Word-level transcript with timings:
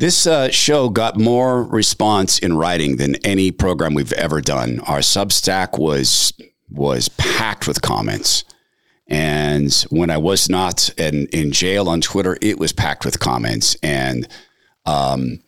This 0.00 0.26
uh, 0.26 0.48
show 0.50 0.88
got 0.88 1.18
more 1.18 1.62
response 1.62 2.38
in 2.38 2.56
writing 2.56 2.96
than 2.96 3.16
any 3.16 3.50
program 3.50 3.92
we've 3.92 4.14
ever 4.14 4.40
done. 4.40 4.80
Our 4.86 5.00
Substack 5.00 5.78
was 5.78 6.32
was 6.70 7.10
packed 7.10 7.68
with 7.68 7.82
comments. 7.82 8.44
And 9.08 9.70
when 9.90 10.08
I 10.08 10.16
was 10.16 10.48
not 10.48 10.88
in, 10.96 11.26
in 11.34 11.52
jail 11.52 11.86
on 11.86 12.00
Twitter, 12.00 12.38
it 12.40 12.58
was 12.58 12.72
packed 12.72 13.04
with 13.04 13.20
comments. 13.20 13.76
And 13.82 14.26
um, 14.86 15.42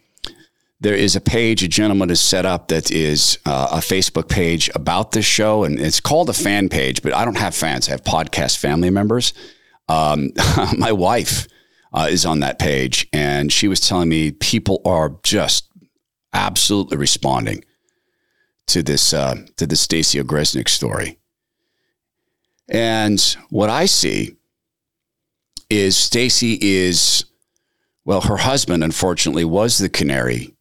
there 0.81 0.97
is 0.97 1.17
a 1.17 1.21
page 1.23 1.63
a 1.63 1.69
gentleman 1.69 2.11
has 2.11 2.21
set 2.21 2.45
up 2.45 2.69
that 2.69 2.91
is 2.91 3.39
uh, 3.47 3.69
a 3.73 3.77
Facebook 3.79 4.29
page 4.29 4.69
about 4.75 5.13
this 5.13 5.25
show, 5.25 5.65
and 5.65 5.81
it's 5.81 5.99
called 5.99 6.29
a 6.29 6.35
fan 6.35 6.69
page. 6.69 7.01
But 7.01 7.15
I 7.15 7.25
don't 7.25 7.39
have 7.39 7.55
fans; 7.55 7.89
I 7.89 7.93
have 7.93 8.05
podcast 8.05 8.59
family 8.59 8.91
members. 8.91 9.33
Um, 9.89 10.33
my 10.77 10.93
wife 10.93 11.49
uh, 11.93 12.09
is 12.11 12.25
on 12.25 12.41
that 12.41 12.59
page, 12.59 13.09
and 13.13 13.53
she 13.53 13.69
was 13.69 13.81
telling 13.81 14.09
me 14.09 14.33
people 14.33 14.81
are 14.85 15.17
just 15.23 15.69
absolutely 16.33 16.97
responding 16.97 17.65
to 18.67 18.83
this 18.83 19.13
uh, 19.13 19.37
to 19.57 19.67
the 19.67 19.77
Stacey 19.77 20.19
Ogresnik 20.23 20.69
story. 20.69 21.19
And 22.69 23.21
what 23.51 23.69
I 23.69 23.87
see 23.87 24.37
is 25.69 25.97
Stacey 25.97 26.59
is 26.61 27.25
well, 28.05 28.23
her 28.23 28.39
husband 28.39 28.83
unfortunately 28.83 29.45
was 29.45 29.79
the 29.79 29.89
canary 29.89 30.55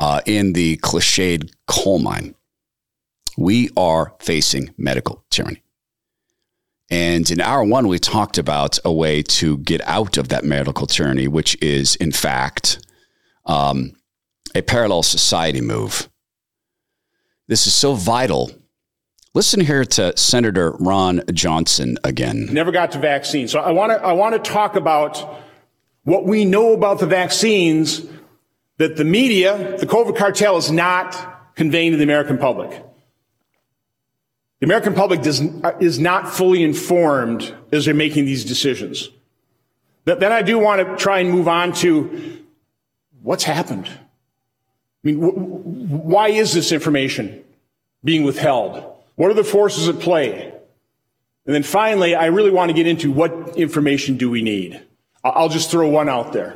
uh, 0.00 0.20
in 0.26 0.52
the 0.52 0.76
cliched 0.78 1.52
coal 1.66 1.98
mine. 1.98 2.34
We 3.36 3.70
are 3.76 4.14
facing 4.20 4.74
medical 4.76 5.24
tyranny. 5.30 5.62
And 6.90 7.30
in 7.30 7.40
hour 7.40 7.64
one, 7.64 7.86
we 7.86 7.98
talked 7.98 8.38
about 8.38 8.78
a 8.84 8.92
way 8.92 9.22
to 9.22 9.58
get 9.58 9.80
out 9.82 10.16
of 10.16 10.28
that 10.28 10.44
medical 10.44 10.86
tyranny, 10.86 11.28
which 11.28 11.60
is, 11.62 11.96
in 11.96 12.12
fact, 12.12 12.84
um, 13.44 13.92
a 14.54 14.62
parallel 14.62 15.02
society 15.02 15.60
move. 15.60 16.08
This 17.46 17.66
is 17.66 17.74
so 17.74 17.94
vital. 17.94 18.50
Listen 19.34 19.60
here 19.60 19.84
to 19.84 20.16
Senator 20.16 20.72
Ron 20.80 21.22
Johnson 21.32 21.98
again. 22.04 22.48
Never 22.50 22.72
got 22.72 22.92
to 22.92 22.98
vaccines. 22.98 23.52
So 23.52 23.60
I 23.60 23.70
want 23.70 23.92
to 23.92 24.02
I 24.02 24.12
want 24.12 24.42
to 24.42 24.50
talk 24.50 24.74
about 24.74 25.42
what 26.04 26.24
we 26.24 26.44
know 26.46 26.72
about 26.72 27.00
the 27.00 27.06
vaccines 27.06 28.04
that 28.78 28.96
the 28.96 29.04
media, 29.04 29.76
the 29.78 29.86
COVID 29.86 30.16
cartel 30.16 30.56
is 30.56 30.70
not 30.70 31.54
conveying 31.54 31.92
to 31.92 31.98
the 31.98 32.04
American 32.04 32.38
public. 32.38 32.82
The 34.60 34.66
American 34.66 34.94
public 34.94 35.22
does, 35.22 35.40
is 35.80 35.98
not 35.98 36.28
fully 36.28 36.62
informed 36.62 37.54
as 37.70 37.84
they're 37.84 37.94
making 37.94 38.24
these 38.24 38.44
decisions. 38.44 39.08
But 40.04 40.20
then 40.20 40.32
I 40.32 40.42
do 40.42 40.58
want 40.58 40.86
to 40.86 40.96
try 40.96 41.20
and 41.20 41.30
move 41.30 41.48
on 41.48 41.72
to 41.74 42.44
what's 43.22 43.44
happened. 43.44 43.86
I 43.86 44.00
mean, 45.04 45.18
why 45.18 46.28
is 46.28 46.52
this 46.52 46.72
information 46.72 47.44
being 48.02 48.24
withheld? 48.24 48.96
What 49.14 49.30
are 49.30 49.34
the 49.34 49.44
forces 49.44 49.88
at 49.88 50.00
play? 50.00 50.52
And 51.46 51.54
then 51.54 51.62
finally, 51.62 52.14
I 52.14 52.26
really 52.26 52.50
want 52.50 52.70
to 52.70 52.74
get 52.74 52.86
into 52.86 53.12
what 53.12 53.56
information 53.56 54.16
do 54.16 54.28
we 54.30 54.42
need? 54.42 54.82
I'll 55.22 55.48
just 55.48 55.70
throw 55.70 55.88
one 55.88 56.08
out 56.08 56.32
there. 56.32 56.54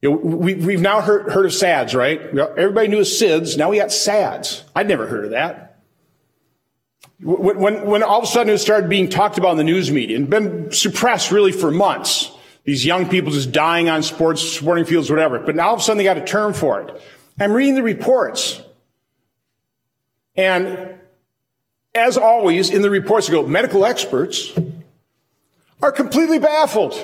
You 0.00 0.10
know, 0.10 0.16
we, 0.16 0.54
have 0.54 0.80
now 0.80 1.00
heard, 1.00 1.30
heard 1.30 1.46
of 1.46 1.54
SADS, 1.54 1.94
right? 1.94 2.20
Everybody 2.20 2.88
knew 2.88 2.98
of 2.98 3.06
SIDS. 3.06 3.56
Now 3.56 3.70
we 3.70 3.78
got 3.78 3.92
SADS. 3.92 4.64
I'd 4.74 4.88
never 4.88 5.06
heard 5.06 5.24
of 5.24 5.30
that. 5.30 5.71
When, 7.22 7.86
when, 7.86 8.02
all 8.02 8.18
of 8.18 8.24
a 8.24 8.26
sudden 8.26 8.52
it 8.52 8.58
started 8.58 8.90
being 8.90 9.08
talked 9.08 9.38
about 9.38 9.52
in 9.52 9.56
the 9.56 9.64
news 9.64 9.92
media 9.92 10.16
and 10.16 10.28
been 10.28 10.72
suppressed 10.72 11.30
really 11.30 11.52
for 11.52 11.70
months, 11.70 12.32
these 12.64 12.84
young 12.84 13.08
people 13.08 13.30
just 13.30 13.52
dying 13.52 13.88
on 13.88 14.02
sports, 14.02 14.42
sporting 14.42 14.84
fields, 14.84 15.08
whatever. 15.08 15.38
But 15.38 15.54
now 15.54 15.68
all 15.68 15.74
of 15.74 15.80
a 15.80 15.82
sudden 15.82 15.98
they 15.98 16.04
got 16.04 16.18
a 16.18 16.24
term 16.24 16.52
for 16.52 16.80
it. 16.80 17.00
I'm 17.40 17.52
reading 17.52 17.76
the 17.76 17.82
reports. 17.82 18.60
And 20.34 20.98
as 21.94 22.16
always, 22.16 22.70
in 22.70 22.82
the 22.82 22.90
reports, 22.90 23.28
go, 23.28 23.46
medical 23.46 23.84
experts 23.84 24.52
are 25.80 25.92
completely 25.92 26.40
baffled. 26.40 26.94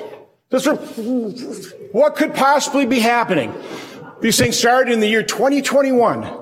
What 1.92 2.16
could 2.16 2.34
possibly 2.34 2.86
be 2.86 2.98
happening? 2.98 3.52
These 4.20 4.38
things 4.38 4.58
started 4.58 4.92
in 4.92 5.00
the 5.00 5.06
year 5.06 5.22
2021. 5.22 6.24
I 6.24 6.32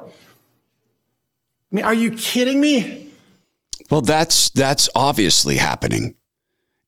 mean, 1.73 1.85
are 1.85 1.93
you 1.93 2.13
kidding 2.13 2.61
me? 2.61 3.06
Well, 3.91 4.01
that's 4.01 4.51
that's 4.51 4.89
obviously 4.95 5.57
happening. 5.57 6.17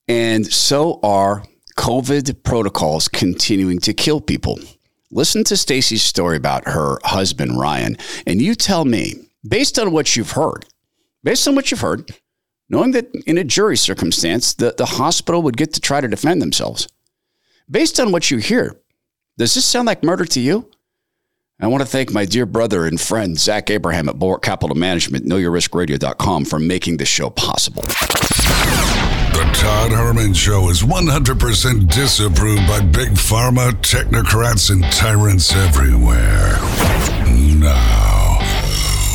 And 0.08 0.46
so 0.46 0.98
are 1.02 1.44
COVID 1.76 2.42
protocols 2.42 3.08
continuing 3.08 3.78
to 3.80 3.94
kill 3.94 4.20
people. 4.20 4.58
Listen 5.10 5.44
to 5.44 5.56
Stacy's 5.56 6.02
story 6.02 6.36
about 6.36 6.66
her 6.66 6.98
husband 7.04 7.58
Ryan, 7.58 7.96
and 8.26 8.42
you 8.42 8.54
tell 8.54 8.84
me, 8.84 9.14
based 9.46 9.78
on 9.78 9.92
what 9.92 10.16
you've 10.16 10.32
heard, 10.32 10.66
based 11.22 11.46
on 11.48 11.54
what 11.54 11.70
you've 11.70 11.80
heard, 11.80 12.10
knowing 12.68 12.90
that 12.92 13.14
in 13.26 13.38
a 13.38 13.44
jury 13.44 13.76
circumstance, 13.76 14.54
the, 14.54 14.74
the 14.76 14.84
hospital 14.84 15.40
would 15.42 15.56
get 15.56 15.72
to 15.74 15.80
try 15.80 16.00
to 16.00 16.08
defend 16.08 16.42
themselves. 16.42 16.88
Based 17.70 17.98
on 18.00 18.12
what 18.12 18.30
you 18.30 18.38
hear, 18.38 18.80
does 19.38 19.54
this 19.54 19.64
sound 19.64 19.86
like 19.86 20.02
murder 20.02 20.24
to 20.26 20.40
you? 20.40 20.68
I 21.60 21.66
want 21.66 21.80
to 21.80 21.88
thank 21.88 22.12
my 22.12 22.24
dear 22.24 22.46
brother 22.46 22.86
and 22.86 23.00
friend, 23.00 23.36
Zach 23.36 23.68
Abraham 23.68 24.08
at 24.08 24.16
Bulwark 24.16 24.42
Capital 24.42 24.76
Management, 24.76 25.24
knowyourriskradio.com, 25.26 26.44
for 26.44 26.60
making 26.60 26.98
this 26.98 27.08
show 27.08 27.30
possible. 27.30 27.82
The 27.82 29.50
Todd 29.54 29.90
Herman 29.90 30.34
Show 30.34 30.68
is 30.68 30.82
100% 30.82 31.92
disapproved 31.92 32.64
by 32.68 32.80
big 32.80 33.08
pharma, 33.08 33.72
technocrats, 33.82 34.70
and 34.70 34.84
tyrants 34.92 35.52
everywhere. 35.52 36.58
Now, 37.58 38.38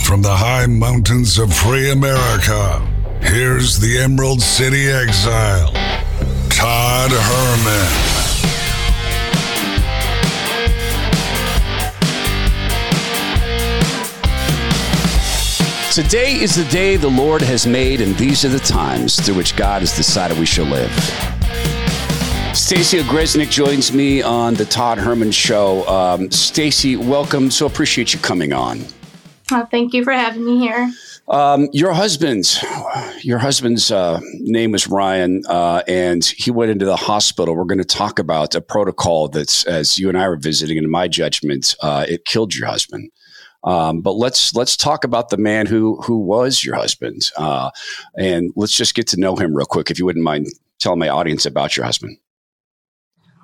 from 0.04 0.22
the 0.22 0.36
high 0.36 0.66
mountains 0.66 1.40
of 1.40 1.54
free 1.54 1.92
America, 1.92 2.86
here's 3.22 3.80
the 3.80 4.00
Emerald 4.00 4.42
City 4.42 4.90
exile, 4.90 5.72
Todd 6.50 7.12
Herman. 7.14 8.13
Today 15.94 16.34
is 16.34 16.56
the 16.56 16.68
day 16.72 16.96
the 16.96 17.08
Lord 17.08 17.44
has 17.44 17.68
made, 17.68 18.02
and 18.02 18.16
these 18.16 18.44
are 18.44 18.50
the 18.50 18.58
times 18.58 19.16
through 19.20 19.36
which 19.36 19.56
God 19.56 19.84
has 19.84 19.96
decided 19.96 20.40
we 20.40 20.46
shall 20.48 20.66
live. 20.66 20.92
Stacey 22.56 22.98
Ogresnik 22.98 23.52
joins 23.52 23.94
me 23.94 24.24
on 24.24 24.56
the 24.56 24.66
Todd 24.66 24.98
Herman 24.98 25.30
Show. 25.30 25.88
Um, 25.88 26.32
Stacey, 26.32 26.96
welcome. 26.96 27.52
So 27.52 27.68
appreciate 27.68 28.12
you 28.12 28.20
coming 28.22 28.54
on. 28.54 28.80
Oh, 29.52 29.68
thank 29.70 29.94
you 29.94 30.04
for 30.04 30.14
having 30.14 30.44
me 30.44 30.58
here. 30.58 30.92
Um, 31.28 31.70
your 31.74 31.94
husband's 31.94 32.60
your 33.22 33.38
husband's 33.38 33.92
uh, 33.92 34.20
name 34.40 34.72
was 34.72 34.88
Ryan, 34.88 35.44
uh, 35.48 35.84
and 35.88 36.26
he 36.26 36.50
went 36.50 36.72
into 36.72 36.86
the 36.86 36.96
hospital. 36.96 37.56
We're 37.56 37.66
going 37.66 37.78
to 37.78 37.86
talk 37.86 38.18
about 38.18 38.56
a 38.56 38.62
protocol 38.62 39.28
that's, 39.28 39.64
as 39.68 40.00
you 40.00 40.10
and 40.10 40.18
I 40.18 40.28
were 40.28 40.38
visiting, 40.38 40.78
in 40.78 40.90
my 40.90 41.08
judgment, 41.08 41.76
uh, 41.84 42.08
it 42.10 42.26
killed 42.26 42.56
your 42.56 42.68
husband. 42.68 43.12
Um, 43.64 44.02
but 44.02 44.14
let's 44.14 44.54
let's 44.54 44.76
talk 44.76 45.04
about 45.04 45.30
the 45.30 45.38
man 45.38 45.66
who 45.66 46.02
who 46.02 46.18
was 46.20 46.64
your 46.64 46.76
husband, 46.76 47.32
uh, 47.38 47.72
and 48.18 48.52
let's 48.56 48.76
just 48.76 48.94
get 48.94 49.08
to 49.08 49.20
know 49.20 49.36
him 49.36 49.56
real 49.56 49.66
quick, 49.66 49.90
if 49.90 49.98
you 49.98 50.06
wouldn't 50.06 50.24
mind 50.24 50.48
telling 50.80 51.00
my 51.00 51.10
audience 51.10 51.46
about 51.46 51.78
your 51.78 51.86
husband. 51.86 52.18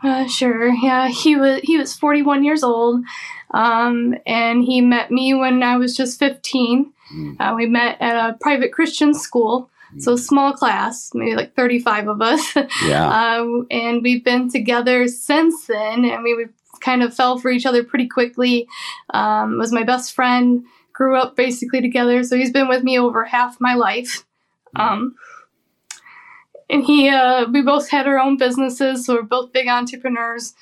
Uh, 0.04 0.27
sure. 0.27 0.74
Yeah, 0.74 1.07
he 1.07 1.36
was 1.36 1.62
he 1.63 1.77
was 1.77 1.95
41 1.95 2.44
years 2.44 2.63
old, 2.63 3.04
um, 3.51 4.16
and 4.25 4.63
he 4.63 4.81
met 4.81 5.12
me 5.12 5.33
when 5.33 5.62
I 5.63 5.77
was 5.77 5.95
just 5.95 6.19
15. 6.19 6.94
Mm. 7.13 7.36
Uh, 7.39 7.56
we 7.56 7.65
met 7.65 8.00
at 8.00 8.30
a 8.30 8.38
private 8.39 8.72
Christian 8.72 9.13
school, 9.13 9.69
mm. 9.94 10.01
so 10.01 10.15
small 10.15 10.54
class, 10.54 11.12
maybe 11.13 11.36
like 11.36 11.56
35 11.56 12.07
of 12.07 12.22
us. 12.22 12.56
Yeah. 12.86 13.10
uh, 13.42 13.63
and 13.72 14.01
we've 14.01 14.24
been 14.24 14.50
together 14.50 15.07
since 15.07 15.68
then, 15.68 16.06
and 16.06 16.24
we 16.24 16.45
kind 16.81 17.03
of 17.03 17.13
fell 17.13 17.37
for 17.37 17.51
each 17.51 17.65
other 17.65 17.83
pretty 17.83 18.07
quickly. 18.07 18.67
Um, 19.13 19.57
was 19.57 19.71
my 19.71 19.83
best 19.83 20.13
friend. 20.13 20.65
Grew 20.93 21.15
up 21.15 21.35
basically 21.35 21.81
together, 21.81 22.23
so 22.23 22.35
he's 22.35 22.51
been 22.51 22.67
with 22.67 22.83
me 22.83 22.99
over 22.99 23.23
half 23.23 23.61
my 23.61 23.73
life. 23.73 24.25
Um, 24.75 25.15
and 26.69 26.83
he, 26.83 27.09
uh, 27.09 27.45
we 27.51 27.61
both 27.61 27.89
had 27.89 28.07
our 28.07 28.19
own 28.19 28.37
businesses, 28.37 29.05
so 29.05 29.15
we're 29.15 29.21
both 29.21 29.53
big 29.53 29.67
entrepreneurs. 29.67 30.53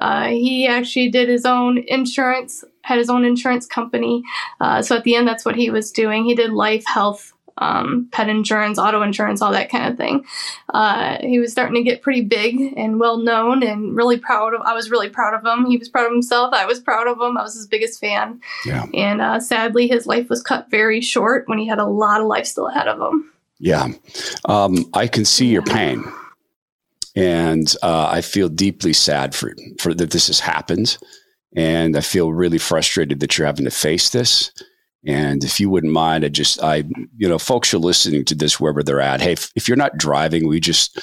Uh, 0.00 0.26
he 0.26 0.66
actually 0.66 1.08
did 1.10 1.28
his 1.28 1.46
own 1.46 1.78
insurance, 1.86 2.64
had 2.82 2.98
his 2.98 3.08
own 3.08 3.24
insurance 3.24 3.66
company. 3.66 4.22
Uh, 4.60 4.82
so 4.82 4.96
at 4.96 5.04
the 5.04 5.14
end, 5.14 5.28
that's 5.28 5.44
what 5.44 5.54
he 5.54 5.70
was 5.70 5.92
doing. 5.92 6.24
He 6.24 6.34
did 6.34 6.52
life, 6.52 6.84
health, 6.86 7.33
um, 7.58 8.08
pet 8.12 8.28
insurance, 8.28 8.78
auto 8.78 9.02
insurance, 9.02 9.40
all 9.40 9.52
that 9.52 9.70
kind 9.70 9.90
of 9.90 9.96
thing. 9.96 10.24
Uh, 10.72 11.18
he 11.20 11.38
was 11.38 11.52
starting 11.52 11.76
to 11.76 11.82
get 11.82 12.02
pretty 12.02 12.22
big 12.22 12.74
and 12.76 12.98
well 12.98 13.18
known, 13.18 13.62
and 13.62 13.96
really 13.96 14.18
proud 14.18 14.54
of. 14.54 14.60
I 14.62 14.74
was 14.74 14.90
really 14.90 15.08
proud 15.08 15.34
of 15.34 15.44
him. 15.44 15.66
He 15.66 15.76
was 15.76 15.88
proud 15.88 16.06
of 16.06 16.12
himself. 16.12 16.52
I 16.52 16.66
was 16.66 16.80
proud 16.80 17.06
of 17.06 17.20
him. 17.20 17.36
I 17.36 17.42
was 17.42 17.54
his 17.54 17.66
biggest 17.66 18.00
fan. 18.00 18.40
Yeah. 18.64 18.86
And 18.94 19.20
uh, 19.20 19.40
sadly, 19.40 19.86
his 19.88 20.06
life 20.06 20.28
was 20.28 20.42
cut 20.42 20.70
very 20.70 21.00
short 21.00 21.48
when 21.48 21.58
he 21.58 21.66
had 21.66 21.78
a 21.78 21.86
lot 21.86 22.20
of 22.20 22.26
life 22.26 22.46
still 22.46 22.68
ahead 22.68 22.88
of 22.88 23.00
him. 23.00 23.30
Yeah. 23.58 23.88
Um, 24.46 24.90
I 24.92 25.06
can 25.06 25.24
see 25.24 25.46
your 25.46 25.62
pain. 25.62 26.04
And 27.16 27.72
uh, 27.82 28.08
I 28.10 28.20
feel 28.20 28.48
deeply 28.48 28.92
sad 28.92 29.34
for, 29.34 29.54
for 29.78 29.94
that 29.94 30.10
this 30.10 30.26
has 30.26 30.40
happened. 30.40 30.98
And 31.56 31.96
I 31.96 32.00
feel 32.00 32.32
really 32.32 32.58
frustrated 32.58 33.20
that 33.20 33.38
you're 33.38 33.46
having 33.46 33.64
to 33.64 33.70
face 33.70 34.10
this. 34.10 34.50
And 35.06 35.44
if 35.44 35.60
you 35.60 35.68
wouldn't 35.68 35.92
mind, 35.92 36.24
I 36.24 36.28
just, 36.28 36.62
I, 36.62 36.84
you 37.16 37.28
know, 37.28 37.38
folks 37.38 37.74
are 37.74 37.78
listening 37.78 38.24
to 38.26 38.34
this 38.34 38.58
wherever 38.58 38.82
they're 38.82 39.00
at. 39.00 39.20
Hey, 39.20 39.32
if, 39.32 39.50
if 39.54 39.68
you're 39.68 39.76
not 39.76 39.98
driving, 39.98 40.48
we 40.48 40.60
just 40.60 40.98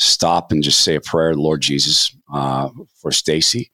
stop 0.00 0.52
and 0.52 0.62
just 0.62 0.80
say 0.80 0.94
a 0.94 1.00
prayer, 1.00 1.34
Lord 1.34 1.62
Jesus, 1.62 2.14
uh, 2.32 2.68
for 3.00 3.10
Stacy. 3.10 3.70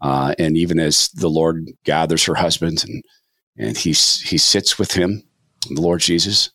Uh, 0.00 0.34
and 0.38 0.56
even 0.56 0.78
as 0.78 1.08
the 1.08 1.28
Lord 1.28 1.68
gathers 1.84 2.24
her 2.24 2.34
husband 2.34 2.84
and, 2.86 3.02
and 3.56 3.76
he, 3.76 3.90
he 3.90 4.38
sits 4.38 4.78
with 4.78 4.92
him, 4.92 5.24
the 5.70 5.80
Lord 5.80 6.00
Jesus, 6.00 6.50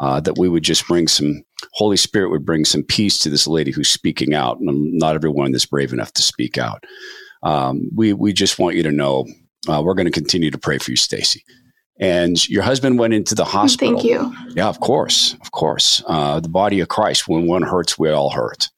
uh, 0.00 0.20
that 0.20 0.38
we 0.38 0.48
would 0.48 0.62
just 0.62 0.86
bring 0.86 1.08
some, 1.08 1.42
Holy 1.72 1.96
Spirit 1.96 2.30
would 2.30 2.46
bring 2.46 2.64
some 2.64 2.82
peace 2.82 3.18
to 3.18 3.30
this 3.30 3.46
lady 3.46 3.72
who's 3.72 3.88
speaking 3.90 4.32
out. 4.32 4.58
And 4.58 4.94
not 4.94 5.16
everyone 5.16 5.54
is 5.54 5.66
brave 5.66 5.92
enough 5.92 6.12
to 6.14 6.22
speak 6.22 6.56
out. 6.56 6.84
Um, 7.42 7.90
we, 7.94 8.14
we 8.14 8.32
just 8.32 8.58
want 8.58 8.76
you 8.76 8.82
to 8.84 8.92
know 8.92 9.26
uh, 9.68 9.82
we're 9.84 9.94
going 9.94 10.06
to 10.06 10.12
continue 10.12 10.50
to 10.50 10.58
pray 10.58 10.78
for 10.78 10.92
you, 10.92 10.96
Stacy 10.96 11.44
and 12.02 12.48
your 12.48 12.64
husband 12.64 12.98
went 12.98 13.14
into 13.14 13.36
the 13.36 13.44
hospital. 13.44 13.94
Thank 13.94 14.04
you. 14.04 14.34
Yeah, 14.56 14.66
of 14.66 14.80
course, 14.80 15.36
of 15.40 15.52
course. 15.52 16.02
Uh, 16.08 16.40
the 16.40 16.48
body 16.48 16.80
of 16.80 16.88
Christ. 16.88 17.28
When 17.28 17.46
one 17.46 17.62
hurts, 17.62 17.96
we 17.96 18.10
all 18.10 18.30
hurt. 18.30 18.68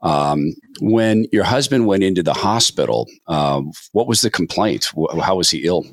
Um, 0.00 0.54
when 0.80 1.26
your 1.32 1.44
husband 1.44 1.86
went 1.86 2.02
into 2.02 2.22
the 2.22 2.32
hospital, 2.32 3.08
uh, 3.28 3.60
what 3.92 4.08
was 4.08 4.22
the 4.22 4.30
complaint? 4.30 4.90
How 5.20 5.36
was 5.36 5.50
he 5.50 5.66
ill? 5.66 5.84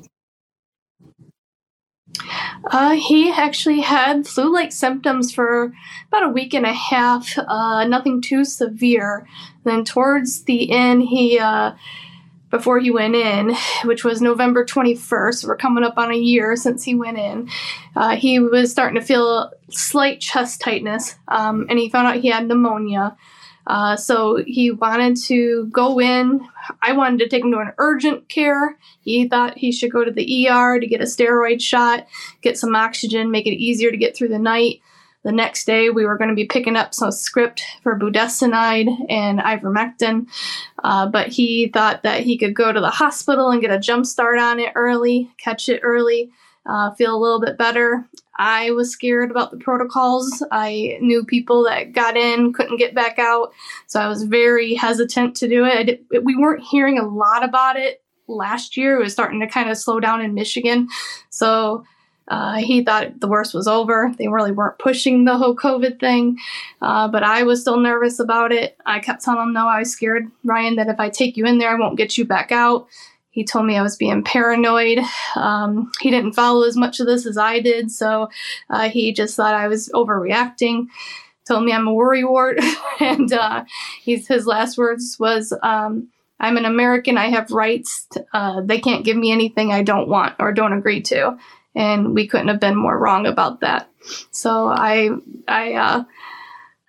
Uh, 2.70 2.96
he 2.96 3.30
actually 3.30 3.80
had 3.80 4.26
flu-like 4.26 4.72
symptoms 4.72 5.32
for 5.32 5.72
about 6.08 6.24
a 6.24 6.30
week 6.30 6.54
and 6.54 6.64
a 6.64 6.72
half. 6.72 7.36
Uh, 7.36 7.84
nothing 7.86 8.22
too 8.22 8.44
severe. 8.44 9.28
Then 9.64 9.84
towards 9.84 10.44
the 10.44 10.70
end, 10.72 11.02
he 11.02 11.38
uh, 11.38 11.72
before 12.50 12.80
he 12.80 12.90
went 12.90 13.14
in, 13.14 13.54
which 13.84 14.04
was 14.04 14.20
November 14.20 14.64
21st. 14.64 15.46
We're 15.46 15.56
coming 15.56 15.84
up 15.84 15.96
on 15.96 16.10
a 16.10 16.16
year 16.16 16.56
since 16.56 16.84
he 16.84 16.94
went 16.94 17.18
in. 17.18 17.48
Uh, 17.96 18.16
he 18.16 18.38
was 18.38 18.70
starting 18.70 19.00
to 19.00 19.06
feel 19.06 19.50
slight 19.70 20.20
chest 20.20 20.60
tightness, 20.60 21.16
um, 21.28 21.66
and 21.68 21.78
he 21.78 21.88
found 21.88 22.08
out 22.08 22.16
he 22.16 22.28
had 22.28 22.46
pneumonia. 22.46 23.16
Uh, 23.66 23.94
so 23.96 24.42
he 24.46 24.70
wanted 24.72 25.16
to 25.16 25.66
go 25.66 26.00
in. 26.00 26.40
I 26.82 26.92
wanted 26.92 27.20
to 27.20 27.28
take 27.28 27.44
him 27.44 27.52
to 27.52 27.58
an 27.58 27.72
urgent 27.78 28.28
care. 28.28 28.76
He 29.02 29.28
thought 29.28 29.58
he 29.58 29.70
should 29.70 29.92
go 29.92 30.02
to 30.02 30.10
the 30.10 30.48
ER 30.48 30.80
to 30.80 30.86
get 30.86 31.00
a 31.00 31.04
steroid 31.04 31.60
shot, 31.60 32.06
get 32.42 32.58
some 32.58 32.74
oxygen, 32.74 33.30
make 33.30 33.46
it 33.46 33.54
easier 33.54 33.90
to 33.90 33.96
get 33.96 34.16
through 34.16 34.28
the 34.28 34.38
night. 34.38 34.80
The 35.22 35.32
next 35.32 35.66
day, 35.66 35.90
we 35.90 36.06
were 36.06 36.16
going 36.16 36.30
to 36.30 36.34
be 36.36 36.46
picking 36.46 36.76
up 36.76 36.94
some 36.94 37.12
script 37.12 37.62
for 37.82 37.98
budesonide 37.98 38.88
and 39.10 39.38
ivermectin, 39.38 40.26
uh, 40.82 41.08
but 41.08 41.28
he 41.28 41.68
thought 41.68 42.02
that 42.04 42.22
he 42.22 42.38
could 42.38 42.54
go 42.54 42.72
to 42.72 42.80
the 42.80 42.88
hospital 42.90 43.50
and 43.50 43.60
get 43.60 43.70
a 43.70 43.78
jump 43.78 44.06
start 44.06 44.38
on 44.38 44.58
it 44.58 44.72
early, 44.74 45.30
catch 45.36 45.68
it 45.68 45.80
early, 45.82 46.30
uh, 46.64 46.92
feel 46.92 47.14
a 47.14 47.20
little 47.20 47.40
bit 47.40 47.58
better. 47.58 48.08
I 48.38 48.70
was 48.70 48.90
scared 48.90 49.30
about 49.30 49.50
the 49.50 49.58
protocols. 49.58 50.42
I 50.50 50.96
knew 51.02 51.22
people 51.26 51.64
that 51.64 51.92
got 51.92 52.16
in, 52.16 52.54
couldn't 52.54 52.78
get 52.78 52.94
back 52.94 53.18
out, 53.18 53.52
so 53.86 54.00
I 54.00 54.08
was 54.08 54.22
very 54.22 54.74
hesitant 54.74 55.36
to 55.36 55.48
do 55.48 55.66
it. 55.66 55.84
Did, 55.84 56.24
we 56.24 56.34
weren't 56.34 56.64
hearing 56.64 56.98
a 56.98 57.06
lot 57.06 57.44
about 57.44 57.76
it 57.76 58.02
last 58.26 58.74
year. 58.74 58.98
It 58.98 59.02
was 59.02 59.12
starting 59.12 59.40
to 59.40 59.46
kind 59.46 59.68
of 59.68 59.76
slow 59.76 60.00
down 60.00 60.22
in 60.22 60.32
Michigan, 60.32 60.88
so 61.28 61.84
uh, 62.30 62.54
he 62.54 62.84
thought 62.84 63.18
the 63.18 63.26
worst 63.26 63.52
was 63.52 63.66
over. 63.66 64.14
They 64.16 64.28
really 64.28 64.52
weren't 64.52 64.78
pushing 64.78 65.24
the 65.24 65.36
whole 65.36 65.56
COVID 65.56 65.98
thing, 65.98 66.38
uh, 66.80 67.08
but 67.08 67.24
I 67.24 67.42
was 67.42 67.60
still 67.60 67.78
nervous 67.78 68.20
about 68.20 68.52
it. 68.52 68.78
I 68.86 69.00
kept 69.00 69.24
telling 69.24 69.42
him, 69.42 69.52
no, 69.52 69.66
I 69.66 69.80
was 69.80 69.90
scared, 69.90 70.30
Ryan, 70.44 70.76
that 70.76 70.86
if 70.86 71.00
I 71.00 71.10
take 71.10 71.36
you 71.36 71.44
in 71.44 71.58
there, 71.58 71.70
I 71.70 71.74
won't 71.74 71.98
get 71.98 72.16
you 72.16 72.24
back 72.24 72.52
out. 72.52 72.86
He 73.30 73.44
told 73.44 73.66
me 73.66 73.76
I 73.76 73.82
was 73.82 73.96
being 73.96 74.22
paranoid. 74.22 75.00
Um, 75.34 75.90
he 76.00 76.10
didn't 76.10 76.32
follow 76.34 76.62
as 76.62 76.76
much 76.76 77.00
of 77.00 77.06
this 77.06 77.26
as 77.26 77.36
I 77.36 77.58
did, 77.58 77.90
so 77.90 78.28
uh, 78.70 78.88
he 78.88 79.12
just 79.12 79.36
thought 79.36 79.54
I 79.54 79.66
was 79.66 79.88
overreacting. 79.88 80.86
Told 81.48 81.64
me 81.64 81.72
I'm 81.72 81.88
a 81.88 81.92
worrywart, 81.92 82.62
and 83.00 83.32
uh, 83.32 83.64
his 84.04 84.46
last 84.46 84.78
words 84.78 85.16
was, 85.18 85.52
um, 85.62 86.08
"I'm 86.38 86.56
an 86.56 86.64
American. 86.64 87.18
I 87.18 87.30
have 87.30 87.50
rights. 87.50 88.06
Uh, 88.32 88.62
they 88.64 88.80
can't 88.80 89.04
give 89.04 89.16
me 89.16 89.32
anything 89.32 89.72
I 89.72 89.82
don't 89.82 90.08
want 90.08 90.34
or 90.38 90.52
don't 90.52 90.72
agree 90.72 91.00
to." 91.02 91.36
And 91.74 92.14
we 92.14 92.26
couldn't 92.26 92.48
have 92.48 92.60
been 92.60 92.76
more 92.76 92.98
wrong 92.98 93.26
about 93.26 93.60
that. 93.60 93.88
So 94.30 94.68
I 94.68 95.10
I 95.48 95.74
uh, 95.74 96.04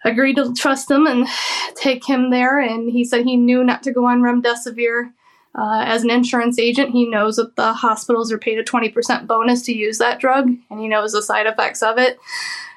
agreed 0.03 0.35
to 0.37 0.53
trust 0.53 0.89
him 0.89 1.07
and 1.07 1.27
take 1.75 2.07
him 2.07 2.29
there, 2.29 2.59
and 2.59 2.89
he 2.89 3.03
said 3.05 3.25
he 3.25 3.37
knew 3.37 3.63
not 3.63 3.83
to 3.83 3.91
go 3.91 4.05
on 4.05 4.21
remdesivir. 4.21 5.11
Uh, 5.53 5.83
as 5.85 6.03
an 6.03 6.09
insurance 6.09 6.57
agent, 6.57 6.91
he 6.91 7.05
knows 7.05 7.35
that 7.35 7.57
the 7.57 7.73
hospitals 7.73 8.31
are 8.31 8.37
paid 8.37 8.57
a 8.57 8.63
20% 8.63 9.27
bonus 9.27 9.61
to 9.63 9.73
use 9.73 9.97
that 9.97 10.19
drug, 10.19 10.47
and 10.69 10.79
he 10.79 10.87
knows 10.87 11.11
the 11.11 11.21
side 11.21 11.45
effects 11.45 11.83
of 11.83 11.97
it. 11.97 12.17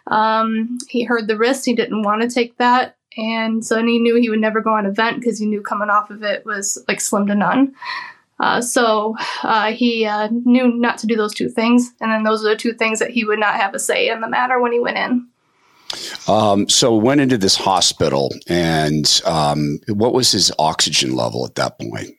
Um, 0.09 0.79
he 0.89 1.05
heard 1.05 1.29
the 1.29 1.37
risks, 1.37 1.65
he 1.65 1.75
didn't 1.75 2.03
want 2.03 2.23
to 2.23 2.29
take 2.29 2.59
that, 2.59 2.97
and 3.17 3.65
so 3.65 3.77
then 3.77 3.87
he 3.87 4.01
knew 4.01 4.17
he 4.17 4.29
would 4.29 4.41
never 4.41 4.61
go 4.61 4.75
on 4.75 4.87
a 4.87 4.91
vent 4.91 5.21
because 5.21 5.39
he 5.39 5.47
knew 5.47 5.63
coming 5.63 5.89
off 5.89 6.11
of 6.11 6.25
it 6.25 6.45
was 6.45 6.83
like 6.89 7.01
slim 7.01 7.29
to 7.29 7.35
none. 7.37 7.75
Uh, 8.45 8.61
so 8.61 9.17
uh, 9.43 9.73
he 9.73 10.05
uh, 10.05 10.29
knew 10.45 10.77
not 10.77 10.99
to 10.99 11.07
do 11.07 11.17
those 11.17 11.33
two 11.33 11.49
things, 11.49 11.95
and 12.03 12.13
then 12.13 12.25
those 12.25 12.45
are 12.45 12.51
the 12.51 12.57
two 12.57 12.75
things 12.75 12.99
that 12.99 13.11
he 13.11 13.25
would 13.25 13.39
not 13.39 13.55
have 13.55 13.73
a 13.75 13.79
say 13.79 14.11
in 14.11 14.21
the 14.21 14.29
matter 14.29 14.61
when 14.61 14.71
he 14.71 14.79
went 14.79 14.99
in. 14.99 15.27
Um, 16.29 16.69
so 16.69 16.95
went 16.95 17.23
into 17.23 17.39
this 17.39 17.57
hospital, 17.57 18.31
and 18.47 19.23
um, 19.25 19.81
what 19.89 20.13
was 20.13 20.31
his 20.31 20.53
oxygen 20.59 21.17
level 21.17 21.47
at 21.47 21.55
that 21.55 21.79
point? 21.79 22.17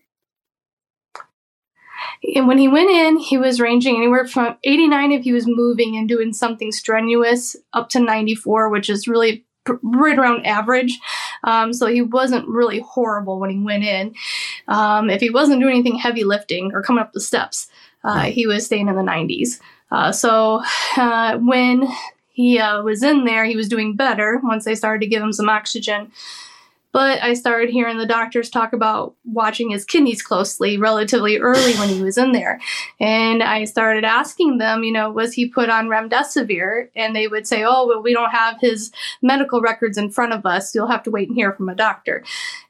And 2.35 2.47
when 2.47 2.57
he 2.57 2.67
went 2.67 2.89
in, 2.89 3.17
he 3.17 3.37
was 3.37 3.61
ranging 3.61 3.95
anywhere 3.95 4.25
from 4.25 4.57
89 4.63 5.11
if 5.11 5.25
he 5.25 5.31
was 5.31 5.45
moving 5.45 5.95
and 5.95 6.09
doing 6.09 6.33
something 6.33 6.71
strenuous, 6.71 7.55
up 7.73 7.89
to 7.89 7.99
94, 7.99 8.69
which 8.69 8.89
is 8.89 9.07
really 9.07 9.45
right 9.83 10.17
around 10.17 10.45
average. 10.45 10.97
Um, 11.45 11.71
so 11.71 11.87
he 11.87 12.01
wasn't 12.01 12.47
really 12.47 12.79
horrible 12.79 13.39
when 13.39 13.49
he 13.49 13.59
went 13.59 13.83
in. 13.83 14.13
Um, 14.67 15.09
if 15.09 15.21
he 15.21 15.29
wasn't 15.29 15.61
doing 15.61 15.75
anything 15.75 15.97
heavy 15.97 16.25
lifting 16.25 16.71
or 16.73 16.83
coming 16.83 17.01
up 17.01 17.13
the 17.13 17.21
steps, 17.21 17.67
uh, 18.03 18.23
he 18.23 18.45
was 18.45 18.65
staying 18.65 18.89
in 18.89 18.95
the 18.95 19.01
90s. 19.01 19.59
Uh, 19.91 20.11
so 20.11 20.61
uh, 20.97 21.37
when 21.37 21.87
he 22.31 22.59
uh, 22.59 22.81
was 22.81 23.01
in 23.01 23.23
there, 23.23 23.45
he 23.45 23.55
was 23.55 23.69
doing 23.69 23.95
better 23.95 24.41
once 24.43 24.65
they 24.65 24.75
started 24.75 24.99
to 24.99 25.07
give 25.07 25.23
him 25.23 25.31
some 25.31 25.47
oxygen. 25.47 26.11
But 26.95 27.21
I 27.21 27.33
started 27.33 27.71
hearing 27.71 27.97
the 27.97 28.05
doctors 28.05 28.49
talk 28.49 28.71
about 28.71 29.15
watching 29.25 29.69
his 29.69 29.83
kidneys 29.83 30.21
closely 30.21 30.77
relatively 30.77 31.37
early 31.37 31.73
when 31.73 31.89
he 31.89 32.01
was 32.01 32.17
in 32.17 32.31
there. 32.31 32.61
And 33.01 33.43
I 33.43 33.65
started 33.65 34.05
asking 34.05 34.59
them, 34.59 34.85
you 34.85 34.93
know, 34.93 35.11
was 35.11 35.33
he 35.33 35.45
put 35.45 35.69
on 35.69 35.89
remdesivir? 35.89 36.87
And 36.95 37.13
they 37.13 37.27
would 37.27 37.47
say, 37.47 37.65
oh, 37.65 37.85
well, 37.85 38.01
we 38.01 38.13
don't 38.13 38.31
have 38.31 38.61
his 38.61 38.93
medical 39.21 39.59
records 39.59 39.97
in 39.97 40.09
front 40.09 40.31
of 40.31 40.45
us. 40.45 40.73
You'll 40.73 40.87
have 40.87 41.03
to 41.03 41.11
wait 41.11 41.27
and 41.27 41.35
hear 41.35 41.51
from 41.51 41.67
a 41.67 41.75
doctor. 41.75 42.23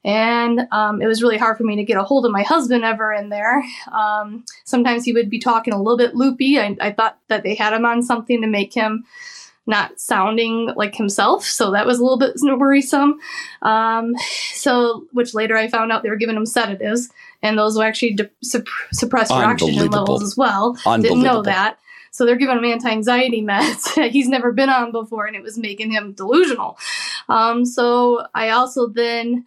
And 0.03 0.61
um, 0.71 1.03
it 1.03 1.05
was 1.05 1.21
really 1.21 1.37
hard 1.37 1.57
for 1.57 1.63
me 1.63 1.75
to 1.75 1.83
get 1.83 1.97
a 1.97 2.03
hold 2.03 2.25
of 2.25 2.31
my 2.31 2.41
husband 2.41 2.83
ever 2.83 3.13
in 3.13 3.29
there. 3.29 3.63
Um, 3.91 4.43
sometimes 4.63 5.05
he 5.05 5.13
would 5.13 5.29
be 5.29 5.37
talking 5.37 5.71
a 5.71 5.77
little 5.79 5.99
bit 5.99 6.15
loopy. 6.15 6.57
I, 6.57 6.75
I 6.81 6.91
thought 6.93 7.19
that 7.27 7.43
they 7.43 7.53
had 7.53 7.73
him 7.73 7.85
on 7.85 8.01
something 8.01 8.41
to 8.41 8.47
make 8.47 8.73
him 8.73 9.05
not 9.67 9.99
sounding 9.99 10.71
like 10.75 10.95
himself. 10.95 11.43
So 11.45 11.71
that 11.71 11.85
was 11.85 11.99
a 11.99 12.03
little 12.03 12.17
bit 12.17 12.33
worrisome. 12.59 13.19
Um, 13.61 14.13
so, 14.53 15.07
which 15.11 15.33
later 15.33 15.57
I 15.57 15.67
found 15.67 15.91
out 15.91 16.03
they 16.03 16.09
were 16.09 16.15
giving 16.15 16.35
him 16.35 16.45
sedatives, 16.45 17.09
and 17.41 17.57
those 17.57 17.75
will 17.75 17.83
actually 17.83 18.13
de- 18.13 18.29
your 19.29 19.39
oxygen 19.53 19.75
levels 19.91 20.23
as 20.23 20.37
well. 20.37 20.77
Didn't 21.01 21.23
know 21.23 21.41
that. 21.43 21.79
So 22.11 22.25
they're 22.25 22.37
giving 22.37 22.57
him 22.57 22.63
anti-anxiety 22.65 23.41
meds 23.43 23.95
that 23.95 24.11
he's 24.11 24.29
never 24.29 24.51
been 24.51 24.69
on 24.69 24.91
before, 24.91 25.25
and 25.25 25.35
it 25.35 25.43
was 25.43 25.57
making 25.57 25.91
him 25.91 26.13
delusional. 26.13 26.77
Um, 27.27 27.65
so 27.65 28.27
I 28.33 28.49
also 28.49 28.87
then 28.87 29.45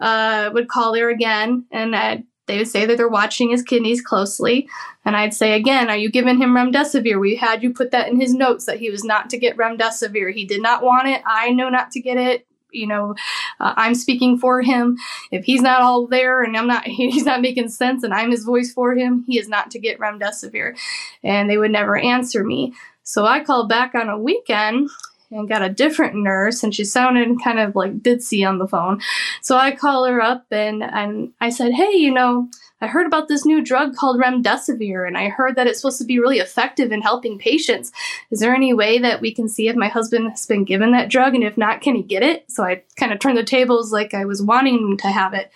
uh, 0.00 0.50
would 0.52 0.68
call 0.68 0.92
there 0.92 1.10
again, 1.10 1.64
and 1.70 1.94
I'd 1.94 2.24
they 2.50 2.58
would 2.58 2.68
say 2.68 2.84
that 2.84 2.96
they're 2.96 3.08
watching 3.08 3.50
his 3.50 3.62
kidneys 3.62 4.02
closely. 4.02 4.68
And 5.04 5.16
I'd 5.16 5.34
say, 5.34 5.54
again, 5.54 5.88
are 5.88 5.96
you 5.96 6.10
giving 6.10 6.38
him 6.38 6.50
remdesivir? 6.54 7.18
We 7.18 7.36
had 7.36 7.62
you 7.62 7.72
put 7.72 7.90
that 7.92 8.08
in 8.08 8.20
his 8.20 8.34
notes 8.34 8.66
that 8.66 8.78
he 8.78 8.90
was 8.90 9.02
not 9.02 9.30
to 9.30 9.38
get 9.38 9.56
remdesivir. 9.56 10.32
He 10.32 10.44
did 10.44 10.62
not 10.62 10.82
want 10.82 11.08
it. 11.08 11.22
I 11.26 11.50
know 11.50 11.68
not 11.68 11.90
to 11.92 12.00
get 12.00 12.16
it. 12.18 12.46
you 12.72 12.86
know, 12.86 13.14
uh, 13.58 13.74
I'm 13.76 13.94
speaking 13.94 14.38
for 14.38 14.62
him. 14.62 14.96
If 15.32 15.44
he's 15.44 15.62
not 15.62 15.80
all 15.80 16.06
there 16.06 16.42
and 16.42 16.56
I'm 16.56 16.66
not, 16.66 16.84
he's 16.86 17.24
not 17.24 17.40
making 17.40 17.68
sense 17.68 18.02
and 18.02 18.14
I'm 18.14 18.30
his 18.30 18.44
voice 18.44 18.72
for 18.72 18.94
him, 18.94 19.24
he 19.26 19.38
is 19.38 19.48
not 19.48 19.70
to 19.72 19.78
get 19.78 19.98
remdesivir. 19.98 20.78
And 21.24 21.48
they 21.48 21.58
would 21.58 21.72
never 21.72 21.96
answer 21.96 22.44
me. 22.44 22.74
So 23.02 23.24
I 23.24 23.42
called 23.42 23.68
back 23.68 23.94
on 23.94 24.08
a 24.08 24.18
weekend 24.18 24.90
and 25.30 25.48
got 25.48 25.62
a 25.62 25.68
different 25.68 26.14
nurse 26.16 26.62
and 26.62 26.74
she 26.74 26.84
sounded 26.84 27.42
kind 27.42 27.58
of 27.58 27.74
like 27.74 28.00
ditzy 28.00 28.46
on 28.46 28.58
the 28.58 28.68
phone. 28.68 29.00
So 29.42 29.56
I 29.56 29.74
call 29.74 30.04
her 30.04 30.20
up 30.20 30.46
and, 30.50 30.82
and 30.82 31.32
I 31.40 31.50
said, 31.50 31.72
Hey, 31.72 31.92
you 31.92 32.12
know, 32.12 32.48
I 32.80 32.86
heard 32.86 33.06
about 33.06 33.28
this 33.28 33.44
new 33.44 33.62
drug 33.62 33.94
called 33.94 34.20
remdesivir 34.20 35.06
and 35.06 35.18
I 35.18 35.28
heard 35.28 35.56
that 35.56 35.66
it's 35.66 35.80
supposed 35.80 35.98
to 35.98 36.04
be 36.04 36.18
really 36.18 36.38
effective 36.38 36.92
in 36.92 37.02
helping 37.02 37.38
patients. 37.38 37.92
Is 38.30 38.40
there 38.40 38.54
any 38.54 38.72
way 38.72 38.98
that 38.98 39.20
we 39.20 39.32
can 39.32 39.48
see 39.48 39.68
if 39.68 39.76
my 39.76 39.88
husband 39.88 40.30
has 40.30 40.46
been 40.46 40.64
given 40.64 40.92
that 40.92 41.10
drug 41.10 41.34
and 41.34 41.44
if 41.44 41.58
not, 41.58 41.82
can 41.82 41.94
he 41.94 42.02
get 42.02 42.22
it? 42.22 42.50
So 42.50 42.64
I 42.64 42.82
kind 42.96 43.12
of 43.12 43.18
turned 43.18 43.36
the 43.36 43.44
tables 43.44 43.92
like 43.92 44.14
I 44.14 44.24
was 44.24 44.42
wanting 44.42 44.78
him 44.78 44.96
to 44.98 45.08
have 45.08 45.34
it. 45.34 45.52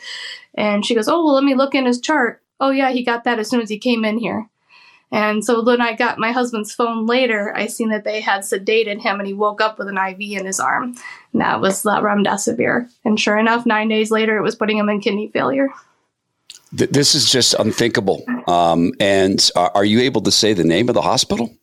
And 0.55 0.85
she 0.85 0.95
goes, 0.95 1.09
Oh, 1.09 1.25
well, 1.25 1.35
let 1.35 1.45
me 1.45 1.55
look 1.55 1.75
in 1.75 1.87
his 1.87 2.01
chart. 2.01 2.43
Oh, 2.61 2.71
yeah, 2.71 2.91
he 2.91 3.03
got 3.03 3.25
that 3.25 3.39
as 3.39 3.49
soon 3.49 3.61
as 3.61 3.71
he 3.71 3.79
came 3.79 4.05
in 4.05 4.19
here. 4.19 4.49
And 5.11 5.45
so 5.45 5.63
when 5.63 5.81
I 5.81 5.95
got 5.95 6.19
my 6.19 6.33
husband's 6.33 6.75
phone 6.75 7.07
later, 7.07 7.55
I 7.57 7.67
seen 7.67 7.91
that 7.91 8.05
they 8.05 8.21
had 8.21 8.41
sedated 8.41 9.01
him 9.01 9.21
and 9.21 9.27
he 9.27 9.33
woke 9.33 9.61
up 9.61 9.79
with 9.79 9.89
an 9.89 9.97
IV 9.97 10.21
in 10.21 10.47
his 10.47 10.59
arm. 10.59 10.97
And 11.33 11.41
that 11.41 11.61
was 11.61 11.83
the 11.83 11.91
remdesivir. 11.91 12.91
And 13.05 13.19
sure 13.19 13.39
enough, 13.39 13.65
nine 13.65 13.89
days 13.89 14.11
later, 14.11 14.37
it 14.37 14.43
was 14.43 14.57
putting 14.57 14.77
him 14.77 14.89
in 14.89 15.01
kidney 15.01 15.29
failure. 15.29 15.69
This 16.75 17.15
is 17.15 17.31
just 17.31 17.55
unthinkable. 17.55 18.25
Um, 18.47 18.93
and 19.01 19.51
are 19.57 19.85
you 19.85 20.01
able 20.01 20.21
to 20.23 20.31
say 20.31 20.53
the 20.53 20.65
name 20.65 20.89
of 20.89 20.95
the 20.95 21.03
hospital? 21.03 21.55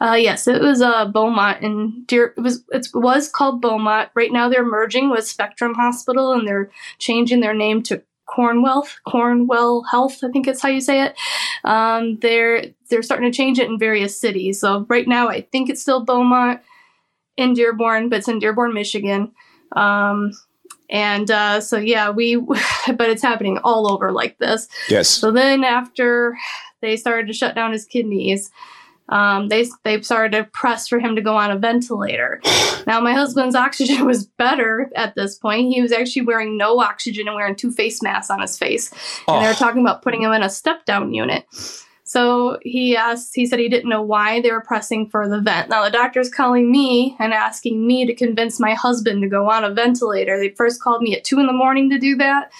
Uh, 0.00 0.14
yes, 0.14 0.46
it 0.46 0.60
was 0.60 0.80
uh, 0.80 1.06
Beaumont, 1.06 1.60
and 1.60 2.06
dear, 2.06 2.34
it 2.36 2.40
was 2.40 2.62
it 2.70 2.86
was 2.94 3.28
called 3.28 3.60
Beaumont. 3.60 4.10
Right 4.14 4.30
now, 4.30 4.48
they're 4.48 4.64
merging 4.64 5.10
with 5.10 5.26
Spectrum 5.26 5.74
Hospital, 5.74 6.32
and 6.32 6.46
they're 6.46 6.70
changing 6.98 7.40
their 7.40 7.54
name 7.54 7.82
to 7.84 8.02
Cornwell, 8.32 8.88
Cornwell 9.06 9.82
Health, 9.82 10.24
I 10.24 10.28
think 10.28 10.46
it's 10.46 10.62
how 10.62 10.68
you 10.68 10.80
say 10.80 11.02
it. 11.02 11.14
Um, 11.64 12.18
they're 12.20 12.66
they're 12.88 13.02
starting 13.02 13.30
to 13.30 13.36
change 13.36 13.58
it 13.58 13.68
in 13.68 13.78
various 13.78 14.18
cities. 14.18 14.60
So 14.60 14.86
right 14.88 15.06
now, 15.06 15.28
I 15.28 15.42
think 15.42 15.68
it's 15.68 15.82
still 15.82 16.04
Beaumont 16.04 16.60
in 17.36 17.54
Dearborn, 17.54 18.08
but 18.08 18.20
it's 18.20 18.28
in 18.28 18.38
Dearborn, 18.38 18.72
Michigan. 18.72 19.32
Um, 19.76 20.32
and 20.92 21.30
uh, 21.30 21.60
so 21.60 21.78
yeah, 21.78 22.10
we, 22.10 22.36
but 22.86 23.10
it's 23.10 23.22
happening 23.22 23.58
all 23.64 23.90
over 23.90 24.12
like 24.12 24.38
this. 24.38 24.68
Yes. 24.88 25.08
So 25.08 25.32
then 25.32 25.64
after 25.64 26.36
they 26.82 26.96
started 26.96 27.26
to 27.28 27.32
shut 27.32 27.54
down 27.54 27.72
his 27.72 27.86
kidneys, 27.86 28.50
um, 29.08 29.48
they 29.48 29.66
they 29.84 30.00
started 30.02 30.36
to 30.36 30.44
press 30.52 30.86
for 30.86 31.00
him 31.00 31.16
to 31.16 31.22
go 31.22 31.34
on 31.34 31.50
a 31.50 31.58
ventilator. 31.58 32.40
Now 32.84 33.00
my 33.00 33.12
husband's 33.12 33.54
oxygen 33.66 34.06
was 34.06 34.26
better 34.26 34.90
at 34.96 35.14
this 35.14 35.38
point. 35.38 35.72
He 35.72 35.80
was 35.80 35.92
actually 35.92 36.22
wearing 36.22 36.58
no 36.58 36.80
oxygen 36.80 37.28
and 37.28 37.36
wearing 37.36 37.54
two 37.54 37.70
face 37.70 38.02
masks 38.02 38.28
on 38.28 38.40
his 38.40 38.58
face, 38.58 38.90
and 38.90 39.36
oh. 39.36 39.40
they 39.40 39.46
were 39.46 39.54
talking 39.54 39.82
about 39.82 40.02
putting 40.02 40.22
him 40.22 40.32
in 40.32 40.42
a 40.42 40.50
step 40.50 40.84
down 40.84 41.14
unit. 41.14 41.46
So 42.12 42.58
he 42.60 42.94
asked, 42.94 43.34
he 43.34 43.46
said 43.46 43.58
he 43.58 43.70
didn't 43.70 43.88
know 43.88 44.02
why 44.02 44.42
they 44.42 44.50
were 44.50 44.60
pressing 44.60 45.08
for 45.08 45.26
the 45.26 45.40
vent. 45.40 45.70
Now 45.70 45.82
the 45.82 45.90
doctor's 45.90 46.28
calling 46.28 46.70
me 46.70 47.16
and 47.18 47.32
asking 47.32 47.86
me 47.86 48.04
to 48.04 48.14
convince 48.14 48.60
my 48.60 48.74
husband 48.74 49.22
to 49.22 49.30
go 49.30 49.48
on 49.48 49.64
a 49.64 49.72
ventilator. 49.72 50.38
They 50.38 50.50
first 50.50 50.82
called 50.82 51.00
me 51.00 51.16
at 51.16 51.24
two 51.24 51.40
in 51.40 51.46
the 51.46 51.54
morning 51.54 51.88
to 51.88 51.98
do 51.98 52.14
that. 52.16 52.52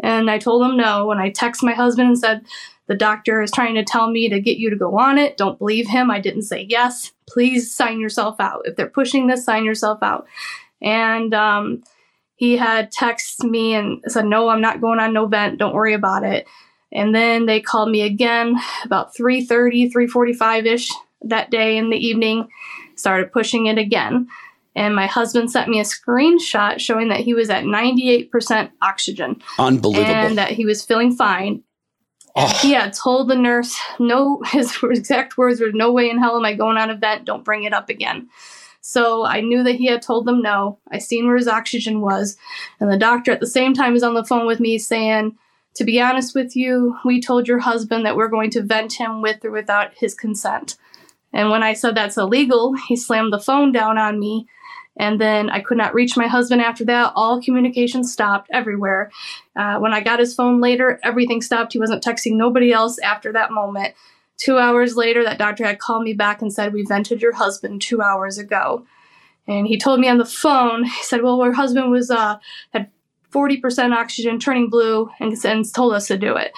And 0.00 0.30
I 0.30 0.36
told 0.36 0.60
them 0.60 0.76
no. 0.76 1.10
And 1.10 1.22
I 1.22 1.30
texted 1.30 1.62
my 1.62 1.72
husband 1.72 2.08
and 2.08 2.18
said, 2.18 2.44
the 2.86 2.94
doctor 2.94 3.40
is 3.40 3.50
trying 3.50 3.76
to 3.76 3.82
tell 3.82 4.10
me 4.10 4.28
to 4.28 4.42
get 4.42 4.58
you 4.58 4.68
to 4.68 4.76
go 4.76 4.98
on 4.98 5.16
it. 5.16 5.38
Don't 5.38 5.58
believe 5.58 5.88
him. 5.88 6.10
I 6.10 6.20
didn't 6.20 6.42
say 6.42 6.66
yes. 6.68 7.12
Please 7.26 7.74
sign 7.74 8.00
yourself 8.00 8.36
out. 8.38 8.60
If 8.66 8.76
they're 8.76 8.90
pushing 8.90 9.26
this, 9.26 9.42
sign 9.42 9.64
yourself 9.64 10.02
out. 10.02 10.26
And 10.82 11.32
um, 11.32 11.82
he 12.36 12.58
had 12.58 12.92
texted 12.92 13.48
me 13.48 13.74
and 13.74 14.02
said, 14.06 14.26
No, 14.26 14.50
I'm 14.50 14.60
not 14.60 14.82
going 14.82 15.00
on 15.00 15.14
no 15.14 15.26
vent. 15.26 15.58
Don't 15.58 15.74
worry 15.74 15.94
about 15.94 16.24
it. 16.24 16.46
And 16.92 17.14
then 17.14 17.46
they 17.46 17.60
called 17.60 17.90
me 17.90 18.02
again 18.02 18.56
about 18.84 19.14
3:30, 19.14 19.92
3:45ish 19.92 20.90
that 21.22 21.50
day 21.50 21.76
in 21.76 21.90
the 21.90 21.96
evening, 21.96 22.48
started 22.94 23.32
pushing 23.32 23.66
it 23.66 23.78
again. 23.78 24.28
And 24.74 24.94
my 24.94 25.06
husband 25.06 25.50
sent 25.50 25.68
me 25.68 25.80
a 25.80 25.84
screenshot 25.84 26.78
showing 26.78 27.08
that 27.08 27.20
he 27.20 27.34
was 27.34 27.50
at 27.50 27.64
98% 27.64 28.70
oxygen. 28.80 29.42
Unbelievable. 29.58 30.06
And 30.08 30.38
that 30.38 30.52
he 30.52 30.64
was 30.64 30.84
feeling 30.84 31.12
fine. 31.12 31.64
Oh. 32.36 32.46
He 32.62 32.72
had 32.72 32.92
told 32.92 33.28
the 33.28 33.34
nurse, 33.34 33.76
no, 33.98 34.40
his 34.46 34.78
exact 34.82 35.36
words 35.36 35.60
were, 35.60 35.72
no 35.72 35.92
way 35.92 36.08
in 36.08 36.18
hell 36.18 36.36
am 36.36 36.44
I 36.44 36.54
going 36.54 36.76
on 36.76 36.90
a 36.90 36.96
vent. 36.96 37.24
Don't 37.24 37.44
bring 37.44 37.64
it 37.64 37.72
up 37.72 37.88
again. 37.88 38.28
So 38.80 39.24
I 39.24 39.40
knew 39.40 39.64
that 39.64 39.74
he 39.74 39.86
had 39.86 40.00
told 40.00 40.26
them 40.26 40.40
no. 40.40 40.78
I 40.92 40.98
seen 40.98 41.26
where 41.26 41.36
his 41.36 41.48
oxygen 41.48 42.00
was. 42.00 42.36
And 42.78 42.90
the 42.90 42.96
doctor 42.96 43.32
at 43.32 43.40
the 43.40 43.46
same 43.46 43.74
time 43.74 43.96
is 43.96 44.04
on 44.04 44.14
the 44.14 44.24
phone 44.24 44.46
with 44.46 44.60
me 44.60 44.78
saying, 44.78 45.36
to 45.78 45.84
be 45.84 46.00
honest 46.00 46.34
with 46.34 46.56
you, 46.56 46.98
we 47.04 47.20
told 47.20 47.46
your 47.46 47.60
husband 47.60 48.04
that 48.04 48.16
we're 48.16 48.26
going 48.26 48.50
to 48.50 48.62
vent 48.62 48.94
him 48.94 49.22
with 49.22 49.44
or 49.44 49.52
without 49.52 49.94
his 49.94 50.12
consent. 50.12 50.76
And 51.32 51.50
when 51.50 51.62
I 51.62 51.74
said 51.74 51.94
that's 51.94 52.16
illegal, 52.16 52.74
he 52.88 52.96
slammed 52.96 53.32
the 53.32 53.38
phone 53.38 53.70
down 53.70 53.96
on 53.96 54.18
me 54.18 54.48
and 54.98 55.20
then 55.20 55.48
I 55.50 55.60
could 55.60 55.78
not 55.78 55.94
reach 55.94 56.16
my 56.16 56.26
husband 56.26 56.60
after 56.60 56.84
that. 56.86 57.12
All 57.14 57.40
communication 57.40 58.02
stopped 58.02 58.50
everywhere. 58.52 59.12
Uh, 59.54 59.78
when 59.78 59.94
I 59.94 60.00
got 60.00 60.18
his 60.18 60.34
phone 60.34 60.60
later, 60.60 60.98
everything 61.04 61.40
stopped. 61.40 61.72
He 61.72 61.78
wasn't 61.78 62.02
texting 62.02 62.32
nobody 62.32 62.72
else 62.72 62.98
after 62.98 63.32
that 63.32 63.52
moment. 63.52 63.94
Two 64.36 64.58
hours 64.58 64.96
later, 64.96 65.22
that 65.22 65.38
doctor 65.38 65.64
had 65.64 65.78
called 65.78 66.02
me 66.02 66.12
back 66.12 66.42
and 66.42 66.52
said, 66.52 66.72
We 66.72 66.84
vented 66.84 67.22
your 67.22 67.34
husband 67.34 67.80
two 67.80 68.02
hours 68.02 68.38
ago. 68.38 68.84
And 69.46 69.68
he 69.68 69.78
told 69.78 70.00
me 70.00 70.08
on 70.08 70.18
the 70.18 70.24
phone, 70.24 70.82
he 70.84 71.02
said, 71.02 71.22
Well, 71.22 71.42
your 71.44 71.52
husband 71.52 71.92
was, 71.92 72.10
uh, 72.10 72.38
had 72.72 72.90
40% 73.32 73.94
oxygen 73.94 74.38
turning 74.38 74.70
blue 74.70 75.10
and, 75.20 75.34
and 75.44 75.74
told 75.74 75.92
us 75.92 76.06
to 76.06 76.16
do 76.16 76.34
it. 76.36 76.52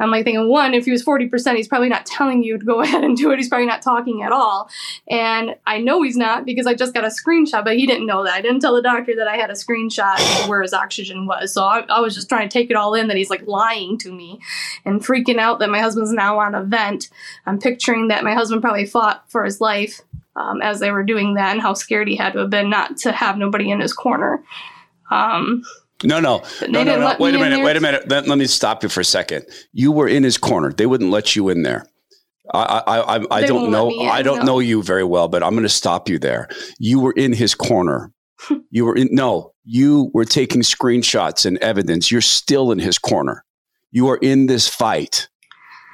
I'm 0.00 0.10
like 0.10 0.24
thinking, 0.24 0.48
one, 0.48 0.74
if 0.74 0.84
he 0.84 0.90
was 0.90 1.04
40%, 1.04 1.54
he's 1.54 1.68
probably 1.68 1.88
not 1.88 2.04
telling 2.04 2.42
you 2.42 2.58
to 2.58 2.64
go 2.64 2.80
ahead 2.82 3.04
and 3.04 3.16
do 3.16 3.30
it. 3.30 3.38
He's 3.38 3.48
probably 3.48 3.66
not 3.66 3.82
talking 3.82 4.22
at 4.22 4.32
all. 4.32 4.68
And 5.08 5.54
I 5.66 5.78
know 5.78 6.02
he's 6.02 6.16
not 6.16 6.44
because 6.44 6.66
I 6.66 6.74
just 6.74 6.94
got 6.94 7.04
a 7.04 7.08
screenshot, 7.08 7.64
but 7.64 7.76
he 7.76 7.86
didn't 7.86 8.06
know 8.06 8.24
that. 8.24 8.34
I 8.34 8.40
didn't 8.40 8.60
tell 8.60 8.74
the 8.74 8.82
doctor 8.82 9.14
that 9.16 9.28
I 9.28 9.36
had 9.36 9.50
a 9.50 9.54
screenshot 9.54 10.48
where 10.48 10.62
his 10.62 10.72
oxygen 10.72 11.26
was. 11.26 11.54
So 11.54 11.64
I, 11.64 11.84
I 11.88 12.00
was 12.00 12.14
just 12.14 12.28
trying 12.28 12.48
to 12.48 12.52
take 12.52 12.70
it 12.70 12.76
all 12.76 12.94
in 12.94 13.06
that 13.08 13.16
he's 13.16 13.30
like 13.30 13.46
lying 13.46 13.96
to 13.98 14.12
me 14.12 14.40
and 14.84 15.00
freaking 15.00 15.38
out 15.38 15.60
that 15.60 15.70
my 15.70 15.80
husband's 15.80 16.12
now 16.12 16.40
on 16.40 16.54
a 16.54 16.64
vent. 16.64 17.08
I'm 17.46 17.60
picturing 17.60 18.08
that 18.08 18.24
my 18.24 18.34
husband 18.34 18.62
probably 18.62 18.86
fought 18.86 19.30
for 19.30 19.44
his 19.44 19.60
life 19.60 20.00
um, 20.34 20.60
as 20.60 20.80
they 20.80 20.90
were 20.90 21.04
doing 21.04 21.34
that 21.34 21.52
and 21.52 21.62
how 21.62 21.74
scared 21.74 22.08
he 22.08 22.16
had 22.16 22.32
to 22.32 22.40
have 22.40 22.50
been 22.50 22.68
not 22.68 22.96
to 22.98 23.12
have 23.12 23.38
nobody 23.38 23.70
in 23.70 23.80
his 23.80 23.92
corner. 23.92 24.42
Um, 25.10 25.62
no, 26.04 26.20
no, 26.20 26.42
no, 26.68 26.84
no, 26.84 26.98
no. 26.98 27.16
Wait 27.18 27.34
a 27.34 27.38
minute. 27.38 27.64
Wait 27.64 27.76
a 27.76 27.80
minute. 27.80 28.08
Let, 28.08 28.28
let, 28.28 28.38
me 28.38 28.46
stop 28.46 28.82
you 28.82 28.88
for 28.88 29.00
a 29.00 29.04
second. 29.04 29.46
You 29.72 29.92
were 29.92 30.08
in 30.08 30.22
his 30.22 30.36
corner. 30.36 30.72
They 30.72 30.86
wouldn't 30.86 31.10
let 31.10 31.34
you 31.34 31.48
in 31.48 31.62
there. 31.62 31.86
I, 32.52 32.82
I, 32.86 33.16
I, 33.16 33.26
I 33.30 33.46
don't 33.46 33.70
know. 33.70 33.90
In, 33.90 34.08
I 34.08 34.22
don't 34.22 34.40
no. 34.40 34.44
know 34.44 34.58
you 34.58 34.82
very 34.82 35.04
well, 35.04 35.28
but 35.28 35.42
I'm 35.42 35.52
going 35.52 35.62
to 35.62 35.68
stop 35.68 36.08
you 36.08 36.18
there. 36.18 36.48
You 36.78 37.00
were 37.00 37.12
in 37.12 37.32
his 37.32 37.54
corner. 37.54 38.12
you 38.70 38.84
were 38.84 38.94
in. 38.94 39.08
No, 39.10 39.52
you 39.64 40.10
were 40.12 40.24
taking 40.24 40.60
screenshots 40.62 41.46
and 41.46 41.58
evidence. 41.58 42.10
You're 42.10 42.20
still 42.20 42.70
in 42.72 42.78
his 42.78 42.98
corner. 42.98 43.44
You 43.90 44.08
are 44.08 44.18
in 44.18 44.46
this 44.46 44.68
fight, 44.68 45.28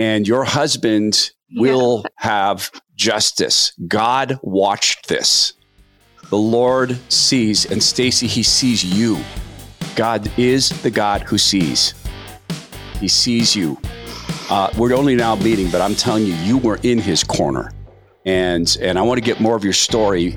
and 0.00 0.26
your 0.26 0.44
husband 0.44 1.30
yeah. 1.48 1.62
will 1.62 2.04
have 2.16 2.70
justice. 2.96 3.72
God 3.86 4.38
watched 4.42 5.08
this. 5.08 5.54
The 6.28 6.38
Lord 6.38 6.98
sees, 7.10 7.70
and 7.70 7.82
Stacy, 7.82 8.26
He 8.26 8.42
sees 8.42 8.82
you. 8.82 9.18
God 9.96 10.30
is 10.38 10.70
the 10.82 10.90
God 10.90 11.22
who 11.22 11.36
sees. 11.36 11.94
He 12.98 13.08
sees 13.08 13.54
you. 13.54 13.78
Uh, 14.48 14.70
we're 14.76 14.94
only 14.94 15.14
now 15.14 15.34
meeting, 15.36 15.70
but 15.70 15.80
I'm 15.80 15.94
telling 15.94 16.24
you, 16.24 16.34
you 16.34 16.58
were 16.58 16.78
in 16.82 16.98
his 16.98 17.22
corner. 17.24 17.72
And, 18.24 18.76
and 18.80 18.98
I 18.98 19.02
want 19.02 19.18
to 19.18 19.24
get 19.24 19.40
more 19.40 19.56
of 19.56 19.64
your 19.64 19.72
story. 19.72 20.32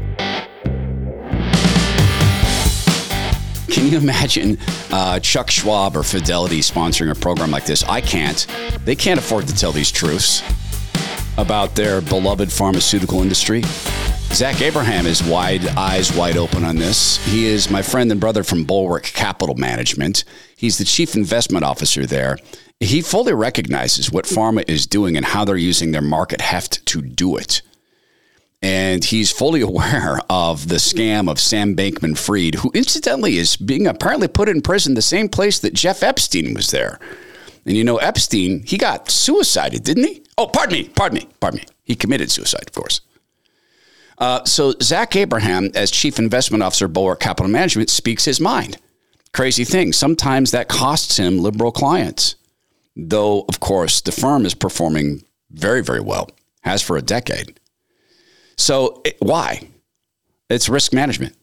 Can 3.69 3.91
you 3.91 3.97
imagine 3.97 4.57
uh, 4.91 5.19
Chuck 5.19 5.51
Schwab 5.51 5.95
or 5.95 6.03
Fidelity 6.03 6.59
sponsoring 6.59 7.11
a 7.11 7.15
program 7.15 7.51
like 7.51 7.65
this? 7.65 7.83
I 7.83 8.01
can't. 8.01 8.47
They 8.85 8.95
can't 8.95 9.19
afford 9.19 9.47
to 9.47 9.55
tell 9.55 9.71
these 9.71 9.91
truths 9.91 10.41
about 11.37 11.75
their 11.75 12.01
beloved 12.01 12.51
pharmaceutical 12.51 13.21
industry. 13.21 13.63
Zach 14.33 14.61
Abraham 14.61 15.05
is 15.05 15.23
wide 15.23 15.65
eyes 15.77 16.15
wide 16.15 16.35
open 16.35 16.65
on 16.65 16.75
this. 16.75 17.25
He 17.25 17.45
is 17.45 17.69
my 17.69 17.81
friend 17.81 18.11
and 18.11 18.19
brother 18.19 18.43
from 18.43 18.65
Bulwark 18.65 19.03
Capital 19.03 19.55
Management. 19.55 20.25
He's 20.57 20.77
the 20.77 20.83
chief 20.83 21.15
investment 21.15 21.63
officer 21.63 22.05
there. 22.05 22.37
He 22.81 23.01
fully 23.01 23.33
recognizes 23.33 24.11
what 24.11 24.25
pharma 24.25 24.67
is 24.67 24.85
doing 24.87 25.15
and 25.15 25.25
how 25.25 25.45
they're 25.45 25.55
using 25.55 25.91
their 25.91 26.01
market 26.01 26.41
heft 26.41 26.85
to 26.87 27.01
do 27.01 27.37
it. 27.37 27.61
And 28.61 29.05
he's 29.05 29.31
fully 29.31 29.61
aware 29.71 30.19
of 30.29 30.67
the 30.67 30.75
scam 30.75 31.29
of 31.29 31.39
Sam 31.39 31.75
Bankman 31.75 32.17
Fried, 32.17 32.55
who 32.55 32.71
incidentally 32.73 33.37
is 33.37 33.55
being 33.55 33.87
apparently 33.87 34.27
put 34.27 34.49
in 34.49 34.61
prison 34.61 34.95
the 34.95 35.01
same 35.01 35.29
place 35.29 35.59
that 35.59 35.73
Jeff 35.73 36.03
Epstein 36.03 36.53
was 36.53 36.71
there. 36.71 36.99
And 37.65 37.77
you 37.77 37.83
know, 37.85 37.97
Epstein, 37.97 38.63
he 38.65 38.77
got 38.77 39.09
suicided, 39.09 39.83
didn't 39.83 40.03
he? 40.03 40.23
Oh, 40.37 40.47
pardon 40.47 40.73
me, 40.73 40.89
pardon 40.89 41.19
me, 41.19 41.29
pardon 41.39 41.59
me. 41.59 41.65
He 41.83 41.95
committed 41.95 42.29
suicide, 42.29 42.67
of 42.67 42.73
course. 42.73 42.99
Uh, 44.17 44.43
so 44.45 44.73
Zach 44.81 45.15
Abraham, 45.15 45.71
as 45.75 45.91
chief 45.91 46.19
investment 46.19 46.63
officer, 46.63 46.87
Bulwark 46.87 47.19
Capital 47.19 47.51
Management, 47.51 47.89
speaks 47.89 48.25
his 48.25 48.39
mind. 48.39 48.77
Crazy 49.33 49.65
thing. 49.65 49.91
Sometimes 49.91 50.51
that 50.51 50.69
costs 50.69 51.17
him 51.17 51.39
liberal 51.39 51.71
clients, 51.71 52.35
though 52.95 53.45
of 53.49 53.59
course 53.59 53.99
the 54.01 54.13
firm 54.13 54.45
is 54.45 54.55
performing 54.55 55.23
very, 55.51 55.83
very 55.83 55.99
well, 55.99 56.29
has 56.61 56.81
for 56.81 56.95
a 56.95 57.01
decade. 57.01 57.59
So 58.57 59.01
it, 59.03 59.17
why? 59.19 59.67
It's 60.49 60.69
risk 60.69 60.93
management. 60.93 61.35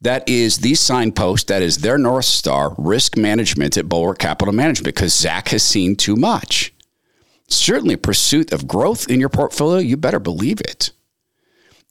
That 0.00 0.28
is 0.28 0.58
the 0.58 0.74
signpost. 0.74 1.48
That 1.48 1.62
is 1.62 1.78
their 1.78 1.98
North 1.98 2.26
Star 2.26 2.74
risk 2.78 3.16
management 3.16 3.76
at 3.76 3.88
Bulwark 3.88 4.18
Capital 4.18 4.54
Management 4.54 4.94
because 4.94 5.12
Zach 5.12 5.48
has 5.48 5.64
seen 5.64 5.96
too 5.96 6.14
much. 6.14 6.72
Certainly, 7.48 7.96
pursuit 7.96 8.52
of 8.52 8.68
growth 8.68 9.10
in 9.10 9.18
your 9.18 9.30
portfolio, 9.30 9.78
you 9.78 9.96
better 9.96 10.20
believe 10.20 10.60
it. 10.60 10.92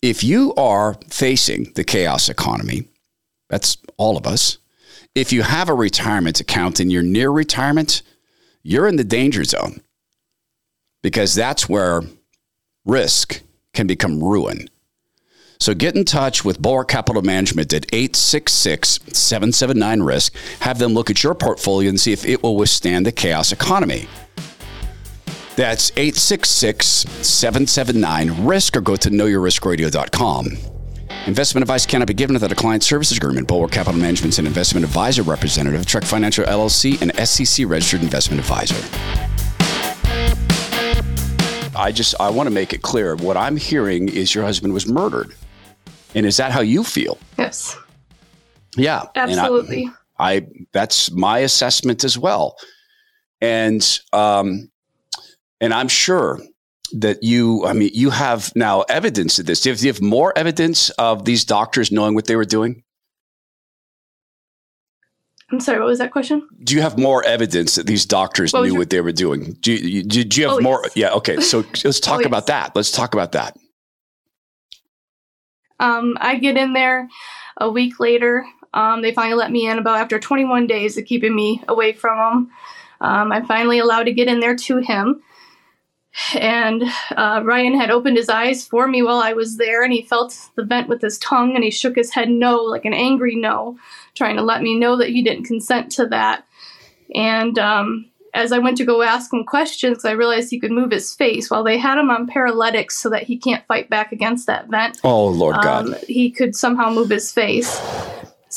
If 0.01 0.23
you 0.23 0.53
are 0.55 0.95
facing 1.09 1.71
the 1.73 1.83
chaos 1.83 2.29
economy, 2.29 2.87
that's 3.49 3.77
all 3.97 4.17
of 4.17 4.27
us. 4.27 4.57
If 5.15 5.33
you 5.33 5.41
have 5.41 5.69
a 5.69 5.73
retirement 5.73 6.39
account 6.39 6.79
and 6.79 6.91
you're 6.91 7.01
near 7.01 7.31
retirement, 7.31 8.03
you're 8.61 8.87
in 8.87 8.97
the 8.97 9.03
danger 9.03 9.43
zone 9.43 9.81
because 11.01 11.33
that's 11.33 11.67
where 11.67 12.03
risk 12.85 13.41
can 13.73 13.87
become 13.87 14.23
ruin. 14.23 14.69
So 15.59 15.73
get 15.73 15.95
in 15.95 16.05
touch 16.05 16.45
with 16.45 16.61
Bulwark 16.61 16.87
Capital 16.87 17.23
Management 17.23 17.73
at 17.73 17.87
866 17.91 18.99
779 19.11 20.03
Risk. 20.03 20.35
Have 20.59 20.77
them 20.77 20.93
look 20.93 21.09
at 21.09 21.23
your 21.23 21.33
portfolio 21.33 21.89
and 21.89 21.99
see 21.99 22.11
if 22.13 22.25
it 22.25 22.43
will 22.43 22.55
withstand 22.55 23.07
the 23.07 23.11
chaos 23.11 23.51
economy. 23.51 24.07
That's 25.57 25.89
866 25.97 26.85
779 26.85 28.45
Risk 28.45 28.77
or 28.77 28.81
go 28.81 28.95
to 28.95 29.09
knowyourriskradio.com. 29.09 30.55
Investment 31.25 31.63
advice 31.63 31.83
cannot 31.87 32.07
be 32.07 32.13
given 32.13 32.35
without 32.35 32.51
a 32.51 32.55
client 32.55 32.83
services 32.83 33.17
agreement. 33.17 33.47
Bulwark 33.47 33.71
Capital 33.71 33.99
Management 33.99 34.35
is 34.35 34.39
an 34.39 34.45
investment 34.45 34.85
advisor 34.85 35.23
representative, 35.23 35.87
Trek 35.87 36.03
Financial 36.03 36.45
LLC, 36.45 37.01
and 37.01 37.11
SEC 37.27 37.67
registered 37.67 38.03
investment 38.03 38.39
advisor. 38.39 38.75
I 41.75 41.91
just 41.91 42.13
I 42.19 42.29
want 42.29 42.45
to 42.45 42.53
make 42.53 42.71
it 42.71 42.83
clear. 42.83 43.15
What 43.15 43.35
I'm 43.35 43.57
hearing 43.57 44.09
is 44.09 44.35
your 44.35 44.43
husband 44.43 44.75
was 44.75 44.87
murdered. 44.87 45.33
And 46.13 46.27
is 46.27 46.37
that 46.37 46.51
how 46.51 46.61
you 46.61 46.83
feel? 46.83 47.17
Yes. 47.35 47.75
Yeah. 48.75 49.05
Absolutely. 49.15 49.89
I, 50.19 50.33
I, 50.33 50.47
that's 50.71 51.09
my 51.09 51.39
assessment 51.39 52.03
as 52.03 52.15
well. 52.15 52.57
And 53.41 53.99
um 54.13 54.69
and 55.61 55.73
I'm 55.73 55.87
sure 55.87 56.39
that 56.93 57.21
you 57.21 57.65
I 57.65 57.73
mean 57.73 57.91
you 57.93 58.09
have 58.09 58.55
now 58.55 58.81
evidence 58.83 59.39
of 59.39 59.45
this. 59.45 59.61
Do 59.61 59.69
you 59.69 59.73
have, 59.73 59.79
do 59.79 59.87
you 59.87 59.93
have 59.93 60.01
more 60.01 60.37
evidence 60.37 60.89
of 60.91 61.25
these 61.25 61.43
doctors 61.45 61.91
knowing 61.91 62.15
what 62.15 62.25
they 62.25 62.35
were 62.35 62.45
doing? 62.45 62.83
I'm 65.51 65.61
sorry, 65.61 65.79
what 65.79 65.87
was 65.87 65.99
that 65.99 66.11
question? 66.11 66.45
Do 66.61 66.75
you 66.75 66.81
have 66.81 66.97
more 66.97 67.23
evidence 67.23 67.75
that 67.75 67.85
these 67.85 68.05
doctors 68.05 68.51
what 68.51 68.63
knew 68.63 68.71
your- 68.71 68.79
what 68.79 68.89
they 68.89 68.99
were 68.99 69.13
doing? 69.13 69.53
Do 69.61 69.71
you, 69.71 70.03
do, 70.03 70.23
do 70.25 70.41
you 70.41 70.47
have 70.47 70.57
oh, 70.57 70.61
more? 70.61 70.81
Yes. 70.83 70.95
Yeah, 70.97 71.11
okay. 71.13 71.39
So 71.39 71.59
let's 71.85 72.01
talk 72.01 72.21
oh, 72.23 72.27
about 72.27 72.43
yes. 72.43 72.47
that. 72.47 72.75
Let's 72.75 72.91
talk 72.91 73.13
about 73.13 73.31
that. 73.31 73.55
Um, 75.79 76.17
I 76.19 76.35
get 76.35 76.57
in 76.57 76.73
there 76.73 77.07
a 77.55 77.69
week 77.69 77.99
later. 77.99 78.45
Um, 78.73 79.01
they 79.01 79.13
finally 79.13 79.37
let 79.37 79.51
me 79.51 79.69
in 79.69 79.77
about 79.77 79.99
after 79.99 80.19
21 80.19 80.67
days 80.67 80.97
of 80.97 81.05
keeping 81.05 81.33
me 81.33 81.63
away 81.69 81.93
from 81.93 82.17
them. 82.17 82.51
Um, 82.99 83.31
I'm 83.31 83.45
finally 83.45 83.79
allowed 83.79 84.03
to 84.03 84.11
get 84.11 84.27
in 84.27 84.39
there 84.41 84.55
to 84.55 84.77
him. 84.79 85.21
And 86.33 86.83
uh, 87.11 87.41
Ryan 87.43 87.79
had 87.79 87.91
opened 87.91 88.17
his 88.17 88.29
eyes 88.29 88.65
for 88.65 88.87
me 88.87 89.03
while 89.03 89.19
I 89.19 89.33
was 89.33 89.57
there, 89.57 89.83
and 89.83 89.93
he 89.93 90.01
felt 90.01 90.37
the 90.55 90.63
vent 90.63 90.87
with 90.87 91.01
his 91.01 91.17
tongue, 91.19 91.55
and 91.55 91.63
he 91.63 91.71
shook 91.71 91.95
his 91.95 92.13
head 92.13 92.29
no, 92.29 92.57
like 92.57 92.85
an 92.85 92.93
angry 92.93 93.35
no, 93.35 93.77
trying 94.15 94.35
to 94.37 94.41
let 94.41 94.61
me 94.61 94.77
know 94.77 94.97
that 94.97 95.09
he 95.09 95.21
didn't 95.21 95.45
consent 95.45 95.91
to 95.93 96.07
that. 96.07 96.45
And 97.13 97.57
um, 97.59 98.09
as 98.33 98.51
I 98.51 98.59
went 98.59 98.77
to 98.77 98.85
go 98.85 99.01
ask 99.01 99.31
him 99.31 99.43
questions, 99.43 100.05
I 100.05 100.11
realized 100.11 100.49
he 100.49 100.59
could 100.59 100.71
move 100.71 100.91
his 100.91 101.13
face. 101.13 101.49
While 101.49 101.63
they 101.63 101.77
had 101.77 101.99
him 101.99 102.09
on 102.09 102.27
paralytics 102.27 102.97
so 102.97 103.09
that 103.09 103.23
he 103.23 103.37
can't 103.37 103.65
fight 103.67 103.89
back 103.89 104.11
against 104.11 104.47
that 104.47 104.67
vent. 104.67 104.99
Oh 105.03 105.27
Lord 105.27 105.57
God! 105.61 105.87
Um, 105.87 105.95
he 106.07 106.31
could 106.31 106.55
somehow 106.55 106.91
move 106.91 107.09
his 107.09 107.31
face. 107.31 107.79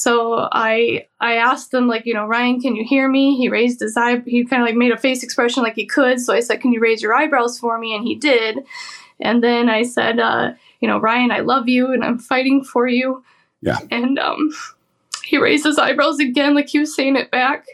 So 0.01 0.49
I 0.51 1.07
I 1.21 1.35
asked 1.35 1.75
him 1.75 1.87
like 1.87 2.07
you 2.07 2.15
know 2.15 2.27
Ryan, 2.27 2.61
can 2.61 2.75
you 2.75 2.85
hear 2.85 3.09
me? 3.09 3.37
He 3.37 3.49
raised 3.49 3.81
his 3.81 3.97
eye. 3.97 4.23
He 4.27 4.45
kind 4.45 4.63
of 4.63 4.69
like 4.69 4.77
made 4.77 4.93
a 4.93 4.97
face 4.97 5.23
expression 5.23 5.63
like 5.63 5.75
he 5.75 5.85
could. 5.85 6.21
So 6.21 6.33
I 6.33 6.41
said, 6.41 6.61
can 6.61 6.73
you 6.73 6.81
raise 6.81 7.03
your 7.03 7.15
eyebrows 7.15 7.59
for 7.59 7.79
me? 7.79 7.95
And 7.95 8.05
he 8.05 8.15
did. 8.15 8.61
And 9.21 9.45
then 9.45 9.69
I 9.69 9.83
said, 9.83 10.19
uh, 10.19 10.53
you 10.81 10.89
know 10.89 10.99
Ryan, 10.99 11.31
I 11.31 11.41
love 11.41 11.69
you 11.69 11.93
and 11.93 12.03
I'm 12.03 12.19
fighting 12.19 12.65
for 12.65 12.89
you. 12.89 13.23
Yeah. 13.61 13.79
And 13.91 14.19
um, 14.19 14.51
he 15.25 15.37
raised 15.37 15.65
his 15.65 15.79
eyebrows 15.79 16.19
again 16.19 16.55
like 16.55 16.69
he 16.69 16.79
was 16.79 16.95
saying 16.95 17.17
it 17.17 17.31
back. 17.31 17.67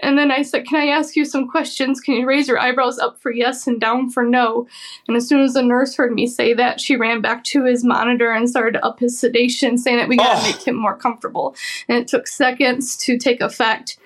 And 0.00 0.16
then 0.16 0.30
I 0.30 0.42
said, 0.42 0.66
Can 0.66 0.80
I 0.80 0.86
ask 0.86 1.16
you 1.16 1.24
some 1.24 1.48
questions? 1.48 2.00
Can 2.00 2.14
you 2.14 2.26
raise 2.26 2.48
your 2.48 2.58
eyebrows 2.58 2.98
up 2.98 3.18
for 3.18 3.32
yes 3.32 3.66
and 3.66 3.80
down 3.80 4.10
for 4.10 4.22
no? 4.22 4.66
And 5.06 5.16
as 5.16 5.28
soon 5.28 5.40
as 5.40 5.54
the 5.54 5.62
nurse 5.62 5.96
heard 5.96 6.12
me 6.12 6.26
say 6.26 6.54
that, 6.54 6.80
she 6.80 6.96
ran 6.96 7.20
back 7.20 7.44
to 7.44 7.64
his 7.64 7.84
monitor 7.84 8.30
and 8.30 8.48
started 8.48 8.74
to 8.78 8.84
up 8.84 9.00
his 9.00 9.18
sedation, 9.18 9.76
saying 9.78 9.98
that 9.98 10.08
we 10.08 10.16
gotta 10.16 10.40
oh. 10.40 10.42
make 10.42 10.66
him 10.66 10.76
more 10.76 10.96
comfortable. 10.96 11.56
And 11.88 11.98
it 11.98 12.08
took 12.08 12.26
seconds 12.26 12.96
to 12.98 13.18
take 13.18 13.40
effect. 13.40 13.98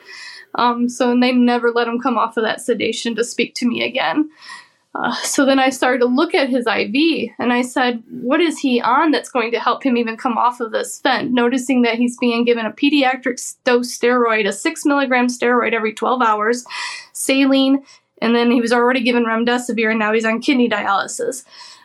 Um, 0.55 0.88
so 0.88 1.18
they 1.18 1.33
never 1.33 1.70
let 1.70 1.88
him 1.88 2.00
come 2.00 2.18
off 2.18 2.37
of 2.37 2.44
that 2.44 2.61
sedation 2.61 3.14
to 3.16 3.24
speak 3.24 3.55
to 3.57 3.66
me 3.66 3.83
again. 3.83 4.31
Uh, 4.94 5.14
so 5.22 5.44
then 5.44 5.59
I 5.59 5.70
started 5.70 6.00
to 6.00 6.07
look 6.07 6.35
at 6.35 6.48
his 6.48 6.66
IV 6.66 7.31
and 7.38 7.52
I 7.52 7.62
said, 7.62 8.02
What 8.11 8.40
is 8.40 8.59
he 8.59 8.81
on 8.81 9.11
that's 9.11 9.31
going 9.31 9.50
to 9.52 9.61
help 9.61 9.83
him 9.83 9.96
even 9.96 10.16
come 10.16 10.37
off 10.37 10.61
of 10.61 10.72
this 10.72 11.00
vent? 11.00 11.33
Noticing 11.33 11.83
that 11.83 11.96
he's 11.96 12.18
being 12.18 12.44
given 12.44 12.66
a 12.66 12.72
pediatric 12.72 13.55
dose 13.64 13.96
steroid, 13.96 14.46
a 14.46 14.52
six 14.52 14.85
milligram 14.85 15.28
steroid 15.28 15.72
every 15.72 15.92
12 15.92 16.22
hours, 16.22 16.64
saline, 17.12 17.83
and 18.20 18.37
then 18.37 18.50
he 18.50 18.61
was 18.61 18.72
already 18.72 19.02
given 19.02 19.24
remdesivir 19.24 19.90
and 19.90 19.98
now 19.98 20.12
he's 20.12 20.24
on 20.24 20.40
kidney 20.40 20.68
dialysis. 20.68 21.44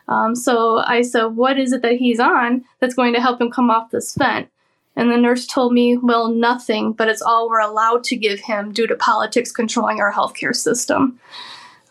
Um, 0.09 0.35
so 0.35 0.77
I 0.77 1.01
said, 1.01 1.25
What 1.25 1.57
is 1.57 1.71
it 1.71 1.81
that 1.81 1.97
he's 1.97 2.19
on 2.19 2.65
that's 2.79 2.95
going 2.95 3.13
to 3.13 3.21
help 3.21 3.41
him 3.41 3.51
come 3.51 3.69
off 3.69 3.91
this 3.91 4.15
vent? 4.15 4.49
And 4.95 5.11
the 5.11 5.17
nurse 5.17 5.45
told 5.45 5.73
me, 5.73 5.97
Well, 5.97 6.29
nothing, 6.29 6.91
but 6.91 7.07
it's 7.07 7.21
all 7.21 7.49
we're 7.49 7.59
allowed 7.59 8.03
to 8.05 8.15
give 8.15 8.39
him 8.39 8.73
due 8.73 8.87
to 8.87 8.95
politics 8.95 9.51
controlling 9.51 10.01
our 10.01 10.11
healthcare 10.11 10.55
system. 10.55 11.19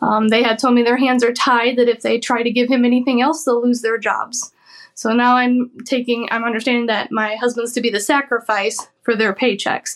Um, 0.03 0.29
they 0.29 0.43
had 0.43 0.59
told 0.59 0.75
me 0.75 0.83
their 0.83 0.97
hands 0.97 1.25
are 1.25 1.33
tied, 1.33 1.77
that 1.77 1.89
if 1.89 2.03
they 2.03 2.19
try 2.19 2.43
to 2.43 2.51
give 2.51 2.69
him 2.69 2.85
anything 2.85 3.23
else, 3.23 3.45
they'll 3.45 3.63
lose 3.63 3.83
their 3.83 3.99
jobs. 3.99 4.53
So 4.95 5.13
now 5.13 5.37
I'm 5.37 5.71
taking, 5.85 6.27
I'm 6.31 6.45
understanding 6.45 6.87
that 6.87 7.13
my 7.13 7.37
husband's 7.37 7.73
to 7.75 7.83
be 7.83 7.91
the 7.91 8.01
sacrifice 8.01 8.89
for 9.03 9.15
their 9.15 9.35
paychecks. 9.35 9.91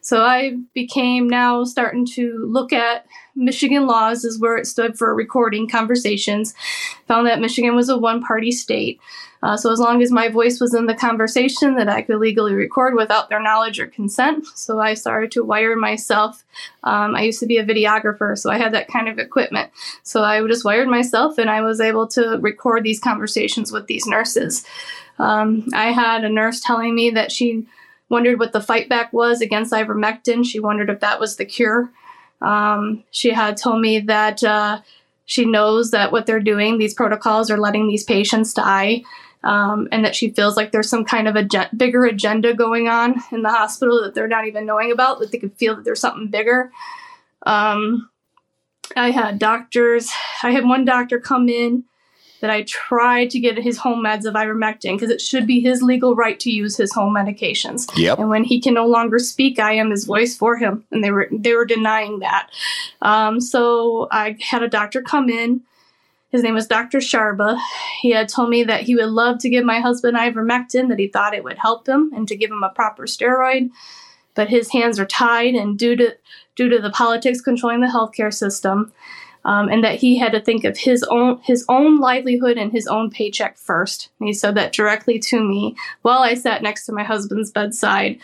So 0.00 0.22
I 0.22 0.56
became 0.72 1.28
now 1.28 1.64
starting 1.64 2.06
to 2.14 2.46
look 2.48 2.72
at 2.72 3.06
Michigan 3.34 3.86
laws, 3.86 4.24
is 4.24 4.40
where 4.40 4.56
it 4.56 4.66
stood 4.66 4.96
for 4.96 5.14
recording 5.14 5.68
conversations. 5.68 6.54
Found 7.06 7.26
that 7.26 7.40
Michigan 7.40 7.76
was 7.76 7.90
a 7.90 7.98
one 7.98 8.22
party 8.22 8.50
state. 8.50 8.98
Uh, 9.42 9.56
so 9.56 9.70
as 9.70 9.78
long 9.78 10.02
as 10.02 10.10
my 10.10 10.28
voice 10.28 10.60
was 10.60 10.74
in 10.74 10.86
the 10.86 10.94
conversation, 10.94 11.76
that 11.76 11.88
I 11.88 12.02
could 12.02 12.18
legally 12.18 12.54
record 12.54 12.94
without 12.94 13.28
their 13.28 13.42
knowledge 13.42 13.78
or 13.78 13.86
consent. 13.86 14.46
So 14.54 14.80
I 14.80 14.94
started 14.94 15.30
to 15.32 15.44
wire 15.44 15.76
myself. 15.76 16.44
Um, 16.84 17.14
I 17.14 17.22
used 17.22 17.40
to 17.40 17.46
be 17.46 17.58
a 17.58 17.64
videographer, 17.64 18.36
so 18.36 18.50
I 18.50 18.58
had 18.58 18.72
that 18.72 18.88
kind 18.88 19.08
of 19.08 19.18
equipment. 19.18 19.70
So 20.02 20.22
I 20.22 20.44
just 20.46 20.64
wired 20.64 20.88
myself, 20.88 21.38
and 21.38 21.50
I 21.50 21.60
was 21.60 21.80
able 21.80 22.06
to 22.08 22.38
record 22.40 22.82
these 22.82 23.00
conversations 23.00 23.72
with 23.72 23.86
these 23.86 24.06
nurses. 24.06 24.64
Um, 25.18 25.66
I 25.74 25.92
had 25.92 26.24
a 26.24 26.28
nurse 26.28 26.60
telling 26.60 26.94
me 26.94 27.10
that 27.10 27.32
she 27.32 27.66
wondered 28.08 28.38
what 28.38 28.52
the 28.52 28.60
fight 28.60 28.88
back 28.88 29.12
was 29.12 29.40
against 29.40 29.72
ivermectin. 29.72 30.44
She 30.46 30.60
wondered 30.60 30.90
if 30.90 31.00
that 31.00 31.20
was 31.20 31.36
the 31.36 31.44
cure. 31.44 31.90
Um, 32.40 33.02
she 33.10 33.30
had 33.30 33.56
told 33.56 33.80
me 33.80 34.00
that 34.00 34.44
uh, 34.44 34.80
she 35.24 35.44
knows 35.44 35.90
that 35.90 36.12
what 36.12 36.26
they're 36.26 36.40
doing, 36.40 36.78
these 36.78 36.94
protocols, 36.94 37.50
are 37.50 37.58
letting 37.58 37.88
these 37.88 38.04
patients 38.04 38.54
die 38.54 39.02
um, 39.46 39.86
and 39.92 40.04
that 40.04 40.16
she 40.16 40.30
feels 40.30 40.56
like 40.56 40.72
there's 40.72 40.90
some 40.90 41.04
kind 41.04 41.28
of 41.28 41.36
a 41.36 41.44
ge- 41.44 41.70
bigger 41.76 42.04
agenda 42.04 42.52
going 42.52 42.88
on 42.88 43.22
in 43.30 43.42
the 43.42 43.48
hospital 43.48 44.02
that 44.02 44.12
they're 44.12 44.26
not 44.26 44.46
even 44.46 44.66
knowing 44.66 44.90
about, 44.90 45.20
that 45.20 45.30
they 45.30 45.38
could 45.38 45.54
feel 45.54 45.76
that 45.76 45.84
there's 45.84 46.00
something 46.00 46.26
bigger. 46.26 46.72
Um, 47.44 48.10
I 48.96 49.12
had 49.12 49.38
doctors, 49.38 50.10
I 50.42 50.50
had 50.50 50.64
one 50.64 50.84
doctor 50.84 51.20
come 51.20 51.48
in 51.48 51.84
that 52.40 52.50
I 52.50 52.64
tried 52.64 53.30
to 53.30 53.38
get 53.38 53.56
his 53.56 53.78
home 53.78 54.04
meds 54.04 54.24
of 54.24 54.34
ivermectin 54.34 54.96
because 54.96 55.10
it 55.10 55.20
should 55.20 55.46
be 55.46 55.60
his 55.60 55.80
legal 55.80 56.16
right 56.16 56.38
to 56.40 56.50
use 56.50 56.76
his 56.76 56.92
home 56.92 57.14
medications. 57.14 57.88
Yep. 57.96 58.18
And 58.18 58.28
when 58.28 58.42
he 58.42 58.60
can 58.60 58.74
no 58.74 58.86
longer 58.86 59.20
speak, 59.20 59.60
I 59.60 59.74
am 59.74 59.90
his 59.90 60.04
voice 60.04 60.36
for 60.36 60.56
him, 60.56 60.84
and 60.90 61.04
they 61.04 61.12
were 61.12 61.28
they 61.30 61.54
were 61.54 61.64
denying 61.64 62.18
that. 62.18 62.50
Um, 63.00 63.40
so 63.40 64.08
I 64.10 64.36
had 64.40 64.62
a 64.62 64.68
doctor 64.68 65.02
come 65.02 65.30
in 65.30 65.62
his 66.30 66.42
name 66.42 66.54
was 66.54 66.66
Dr. 66.66 66.98
Sharba. 66.98 67.60
He 68.00 68.10
had 68.10 68.28
told 68.28 68.50
me 68.50 68.64
that 68.64 68.82
he 68.82 68.94
would 68.96 69.08
love 69.08 69.38
to 69.38 69.48
give 69.48 69.64
my 69.64 69.80
husband 69.80 70.16
ivermectin, 70.16 70.88
that 70.88 70.98
he 70.98 71.08
thought 71.08 71.34
it 71.34 71.44
would 71.44 71.58
help 71.58 71.88
him, 71.88 72.10
and 72.14 72.26
to 72.28 72.36
give 72.36 72.50
him 72.50 72.62
a 72.62 72.70
proper 72.70 73.04
steroid. 73.04 73.70
But 74.34 74.48
his 74.48 74.70
hands 74.70 74.98
are 74.98 75.06
tied, 75.06 75.54
and 75.54 75.78
due 75.78 75.96
to 75.96 76.16
due 76.56 76.68
to 76.68 76.80
the 76.80 76.90
politics 76.90 77.40
controlling 77.40 77.80
the 77.80 77.86
healthcare 77.86 78.34
system, 78.34 78.92
um, 79.44 79.68
and 79.68 79.84
that 79.84 80.00
he 80.00 80.18
had 80.18 80.32
to 80.32 80.40
think 80.40 80.64
of 80.64 80.76
his 80.76 81.04
own 81.04 81.40
his 81.44 81.64
own 81.68 82.00
livelihood 82.00 82.58
and 82.58 82.72
his 82.72 82.86
own 82.86 83.08
paycheck 83.08 83.56
first. 83.56 84.10
And 84.18 84.26
he 84.26 84.34
said 84.34 84.56
that 84.56 84.72
directly 84.72 85.18
to 85.20 85.42
me 85.42 85.76
while 86.02 86.18
I 86.18 86.34
sat 86.34 86.62
next 86.62 86.86
to 86.86 86.92
my 86.92 87.04
husband's 87.04 87.52
bedside. 87.52 88.18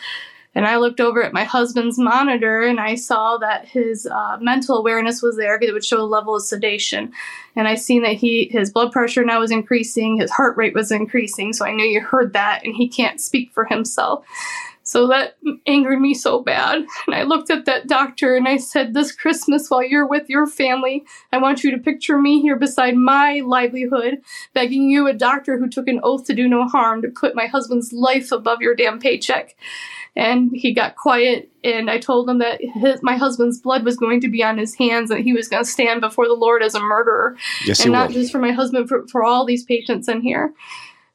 And 0.55 0.67
I 0.67 0.77
looked 0.77 0.99
over 0.99 1.23
at 1.23 1.33
my 1.33 1.43
husband's 1.43 1.97
monitor 1.97 2.61
and 2.61 2.79
I 2.79 2.95
saw 2.95 3.37
that 3.37 3.67
his 3.67 4.05
uh, 4.05 4.37
mental 4.39 4.77
awareness 4.77 5.21
was 5.21 5.35
there 5.35 5.57
because 5.57 5.69
it 5.69 5.73
would 5.73 5.85
show 5.85 6.01
a 6.01 6.03
level 6.03 6.35
of 6.35 6.43
sedation. 6.43 7.11
And 7.55 7.67
I 7.67 7.75
seen 7.75 8.03
that 8.03 8.13
he 8.13 8.49
his 8.51 8.71
blood 8.71 8.91
pressure 8.91 9.23
now 9.23 9.39
was 9.39 9.51
increasing, 9.51 10.17
his 10.17 10.31
heart 10.31 10.55
rate 10.57 10.75
was 10.75 10.91
increasing. 10.91 11.53
So 11.53 11.65
I 11.65 11.73
knew 11.73 11.85
you 11.85 12.01
heard 12.01 12.33
that, 12.33 12.63
and 12.63 12.75
he 12.75 12.87
can't 12.87 13.19
speak 13.19 13.51
for 13.51 13.65
himself. 13.65 14.25
So 14.93 15.07
that 15.07 15.37
angered 15.65 15.99
me 15.99 16.13
so 16.13 16.43
bad. 16.43 16.85
And 17.07 17.15
I 17.15 17.23
looked 17.23 17.49
at 17.49 17.65
that 17.65 17.87
doctor 17.87 18.35
and 18.35 18.47
I 18.47 18.57
said, 18.57 18.93
This 18.93 19.11
Christmas, 19.11 19.67
while 19.67 19.83
you're 19.83 20.05
with 20.05 20.29
your 20.29 20.45
family, 20.45 21.03
I 21.31 21.39
want 21.39 21.63
you 21.63 21.71
to 21.71 21.79
picture 21.79 22.19
me 22.19 22.43
here 22.43 22.55
beside 22.55 22.95
my 22.95 23.41
livelihood, 23.43 24.21
begging 24.53 24.91
you, 24.91 25.07
a 25.07 25.13
doctor 25.13 25.57
who 25.57 25.67
took 25.67 25.87
an 25.87 25.99
oath 26.03 26.25
to 26.25 26.35
do 26.35 26.47
no 26.47 26.67
harm, 26.67 27.01
to 27.01 27.07
put 27.07 27.33
my 27.33 27.47
husband's 27.47 27.91
life 27.91 28.31
above 28.31 28.61
your 28.61 28.75
damn 28.75 28.99
paycheck 28.99 29.55
and 30.15 30.51
he 30.53 30.71
got 30.71 30.95
quiet 30.95 31.49
and 31.63 31.89
i 31.89 31.97
told 31.97 32.29
him 32.29 32.37
that 32.37 32.61
his, 32.61 33.01
my 33.01 33.15
husband's 33.15 33.59
blood 33.59 33.83
was 33.83 33.97
going 33.97 34.21
to 34.21 34.27
be 34.29 34.43
on 34.43 34.59
his 34.59 34.75
hands 34.75 35.09
and 35.09 35.23
he 35.23 35.33
was 35.33 35.47
going 35.47 35.63
to 35.63 35.67
stand 35.67 36.01
before 36.01 36.27
the 36.27 36.35
lord 36.35 36.61
as 36.61 36.75
a 36.75 36.79
murderer 36.79 37.35
yes, 37.65 37.79
and 37.79 37.91
not 37.91 38.09
will. 38.09 38.13
just 38.13 38.31
for 38.31 38.37
my 38.37 38.51
husband 38.51 38.87
for, 38.87 39.07
for 39.07 39.23
all 39.23 39.43
these 39.43 39.63
patients 39.63 40.07
in 40.07 40.21
here 40.21 40.53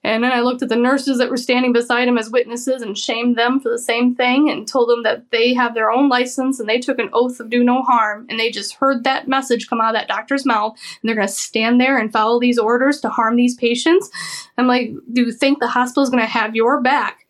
and 0.04 0.22
then 0.22 0.32
i 0.32 0.40
looked 0.40 0.62
at 0.62 0.68
the 0.68 0.76
nurses 0.76 1.18
that 1.18 1.30
were 1.30 1.37
standing 1.37 1.72
beside 1.72 2.08
him 2.08 2.18
as 2.18 2.30
witnesses 2.30 2.82
and 2.82 2.96
shamed 2.96 3.37
them 3.37 3.61
for 3.61 3.70
the 3.70 3.78
same 3.78 4.14
thing 4.14 4.48
and 4.50 4.68
told 4.68 4.88
them 4.88 5.02
that 5.02 5.30
they 5.30 5.54
have 5.54 5.74
their 5.74 5.90
own 5.90 6.08
license 6.08 6.61
and 6.61 6.68
they 6.68 6.78
took 6.78 6.98
an 6.98 7.11
oath 7.12 7.40
of 7.40 7.50
do 7.50 7.64
no 7.64 7.82
harm. 7.82 8.26
And 8.28 8.38
they 8.38 8.50
just 8.50 8.74
heard 8.74 9.04
that 9.04 9.28
message 9.28 9.68
come 9.68 9.80
out 9.80 9.94
of 9.94 10.00
that 10.00 10.08
doctor's 10.08 10.46
mouth. 10.46 10.72
And 11.02 11.08
they're 11.08 11.16
going 11.16 11.26
to 11.26 11.32
stand 11.32 11.80
there 11.80 11.98
and 11.98 12.12
follow 12.12 12.40
these 12.40 12.58
orders 12.58 13.00
to 13.00 13.08
harm 13.08 13.37
these 13.37 13.54
patients. 13.54 14.11
I'm 14.56 14.66
like 14.66 14.92
do 15.12 15.22
you 15.22 15.32
think 15.32 15.58
the 15.58 15.68
hospital's 15.68 16.11
going 16.11 16.22
to 16.22 16.26
have 16.26 16.56
your 16.56 16.80
back 16.80 17.26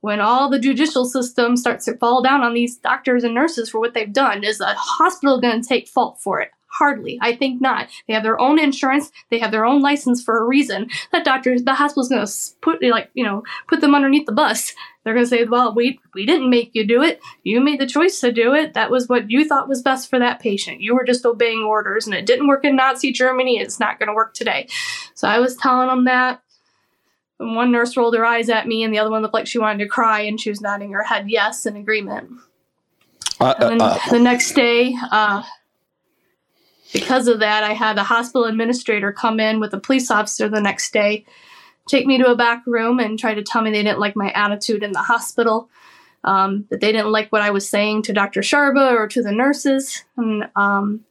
when 0.00 0.20
all 0.20 0.50
the 0.50 0.58
judicial 0.58 1.04
system 1.04 1.56
starts 1.56 1.84
to 1.84 1.96
fall 1.96 2.22
down 2.22 2.40
on 2.42 2.54
these 2.54 2.76
doctors 2.76 3.22
and 3.22 3.34
nurses 3.34 3.70
for 3.70 3.78
what 3.78 3.94
they've 3.94 4.12
done, 4.12 4.42
is 4.42 4.58
the 4.58 4.74
hospital 4.76 5.40
going 5.40 5.62
to 5.62 5.68
take 5.68 5.86
fault 5.86 6.20
for 6.20 6.40
it? 6.40 6.50
Hardly. 6.72 7.18
I 7.20 7.36
think 7.36 7.60
not. 7.60 7.88
They 8.08 8.14
have 8.14 8.22
their 8.22 8.40
own 8.40 8.58
insurance. 8.58 9.12
They 9.30 9.38
have 9.38 9.50
their 9.50 9.66
own 9.66 9.82
license 9.82 10.22
for 10.22 10.38
a 10.38 10.46
reason. 10.46 10.88
That 11.12 11.22
doctor, 11.22 11.60
the 11.60 11.74
hospital's 11.74 12.08
going 12.08 12.24
to 12.24 12.32
put 12.62 12.82
like 12.82 13.10
you 13.12 13.24
know 13.24 13.42
put 13.68 13.82
them 13.82 13.94
underneath 13.94 14.24
the 14.24 14.32
bus. 14.32 14.72
They're 15.04 15.12
going 15.12 15.26
to 15.26 15.30
say, 15.30 15.44
"Well, 15.44 15.74
we 15.74 16.00
we 16.14 16.24
didn't 16.24 16.48
make 16.48 16.70
you 16.74 16.86
do 16.86 17.02
it. 17.02 17.20
You 17.44 17.60
made 17.60 17.78
the 17.78 17.86
choice 17.86 18.20
to 18.20 18.32
do 18.32 18.54
it. 18.54 18.72
That 18.72 18.90
was 18.90 19.06
what 19.06 19.30
you 19.30 19.44
thought 19.46 19.68
was 19.68 19.82
best 19.82 20.08
for 20.08 20.18
that 20.18 20.40
patient. 20.40 20.80
You 20.80 20.94
were 20.94 21.04
just 21.04 21.26
obeying 21.26 21.62
orders, 21.62 22.06
and 22.06 22.14
it 22.14 22.24
didn't 22.24 22.48
work 22.48 22.64
in 22.64 22.74
Nazi 22.74 23.12
Germany. 23.12 23.58
It's 23.58 23.78
not 23.78 23.98
going 23.98 24.08
to 24.08 24.14
work 24.14 24.32
today." 24.32 24.66
So 25.14 25.28
I 25.28 25.40
was 25.40 25.56
telling 25.56 25.88
them 25.88 26.04
that. 26.06 26.40
And 27.38 27.54
one 27.54 27.70
nurse 27.70 27.96
rolled 27.98 28.14
her 28.14 28.24
eyes 28.24 28.48
at 28.48 28.66
me, 28.66 28.82
and 28.82 28.94
the 28.94 28.98
other 28.98 29.10
one 29.10 29.20
looked 29.20 29.34
like 29.34 29.46
she 29.46 29.58
wanted 29.58 29.84
to 29.84 29.88
cry, 29.88 30.20
and 30.20 30.40
she 30.40 30.48
was 30.48 30.62
nodding 30.62 30.92
her 30.92 31.02
head 31.02 31.28
yes 31.28 31.66
in 31.66 31.76
agreement. 31.76 32.30
Uh, 33.40 33.54
and 33.58 33.80
then 33.80 33.82
uh, 33.82 33.98
the 34.10 34.18
next 34.20 34.52
day, 34.52 34.96
uh, 35.10 35.42
because 36.92 37.28
of 37.28 37.40
that, 37.40 37.64
I 37.64 37.72
had 37.72 37.96
the 37.96 38.04
hospital 38.04 38.44
administrator 38.44 39.12
come 39.12 39.40
in 39.40 39.60
with 39.60 39.72
a 39.74 39.80
police 39.80 40.10
officer 40.10 40.48
the 40.48 40.60
next 40.60 40.92
day, 40.92 41.24
take 41.88 42.06
me 42.06 42.18
to 42.18 42.30
a 42.30 42.36
back 42.36 42.62
room, 42.66 42.98
and 42.98 43.18
try 43.18 43.34
to 43.34 43.42
tell 43.42 43.62
me 43.62 43.70
they 43.70 43.82
didn't 43.82 43.98
like 43.98 44.16
my 44.16 44.30
attitude 44.32 44.82
in 44.82 44.92
the 44.92 45.00
hospital, 45.00 45.70
um, 46.24 46.66
that 46.70 46.80
they 46.80 46.92
didn't 46.92 47.12
like 47.12 47.30
what 47.30 47.42
I 47.42 47.50
was 47.50 47.68
saying 47.68 48.02
to 48.02 48.12
Dr. 48.12 48.40
Sharba 48.40 48.92
or 48.92 49.08
to 49.08 49.22
the 49.22 49.32
nurses, 49.32 50.04
and 50.16 50.48
um, 50.54 51.04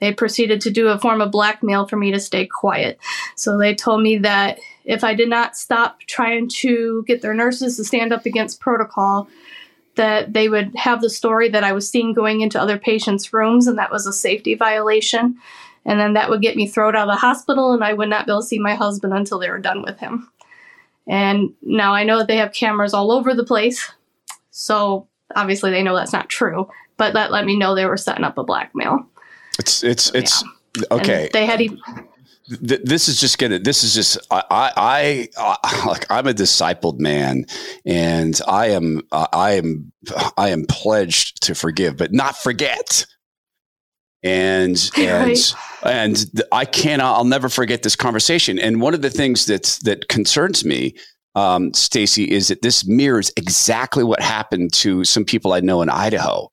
they 0.00 0.12
proceeded 0.12 0.60
to 0.62 0.70
do 0.70 0.88
a 0.88 0.98
form 0.98 1.20
of 1.20 1.30
blackmail 1.30 1.86
for 1.86 1.96
me 1.96 2.12
to 2.12 2.20
stay 2.20 2.46
quiet. 2.46 2.98
So 3.36 3.58
they 3.58 3.74
told 3.74 4.02
me 4.02 4.18
that 4.18 4.58
if 4.84 5.02
I 5.02 5.14
did 5.14 5.28
not 5.28 5.56
stop 5.56 6.00
trying 6.00 6.48
to 6.60 7.04
get 7.06 7.22
their 7.22 7.34
nurses 7.34 7.76
to 7.76 7.84
stand 7.84 8.12
up 8.12 8.26
against 8.26 8.60
protocol, 8.60 9.28
that 9.96 10.32
they 10.32 10.48
would 10.48 10.74
have 10.76 11.00
the 11.00 11.10
story 11.10 11.48
that 11.50 11.64
I 11.64 11.72
was 11.72 11.88
seen 11.88 12.12
going 12.12 12.40
into 12.40 12.60
other 12.60 12.78
patients' 12.78 13.32
rooms, 13.32 13.66
and 13.66 13.78
that 13.78 13.90
was 13.90 14.06
a 14.06 14.12
safety 14.12 14.54
violation. 14.54 15.36
And 15.86 16.00
then 16.00 16.14
that 16.14 16.30
would 16.30 16.40
get 16.40 16.56
me 16.56 16.66
thrown 16.66 16.96
out 16.96 17.08
of 17.08 17.14
the 17.14 17.20
hospital, 17.20 17.72
and 17.72 17.84
I 17.84 17.92
would 17.92 18.08
not 18.08 18.26
be 18.26 18.32
able 18.32 18.40
to 18.40 18.46
see 18.46 18.58
my 18.58 18.74
husband 18.74 19.12
until 19.12 19.38
they 19.38 19.50
were 19.50 19.58
done 19.58 19.82
with 19.82 19.98
him. 19.98 20.30
And 21.06 21.52
now 21.60 21.92
I 21.92 22.04
know 22.04 22.18
that 22.18 22.26
they 22.26 22.38
have 22.38 22.52
cameras 22.52 22.94
all 22.94 23.12
over 23.12 23.34
the 23.34 23.44
place, 23.44 23.92
so 24.50 25.06
obviously 25.36 25.70
they 25.70 25.82
know 25.82 25.94
that's 25.94 26.12
not 26.12 26.30
true. 26.30 26.68
But 26.96 27.12
that 27.14 27.32
let 27.32 27.44
me 27.44 27.58
know 27.58 27.74
they 27.74 27.86
were 27.86 27.96
setting 27.96 28.24
up 28.24 28.38
a 28.38 28.44
blackmail. 28.44 29.06
It's 29.58 29.82
it's 29.82 30.10
it's 30.14 30.42
okay. 30.90 31.24
And 31.24 31.32
they 31.32 31.44
had 31.44 31.60
even, 31.60 31.78
Th- 32.48 32.80
this 32.84 33.08
is 33.08 33.20
just 33.20 33.38
gonna. 33.38 33.58
This 33.58 33.84
is 33.84 33.94
just. 33.94 34.18
I. 34.30 34.42
I. 34.50 35.28
I 35.36 35.84
like. 35.86 36.06
I'm 36.10 36.26
a 36.26 36.34
discipled 36.34 36.98
man, 36.98 37.46
and 37.86 38.38
I 38.46 38.66
am. 38.68 39.00
Uh, 39.12 39.26
I 39.32 39.52
am. 39.52 39.92
I 40.36 40.50
am 40.50 40.66
pledged 40.68 41.42
to 41.44 41.54
forgive, 41.54 41.96
but 41.96 42.12
not 42.12 42.36
forget. 42.36 43.06
And 44.22 44.90
and 44.96 45.28
Right. 45.28 45.54
and 45.84 46.42
I 46.52 46.64
cannot. 46.64 47.16
I'll 47.16 47.24
never 47.24 47.48
forget 47.48 47.82
this 47.82 47.96
conversation. 47.96 48.58
And 48.58 48.80
one 48.80 48.94
of 48.94 49.02
the 49.02 49.10
things 49.10 49.46
that 49.46 49.78
that 49.84 50.08
concerns 50.08 50.64
me, 50.64 50.94
um, 51.34 51.72
Stacy, 51.74 52.30
is 52.30 52.48
that 52.48 52.62
this 52.62 52.86
mirrors 52.86 53.30
exactly 53.36 54.04
what 54.04 54.20
happened 54.20 54.72
to 54.74 55.04
some 55.04 55.24
people 55.24 55.52
I 55.52 55.60
know 55.60 55.82
in 55.82 55.88
Idaho. 55.90 56.48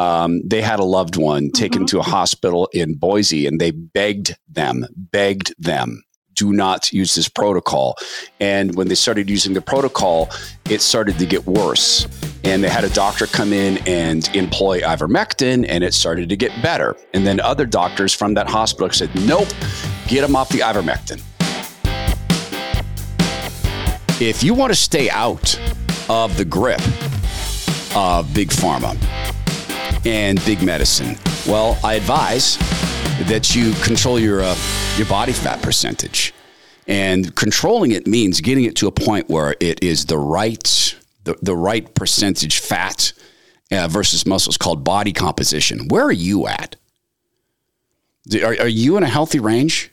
Um, 0.00 0.40
they 0.46 0.62
had 0.62 0.80
a 0.80 0.84
loved 0.84 1.16
one 1.16 1.50
taken 1.50 1.82
Mhm. 1.82 1.88
to 1.88 1.98
a 2.00 2.02
hospital 2.02 2.68
in 2.72 2.94
Boise, 2.94 3.46
and 3.46 3.60
they 3.60 3.70
begged 3.70 4.34
them, 4.48 4.86
begged 4.96 5.54
them, 5.58 6.02
do 6.34 6.54
not 6.54 6.90
use 6.90 7.14
this 7.14 7.28
protocol. 7.28 7.98
And 8.40 8.74
when 8.74 8.88
they 8.88 8.94
started 8.94 9.28
using 9.28 9.52
the 9.52 9.60
protocol, 9.60 10.30
it 10.70 10.80
started 10.80 11.18
to 11.18 11.26
get 11.26 11.46
worse. 11.46 12.06
And 12.44 12.64
they 12.64 12.70
had 12.70 12.82
a 12.82 12.88
doctor 12.88 13.26
come 13.26 13.52
in 13.52 13.76
and 13.86 14.26
employ 14.34 14.80
ivermectin, 14.80 15.66
and 15.68 15.84
it 15.84 15.92
started 15.92 16.30
to 16.30 16.36
get 16.36 16.50
better. 16.62 16.96
And 17.12 17.26
then 17.26 17.38
other 17.38 17.66
doctors 17.66 18.14
from 18.14 18.32
that 18.34 18.48
hospital 18.48 18.88
said, 18.90 19.10
nope, 19.26 19.48
get 20.08 20.22
them 20.22 20.34
off 20.34 20.48
the 20.48 20.60
ivermectin. 20.60 21.20
If 24.18 24.42
you 24.42 24.54
want 24.54 24.72
to 24.72 24.78
stay 24.78 25.10
out 25.10 25.60
of 26.08 26.38
the 26.38 26.44
grip 26.46 26.80
of 27.94 28.32
big 28.32 28.48
pharma 28.48 28.96
and 30.04 30.42
big 30.44 30.62
medicine, 30.62 31.16
well, 31.46 31.78
I 31.84 31.94
advise 31.94 32.56
that 33.28 33.54
you 33.54 33.72
control 33.82 34.18
your 34.18 34.42
uh, 34.42 34.56
your 34.96 35.06
body 35.06 35.32
fat 35.32 35.62
percentage. 35.62 36.32
And 36.86 37.34
controlling 37.36 37.92
it 37.92 38.06
means 38.06 38.40
getting 38.40 38.64
it 38.64 38.76
to 38.76 38.88
a 38.88 38.92
point 38.92 39.28
where 39.28 39.54
it 39.60 39.82
is 39.84 40.06
the 40.06 40.18
right 40.18 40.96
the, 41.24 41.36
the 41.42 41.54
right 41.54 41.94
percentage 41.94 42.58
fat 42.58 43.12
uh, 43.70 43.88
versus 43.88 44.26
muscles 44.26 44.56
called 44.56 44.82
body 44.82 45.12
composition. 45.12 45.88
Where 45.88 46.04
are 46.04 46.12
you 46.12 46.46
at? 46.48 46.76
Are, 48.42 48.56
are 48.60 48.68
you 48.68 48.96
in 48.96 49.02
a 49.02 49.08
healthy 49.08 49.38
range? 49.38 49.90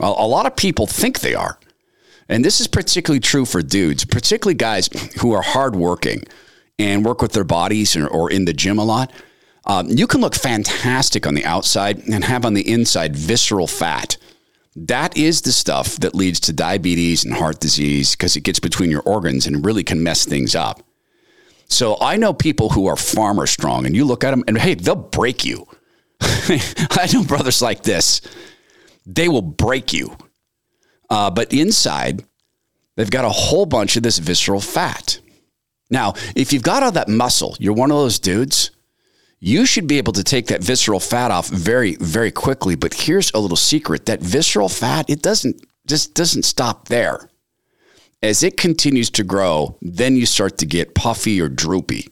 A, 0.00 0.04
a 0.04 0.26
lot 0.26 0.46
of 0.46 0.56
people 0.56 0.86
think 0.86 1.20
they 1.20 1.34
are. 1.34 1.58
And 2.28 2.44
this 2.44 2.60
is 2.60 2.66
particularly 2.66 3.20
true 3.20 3.44
for 3.44 3.62
dudes, 3.62 4.04
particularly 4.04 4.54
guys 4.54 4.88
who 5.20 5.32
are 5.32 5.42
hardworking 5.42 6.24
and 6.78 7.04
work 7.04 7.22
with 7.22 7.32
their 7.32 7.44
bodies 7.44 7.96
or, 7.96 8.06
or 8.06 8.30
in 8.30 8.44
the 8.44 8.52
gym 8.52 8.78
a 8.78 8.84
lot. 8.84 9.12
Um, 9.64 9.88
you 9.88 10.06
can 10.06 10.20
look 10.20 10.34
fantastic 10.34 11.26
on 11.26 11.34
the 11.34 11.44
outside 11.44 12.06
and 12.08 12.24
have 12.24 12.44
on 12.44 12.54
the 12.54 12.68
inside 12.68 13.14
visceral 13.14 13.66
fat. 13.66 14.16
That 14.74 15.16
is 15.16 15.42
the 15.42 15.52
stuff 15.52 15.96
that 15.96 16.14
leads 16.14 16.40
to 16.40 16.52
diabetes 16.52 17.24
and 17.24 17.34
heart 17.34 17.60
disease 17.60 18.16
because 18.16 18.36
it 18.36 18.40
gets 18.40 18.58
between 18.58 18.90
your 18.90 19.02
organs 19.02 19.46
and 19.46 19.64
really 19.64 19.84
can 19.84 20.02
mess 20.02 20.24
things 20.24 20.54
up. 20.54 20.82
So 21.68 21.96
I 22.00 22.16
know 22.16 22.34
people 22.34 22.70
who 22.70 22.86
are 22.86 22.96
farmer 22.96 23.46
strong, 23.46 23.86
and 23.86 23.96
you 23.96 24.04
look 24.04 24.24
at 24.24 24.30
them 24.30 24.44
and 24.46 24.58
hey, 24.58 24.74
they'll 24.74 24.94
break 24.94 25.44
you. 25.44 25.66
I 26.20 27.08
know 27.12 27.24
brothers 27.24 27.62
like 27.62 27.82
this; 27.82 28.20
they 29.06 29.28
will 29.28 29.42
break 29.42 29.92
you. 29.92 30.16
Uh, 31.08 31.30
but 31.30 31.52
inside, 31.52 32.24
they've 32.96 33.10
got 33.10 33.24
a 33.24 33.30
whole 33.30 33.66
bunch 33.66 33.96
of 33.96 34.02
this 34.02 34.18
visceral 34.18 34.60
fat. 34.60 35.18
Now, 35.92 36.14
if 36.34 36.54
you've 36.54 36.62
got 36.62 36.82
all 36.82 36.92
that 36.92 37.08
muscle, 37.08 37.54
you're 37.60 37.74
one 37.74 37.90
of 37.90 37.98
those 37.98 38.18
dudes. 38.18 38.70
You 39.40 39.66
should 39.66 39.86
be 39.86 39.98
able 39.98 40.14
to 40.14 40.24
take 40.24 40.46
that 40.46 40.64
visceral 40.64 41.00
fat 41.00 41.30
off 41.30 41.48
very, 41.48 41.96
very 41.96 42.30
quickly. 42.30 42.76
But 42.76 42.94
here's 42.94 43.30
a 43.32 43.38
little 43.38 43.58
secret: 43.58 44.06
that 44.06 44.20
visceral 44.20 44.70
fat 44.70 45.10
it 45.10 45.20
doesn't 45.20 45.62
just 45.86 46.14
doesn't 46.14 46.44
stop 46.44 46.88
there. 46.88 47.28
As 48.22 48.42
it 48.42 48.56
continues 48.56 49.10
to 49.10 49.24
grow, 49.24 49.76
then 49.82 50.16
you 50.16 50.24
start 50.24 50.56
to 50.58 50.66
get 50.66 50.94
puffy 50.94 51.40
or 51.40 51.48
droopy. 51.48 52.08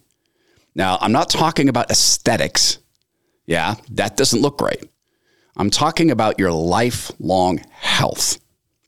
Now, 0.74 0.98
I'm 1.00 1.12
not 1.12 1.30
talking 1.30 1.68
about 1.68 1.90
aesthetics. 1.90 2.78
Yeah, 3.46 3.76
that 3.92 4.16
doesn't 4.16 4.42
look 4.42 4.58
great. 4.58 4.84
I'm 5.56 5.70
talking 5.70 6.10
about 6.10 6.38
your 6.38 6.52
lifelong 6.52 7.58
health. 7.70 8.38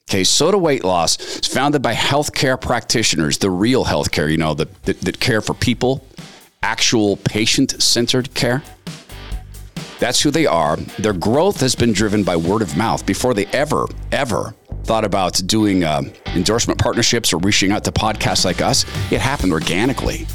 Okay, 0.08 0.24
SOTA 0.24 0.58
Weight 0.58 0.84
Loss 0.84 1.20
is 1.20 1.48
founded 1.48 1.80
by 1.80 1.94
healthcare 1.94 2.60
practitioners, 2.60 3.38
the 3.38 3.50
real 3.50 3.84
healthcare, 3.84 4.30
you 4.30 4.36
know, 4.36 4.52
that, 4.54 4.82
that, 4.82 5.00
that 5.00 5.20
care 5.20 5.40
for 5.40 5.54
people, 5.54 6.04
actual 6.62 7.16
patient 7.16 7.80
centered 7.82 8.34
care. 8.34 8.62
That's 9.98 10.20
who 10.20 10.30
they 10.30 10.46
are. 10.46 10.76
Their 10.98 11.12
growth 11.12 11.60
has 11.60 11.74
been 11.74 11.92
driven 11.92 12.24
by 12.24 12.36
word 12.36 12.60
of 12.60 12.76
mouth 12.76 13.06
before 13.06 13.34
they 13.34 13.46
ever, 13.46 13.86
ever 14.10 14.54
thought 14.84 15.04
about 15.04 15.40
doing 15.46 15.84
uh, 15.84 16.02
endorsement 16.34 16.80
partnerships 16.80 17.32
or 17.32 17.38
reaching 17.38 17.70
out 17.70 17.84
to 17.84 17.92
podcasts 17.92 18.44
like 18.44 18.60
us. 18.60 18.84
It 19.12 19.20
happened 19.20 19.52
organically. 19.52 20.26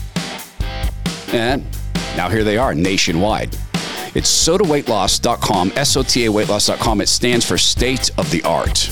And 1.34 1.66
now 2.16 2.30
here 2.30 2.46
they 2.46 2.58
are 2.58 2.74
nationwide. 2.74 3.56
It's 4.16 4.48
sotaweightloss.com, 4.48 5.74
S 5.76 5.98
O 5.98 6.02
T 6.04 6.26
A 6.26 6.32
weightloss.com. 6.32 7.02
It 7.02 7.10
stands 7.10 7.46
for 7.46 7.58
state 7.58 8.10
of 8.18 8.32
the 8.32 8.42
art. 8.44 8.90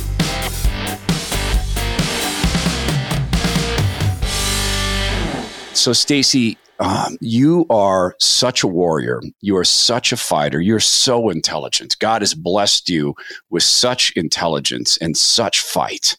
So, 5.76 5.92
Stacy, 5.94 6.58
um, 6.80 7.18
you 7.20 7.66
are 7.70 8.16
such 8.20 8.64
a 8.64 8.68
warrior. 8.68 9.22
You 9.42 9.58
are 9.58 9.66
such 9.66 10.12
a 10.12 10.18
fighter. 10.18 10.62
You're 10.62 10.80
so 10.80 11.30
intelligent. 11.30 11.98
God 12.00 12.22
has 12.22 12.34
blessed 12.34 12.90
you 12.90 13.14
with 13.50 13.64
such 13.64 14.12
intelligence 14.16 14.98
and 14.98 15.16
such 15.16 15.60
fight. 15.60 16.18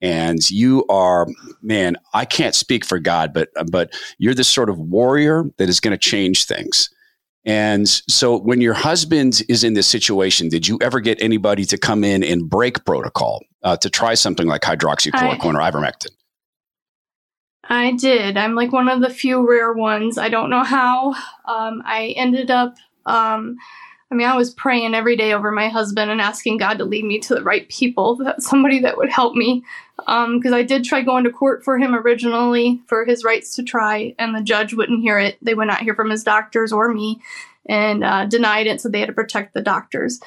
And 0.00 0.48
you 0.50 0.84
are, 0.88 1.26
man, 1.62 1.96
I 2.14 2.24
can't 2.24 2.54
speak 2.54 2.84
for 2.84 2.98
God, 2.98 3.32
but 3.32 3.48
but 3.70 3.92
you're 4.18 4.34
the 4.34 4.44
sort 4.44 4.70
of 4.70 4.78
warrior 4.78 5.44
that 5.58 5.68
is 5.68 5.80
going 5.80 5.92
to 5.92 5.98
change 5.98 6.44
things. 6.44 6.88
And 7.44 7.88
so, 7.88 8.38
when 8.38 8.60
your 8.60 8.74
husband 8.74 9.42
is 9.48 9.64
in 9.64 9.74
this 9.74 9.86
situation, 9.86 10.48
did 10.48 10.68
you 10.68 10.78
ever 10.82 11.00
get 11.00 11.20
anybody 11.22 11.64
to 11.66 11.78
come 11.78 12.04
in 12.04 12.22
and 12.22 12.48
break 12.48 12.84
protocol 12.84 13.44
uh, 13.62 13.76
to 13.78 13.90
try 13.90 14.14
something 14.14 14.46
like 14.46 14.62
hydroxychloroquine 14.62 15.56
I, 15.56 15.68
or 15.68 15.72
ivermectin? 15.72 16.10
I 17.68 17.92
did. 17.92 18.36
I'm 18.36 18.54
like 18.54 18.72
one 18.72 18.88
of 18.88 19.00
the 19.00 19.10
few 19.10 19.46
rare 19.46 19.72
ones. 19.72 20.16
I 20.16 20.28
don't 20.28 20.50
know 20.50 20.64
how. 20.64 21.10
Um, 21.44 21.82
I 21.84 22.14
ended 22.16 22.50
up, 22.50 22.76
um, 23.04 23.58
I 24.10 24.14
mean, 24.14 24.26
I 24.26 24.36
was 24.36 24.54
praying 24.54 24.94
every 24.94 25.16
day 25.16 25.34
over 25.34 25.50
my 25.50 25.68
husband 25.68 26.10
and 26.10 26.20
asking 26.20 26.56
God 26.56 26.78
to 26.78 26.86
lead 26.86 27.04
me 27.04 27.18
to 27.20 27.34
the 27.34 27.42
right 27.42 27.68
people, 27.68 28.16
that 28.16 28.42
somebody 28.42 28.80
that 28.80 28.96
would 28.96 29.10
help 29.10 29.34
me. 29.34 29.64
Because 29.98 30.52
um, 30.52 30.54
I 30.54 30.62
did 30.62 30.84
try 30.84 31.02
going 31.02 31.24
to 31.24 31.30
court 31.30 31.62
for 31.62 31.78
him 31.78 31.94
originally 31.94 32.80
for 32.86 33.04
his 33.04 33.22
rights 33.22 33.54
to 33.56 33.62
try, 33.62 34.14
and 34.18 34.34
the 34.34 34.42
judge 34.42 34.72
wouldn't 34.72 35.02
hear 35.02 35.18
it. 35.18 35.36
They 35.42 35.54
would 35.54 35.68
not 35.68 35.82
hear 35.82 35.94
from 35.94 36.08
his 36.10 36.24
doctors 36.24 36.72
or 36.72 36.92
me 36.92 37.20
and 37.66 38.02
uh, 38.02 38.24
denied 38.24 38.66
it, 38.66 38.80
so 38.80 38.88
they 38.88 39.00
had 39.00 39.08
to 39.08 39.12
protect 39.12 39.52
the 39.52 39.60
doctors. 39.60 40.20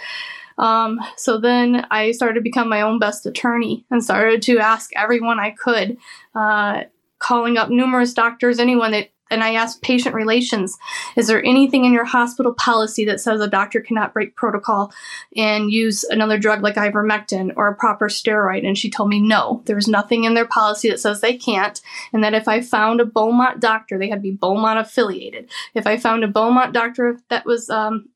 Um, 0.59 0.99
so 1.17 1.39
then 1.39 1.87
I 1.89 2.11
started 2.11 2.35
to 2.35 2.41
become 2.41 2.69
my 2.69 2.81
own 2.81 2.99
best 2.99 3.25
attorney 3.25 3.83
and 3.89 4.03
started 4.03 4.43
to 4.43 4.59
ask 4.59 4.91
everyone 4.95 5.39
I 5.39 5.51
could. 5.51 5.97
Uh, 6.35 6.83
calling 7.21 7.57
up 7.57 7.69
numerous 7.69 8.13
doctors, 8.13 8.59
anyone 8.59 8.91
that 8.91 9.11
and 9.31 9.43
I 9.43 9.53
asked 9.53 9.81
patient 9.81 10.13
relations, 10.13 10.77
is 11.15 11.27
there 11.27 11.43
anything 11.43 11.85
in 11.85 11.93
your 11.93 12.03
hospital 12.03 12.53
policy 12.53 13.05
that 13.05 13.21
says 13.21 13.39
a 13.39 13.47
doctor 13.47 13.79
cannot 13.79 14.13
break 14.13 14.35
protocol 14.35 14.91
and 15.37 15.71
use 15.71 16.03
another 16.03 16.37
drug 16.37 16.61
like 16.61 16.75
ivermectin 16.75 17.53
or 17.55 17.69
a 17.69 17.75
proper 17.75 18.09
steroid? 18.09 18.67
And 18.67 18.77
she 18.77 18.89
told 18.89 19.09
me 19.09 19.21
no, 19.21 19.63
there's 19.65 19.87
nothing 19.87 20.25
in 20.25 20.33
their 20.33 20.45
policy 20.45 20.89
that 20.89 20.99
says 20.99 21.21
they 21.21 21.37
can't. 21.37 21.81
And 22.11 22.23
that 22.25 22.33
if 22.33 22.49
I 22.49 22.59
found 22.59 22.99
a 22.99 23.05
Beaumont 23.05 23.61
doctor, 23.61 23.97
they 23.97 24.09
had 24.09 24.15
to 24.15 24.21
be 24.21 24.31
Beaumont 24.31 24.79
affiliated. 24.79 25.49
If 25.73 25.87
I 25.87 25.95
found 25.95 26.25
a 26.25 26.27
Beaumont 26.27 26.73
doctor 26.73 27.17
that 27.29 27.45
was 27.45 27.69
um, 27.69 28.09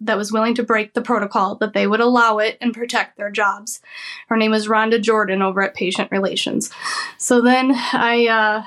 that 0.00 0.16
was 0.16 0.32
willing 0.32 0.54
to 0.54 0.62
break 0.62 0.94
the 0.94 1.02
protocol, 1.02 1.56
that 1.56 1.72
they 1.74 1.86
would 1.86 2.00
allow 2.00 2.38
it 2.38 2.56
and 2.60 2.74
protect 2.74 3.16
their 3.16 3.30
jobs. 3.30 3.80
Her 4.28 4.36
name 4.36 4.54
is 4.54 4.68
Rhonda 4.68 5.00
Jordan 5.00 5.42
over 5.42 5.62
at 5.62 5.74
Patient 5.74 6.10
Relations. 6.10 6.70
So 7.18 7.40
then 7.40 7.72
I, 7.74 8.26
uh, 8.26 8.64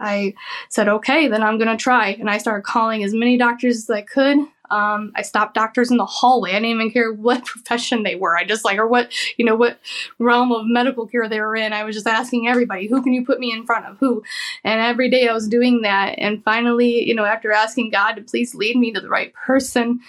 I 0.00 0.34
said, 0.68 0.88
okay, 0.88 1.28
then 1.28 1.42
I'm 1.42 1.58
going 1.58 1.76
to 1.76 1.82
try. 1.82 2.10
And 2.10 2.30
I 2.30 2.38
started 2.38 2.62
calling 2.62 3.02
as 3.02 3.12
many 3.12 3.36
doctors 3.36 3.78
as 3.78 3.90
I 3.90 4.02
could. 4.02 4.38
Um, 4.70 5.12
I 5.16 5.22
stopped 5.22 5.54
doctors 5.54 5.90
in 5.90 5.96
the 5.96 6.04
hallway. 6.04 6.50
I 6.50 6.54
didn't 6.54 6.66
even 6.66 6.90
care 6.90 7.12
what 7.12 7.44
profession 7.46 8.02
they 8.02 8.14
were. 8.14 8.36
I 8.36 8.44
just 8.44 8.64
like, 8.64 8.78
or 8.78 8.86
what, 8.86 9.10
you 9.36 9.44
know, 9.44 9.56
what 9.56 9.80
realm 10.18 10.52
of 10.52 10.66
medical 10.66 11.06
care 11.06 11.28
they 11.28 11.40
were 11.40 11.56
in. 11.56 11.72
I 11.72 11.84
was 11.84 11.96
just 11.96 12.06
asking 12.06 12.48
everybody, 12.48 12.86
who 12.86 13.02
can 13.02 13.12
you 13.12 13.24
put 13.24 13.40
me 13.40 13.50
in 13.50 13.66
front 13.66 13.86
of? 13.86 13.98
Who? 13.98 14.22
And 14.64 14.80
every 14.80 15.10
day 15.10 15.26
I 15.26 15.32
was 15.32 15.48
doing 15.48 15.82
that. 15.82 16.16
And 16.18 16.44
finally, 16.44 17.04
you 17.04 17.14
know, 17.14 17.24
after 17.24 17.50
asking 17.50 17.90
God 17.90 18.12
to 18.12 18.22
please 18.22 18.54
lead 18.54 18.76
me 18.76 18.92
to 18.92 19.00
the 19.00 19.08
right 19.08 19.32
person, 19.34 20.00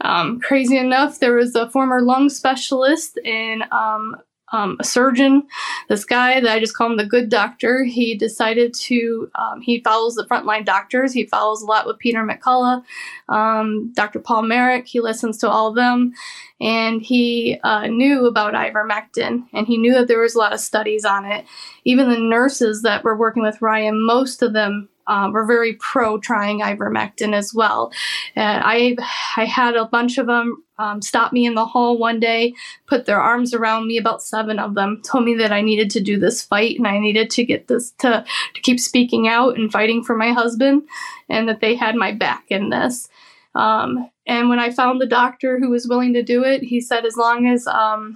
um, 0.00 0.40
crazy 0.40 0.76
enough, 0.76 1.18
there 1.18 1.34
was 1.34 1.54
a 1.54 1.70
former 1.70 2.00
lung 2.02 2.28
specialist 2.28 3.18
and 3.24 3.64
um, 3.72 4.16
um, 4.52 4.76
a 4.80 4.84
surgeon. 4.84 5.46
This 5.88 6.04
guy 6.04 6.40
that 6.40 6.50
I 6.50 6.60
just 6.60 6.74
call 6.74 6.90
him 6.90 6.96
the 6.96 7.06
good 7.06 7.28
doctor. 7.28 7.84
He 7.84 8.14
decided 8.14 8.74
to. 8.74 9.30
Um, 9.34 9.60
he 9.60 9.80
follows 9.80 10.14
the 10.14 10.24
frontline 10.24 10.64
doctors. 10.64 11.12
He 11.12 11.26
follows 11.26 11.62
a 11.62 11.66
lot 11.66 11.86
with 11.86 11.98
Peter 11.98 12.24
McCullough, 12.24 12.82
um, 13.28 13.92
Dr. 13.94 14.20
Paul 14.20 14.42
Marik. 14.42 14.86
He 14.86 15.00
listens 15.00 15.38
to 15.38 15.50
all 15.50 15.68
of 15.68 15.74
them, 15.74 16.12
and 16.60 17.02
he 17.02 17.58
uh, 17.62 17.86
knew 17.86 18.26
about 18.26 18.54
ivermectin, 18.54 19.44
and 19.52 19.66
he 19.66 19.76
knew 19.76 19.94
that 19.94 20.08
there 20.08 20.20
was 20.20 20.34
a 20.34 20.38
lot 20.38 20.52
of 20.52 20.60
studies 20.60 21.04
on 21.04 21.24
it. 21.24 21.44
Even 21.84 22.10
the 22.10 22.18
nurses 22.18 22.82
that 22.82 23.04
were 23.04 23.16
working 23.16 23.42
with 23.42 23.62
Ryan, 23.62 24.04
most 24.06 24.42
of 24.42 24.52
them 24.52 24.88
um, 25.08 25.32
were 25.32 25.46
very 25.46 25.74
pro 25.74 26.18
trying 26.18 26.60
ivermectin 26.60 27.34
as 27.34 27.52
well. 27.52 27.92
And 28.36 28.62
I 28.64 28.96
I 29.36 29.44
had 29.44 29.74
a 29.74 29.86
bunch 29.86 30.18
of 30.18 30.26
them 30.26 30.62
um, 30.78 31.02
stop 31.02 31.32
me 31.32 31.44
in 31.44 31.54
the 31.54 31.66
hall 31.66 31.98
one 31.98 32.20
day, 32.20 32.54
put 32.86 33.06
their 33.06 33.20
arms 33.20 33.52
around 33.52 33.88
me. 33.88 33.98
About 33.98 34.22
seven 34.22 34.58
of 34.58 34.74
them 34.74 35.02
told 35.04 35.24
me 35.24 35.34
that 35.34 35.52
I 35.52 35.60
needed 35.60 35.90
to 35.90 36.00
do 36.00 36.18
this 36.18 36.42
fight 36.42 36.78
and 36.78 36.86
I 36.86 36.98
needed 36.98 37.30
to 37.30 37.44
get 37.44 37.66
this 37.66 37.90
to 37.98 38.24
to 38.54 38.60
keep 38.60 38.78
speaking 38.78 39.26
out 39.26 39.58
and 39.58 39.72
fighting 39.72 40.04
for 40.04 40.16
my 40.16 40.32
husband, 40.32 40.82
and 41.28 41.48
that 41.48 41.60
they 41.60 41.74
had 41.74 41.96
my 41.96 42.12
back 42.12 42.44
in 42.48 42.70
this. 42.70 43.08
Um, 43.54 44.08
and 44.26 44.48
when 44.48 44.60
I 44.60 44.70
found 44.70 45.00
the 45.00 45.06
doctor 45.06 45.58
who 45.58 45.70
was 45.70 45.88
willing 45.88 46.12
to 46.14 46.22
do 46.22 46.44
it, 46.44 46.62
he 46.62 46.80
said 46.80 47.04
as 47.04 47.16
long 47.16 47.46
as 47.46 47.66
um, 47.66 48.14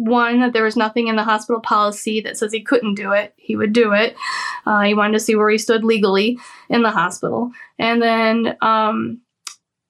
one 0.00 0.40
that 0.40 0.54
there 0.54 0.64
was 0.64 0.76
nothing 0.76 1.08
in 1.08 1.16
the 1.16 1.24
hospital 1.24 1.60
policy 1.60 2.20
that 2.22 2.36
says 2.36 2.52
he 2.52 2.62
couldn't 2.62 2.94
do 2.94 3.12
it 3.12 3.34
he 3.50 3.56
would 3.56 3.72
do 3.72 3.92
it. 3.92 4.14
Uh, 4.64 4.82
he 4.82 4.94
wanted 4.94 5.14
to 5.14 5.18
see 5.18 5.34
where 5.34 5.50
he 5.50 5.58
stood 5.58 5.82
legally 5.82 6.38
in 6.68 6.82
the 6.82 6.90
hospital. 6.92 7.50
And 7.80 8.00
then 8.00 8.56
um, 8.60 9.20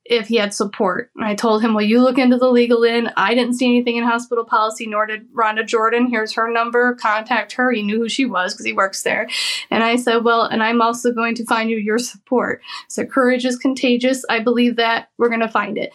if 0.06 0.28
he 0.28 0.36
had 0.36 0.54
support. 0.54 1.10
I 1.20 1.34
told 1.34 1.62
him 1.62 1.74
well 1.74 1.84
you 1.84 2.00
look 2.00 2.16
into 2.16 2.38
the 2.38 2.48
legal 2.48 2.82
in. 2.84 3.10
I 3.18 3.34
didn't 3.34 3.56
see 3.56 3.66
anything 3.66 3.96
in 3.96 4.04
hospital 4.04 4.46
policy 4.46 4.86
nor 4.86 5.04
did 5.04 5.30
rhonda 5.34 5.66
jordan. 5.66 6.08
Here's 6.08 6.32
her 6.32 6.50
number. 6.50 6.94
Contact 6.94 7.52
her. 7.52 7.70
He 7.70 7.82
knew 7.82 7.98
who 7.98 8.08
she 8.08 8.24
was 8.24 8.54
because 8.54 8.64
he 8.64 8.72
works 8.72 9.02
there. 9.02 9.28
And 9.70 9.84
i 9.84 9.96
said 9.96 10.24
well 10.24 10.44
and 10.44 10.62
i'm 10.62 10.80
also 10.80 11.12
going 11.12 11.34
to 11.34 11.44
find 11.44 11.68
you 11.68 11.76
your 11.76 11.98
support. 11.98 12.62
So 12.88 13.04
courage 13.04 13.44
is 13.44 13.58
contagious. 13.58 14.24
I 14.30 14.40
believe 14.40 14.76
that. 14.76 15.10
We're 15.18 15.28
going 15.28 15.40
to 15.40 15.48
find 15.48 15.76
it 15.76 15.92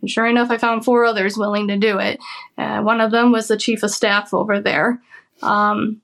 and 0.00 0.10
sure 0.10 0.26
enough, 0.26 0.50
I 0.50 0.58
found 0.58 0.84
four 0.84 1.04
others 1.04 1.36
willing 1.36 1.68
to 1.68 1.76
do 1.76 1.98
it. 1.98 2.20
Uh, 2.56 2.80
one 2.82 3.00
of 3.00 3.10
them 3.10 3.32
was 3.32 3.48
the 3.48 3.56
chief 3.56 3.82
of 3.82 3.90
staff 3.90 4.32
over 4.32 4.60
there. 4.60 5.00
Um, 5.42 6.00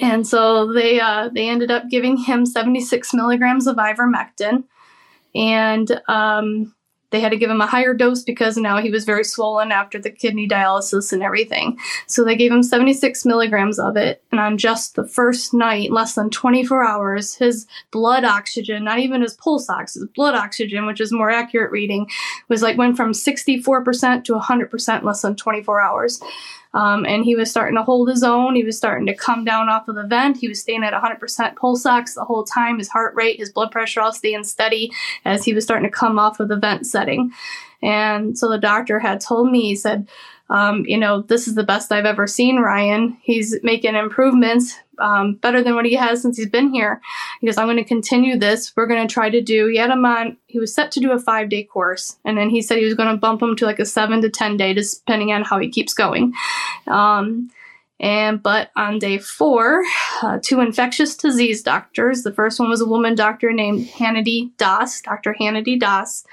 and 0.00 0.26
so 0.26 0.72
they 0.72 1.00
uh, 1.00 1.30
they 1.32 1.48
ended 1.48 1.70
up 1.70 1.88
giving 1.88 2.16
him 2.16 2.44
76 2.44 3.14
milligrams 3.14 3.66
of 3.66 3.76
ivermectin, 3.76 4.64
and 5.34 6.00
um, 6.08 6.74
they 7.10 7.20
had 7.20 7.30
to 7.30 7.36
give 7.36 7.50
him 7.50 7.60
a 7.60 7.66
higher 7.66 7.94
dose 7.94 8.22
because 8.22 8.56
now 8.56 8.78
he 8.78 8.90
was 8.90 9.04
very 9.04 9.24
swollen 9.24 9.72
after 9.72 9.98
the 9.98 10.10
kidney 10.10 10.48
dialysis 10.48 11.12
and 11.12 11.22
everything. 11.22 11.78
So 12.06 12.24
they 12.24 12.36
gave 12.36 12.52
him 12.52 12.62
76 12.62 13.24
milligrams 13.24 13.78
of 13.78 13.96
it. 13.96 14.22
And 14.32 14.40
on 14.40 14.58
just 14.58 14.96
the 14.96 15.06
first 15.06 15.54
night, 15.54 15.92
less 15.92 16.14
than 16.14 16.30
24 16.30 16.84
hours, 16.84 17.34
his 17.34 17.66
blood 17.90 18.24
oxygen, 18.24 18.84
not 18.84 18.98
even 18.98 19.22
his 19.22 19.34
pulse 19.34 19.70
oxygen, 19.70 20.08
his 20.08 20.14
blood 20.14 20.34
oxygen, 20.34 20.86
which 20.86 21.00
is 21.00 21.12
more 21.12 21.30
accurate 21.30 21.70
reading, 21.70 22.08
was 22.48 22.62
like 22.62 22.76
went 22.76 22.96
from 22.96 23.12
64% 23.12 24.24
to 24.24 24.32
100% 24.34 25.02
less 25.02 25.22
than 25.22 25.36
24 25.36 25.80
hours. 25.80 26.20
Um, 26.76 27.06
and 27.06 27.24
he 27.24 27.34
was 27.34 27.50
starting 27.50 27.74
to 27.76 27.82
hold 27.82 28.10
his 28.10 28.22
own. 28.22 28.54
He 28.54 28.62
was 28.62 28.76
starting 28.76 29.06
to 29.06 29.14
come 29.14 29.46
down 29.46 29.70
off 29.70 29.88
of 29.88 29.94
the 29.94 30.02
vent. 30.02 30.36
He 30.36 30.46
was 30.46 30.60
staying 30.60 30.84
at 30.84 30.92
100% 30.92 31.56
pulse 31.56 31.86
ox 31.86 32.14
the 32.14 32.24
whole 32.24 32.44
time. 32.44 32.76
His 32.76 32.90
heart 32.90 33.14
rate, 33.14 33.38
his 33.38 33.50
blood 33.50 33.70
pressure 33.70 34.02
all 34.02 34.12
staying 34.12 34.44
steady 34.44 34.92
as 35.24 35.42
he 35.42 35.54
was 35.54 35.64
starting 35.64 35.90
to 35.90 35.96
come 35.96 36.18
off 36.18 36.38
of 36.38 36.48
the 36.48 36.56
vent 36.56 36.86
setting. 36.86 37.32
And 37.82 38.38
so 38.38 38.50
the 38.50 38.58
doctor 38.58 38.98
had 38.98 39.22
told 39.22 39.50
me, 39.50 39.62
he 39.62 39.74
said, 39.74 40.06
um, 40.48 40.84
you 40.86 40.96
know, 40.96 41.22
this 41.22 41.48
is 41.48 41.54
the 41.54 41.64
best 41.64 41.90
I've 41.90 42.04
ever 42.04 42.26
seen 42.26 42.58
Ryan. 42.58 43.16
He's 43.22 43.56
making 43.62 43.96
improvements 43.96 44.76
um, 44.98 45.34
better 45.34 45.62
than 45.62 45.74
what 45.74 45.84
he 45.84 45.94
has 45.94 46.22
since 46.22 46.36
he's 46.36 46.48
been 46.48 46.72
here. 46.72 47.00
He 47.40 47.46
goes, 47.46 47.58
I'm 47.58 47.66
going 47.66 47.76
to 47.76 47.84
continue 47.84 48.38
this. 48.38 48.72
We're 48.76 48.86
going 48.86 49.06
to 49.06 49.12
try 49.12 49.28
to 49.28 49.42
do, 49.42 49.66
he 49.66 49.76
had 49.76 49.90
him 49.90 50.04
on, 50.04 50.36
he 50.46 50.58
was 50.58 50.74
set 50.74 50.92
to 50.92 51.00
do 51.00 51.12
a 51.12 51.18
five 51.18 51.48
day 51.48 51.64
course. 51.64 52.16
And 52.24 52.38
then 52.38 52.48
he 52.48 52.62
said 52.62 52.78
he 52.78 52.84
was 52.84 52.94
going 52.94 53.12
to 53.12 53.20
bump 53.20 53.42
him 53.42 53.56
to 53.56 53.66
like 53.66 53.80
a 53.80 53.84
seven 53.84 54.22
to 54.22 54.30
10 54.30 54.56
day, 54.56 54.72
depending 54.72 55.32
on 55.32 55.42
how 55.42 55.58
he 55.58 55.68
keeps 55.68 55.92
going. 55.92 56.32
Um, 56.86 57.50
and 57.98 58.42
but 58.42 58.70
on 58.76 58.98
day 58.98 59.18
four, 59.18 59.82
uh, 60.22 60.38
two 60.42 60.60
infectious 60.60 61.16
disease 61.16 61.62
doctors. 61.62 62.22
The 62.22 62.32
first 62.32 62.60
one 62.60 62.68
was 62.68 62.80
a 62.80 62.86
woman 62.86 63.14
doctor 63.14 63.52
named 63.52 63.86
Hannity 63.88 64.50
Das, 64.58 65.00
Dr. 65.00 65.34
Hannity 65.40 65.78
Das, 65.78 66.24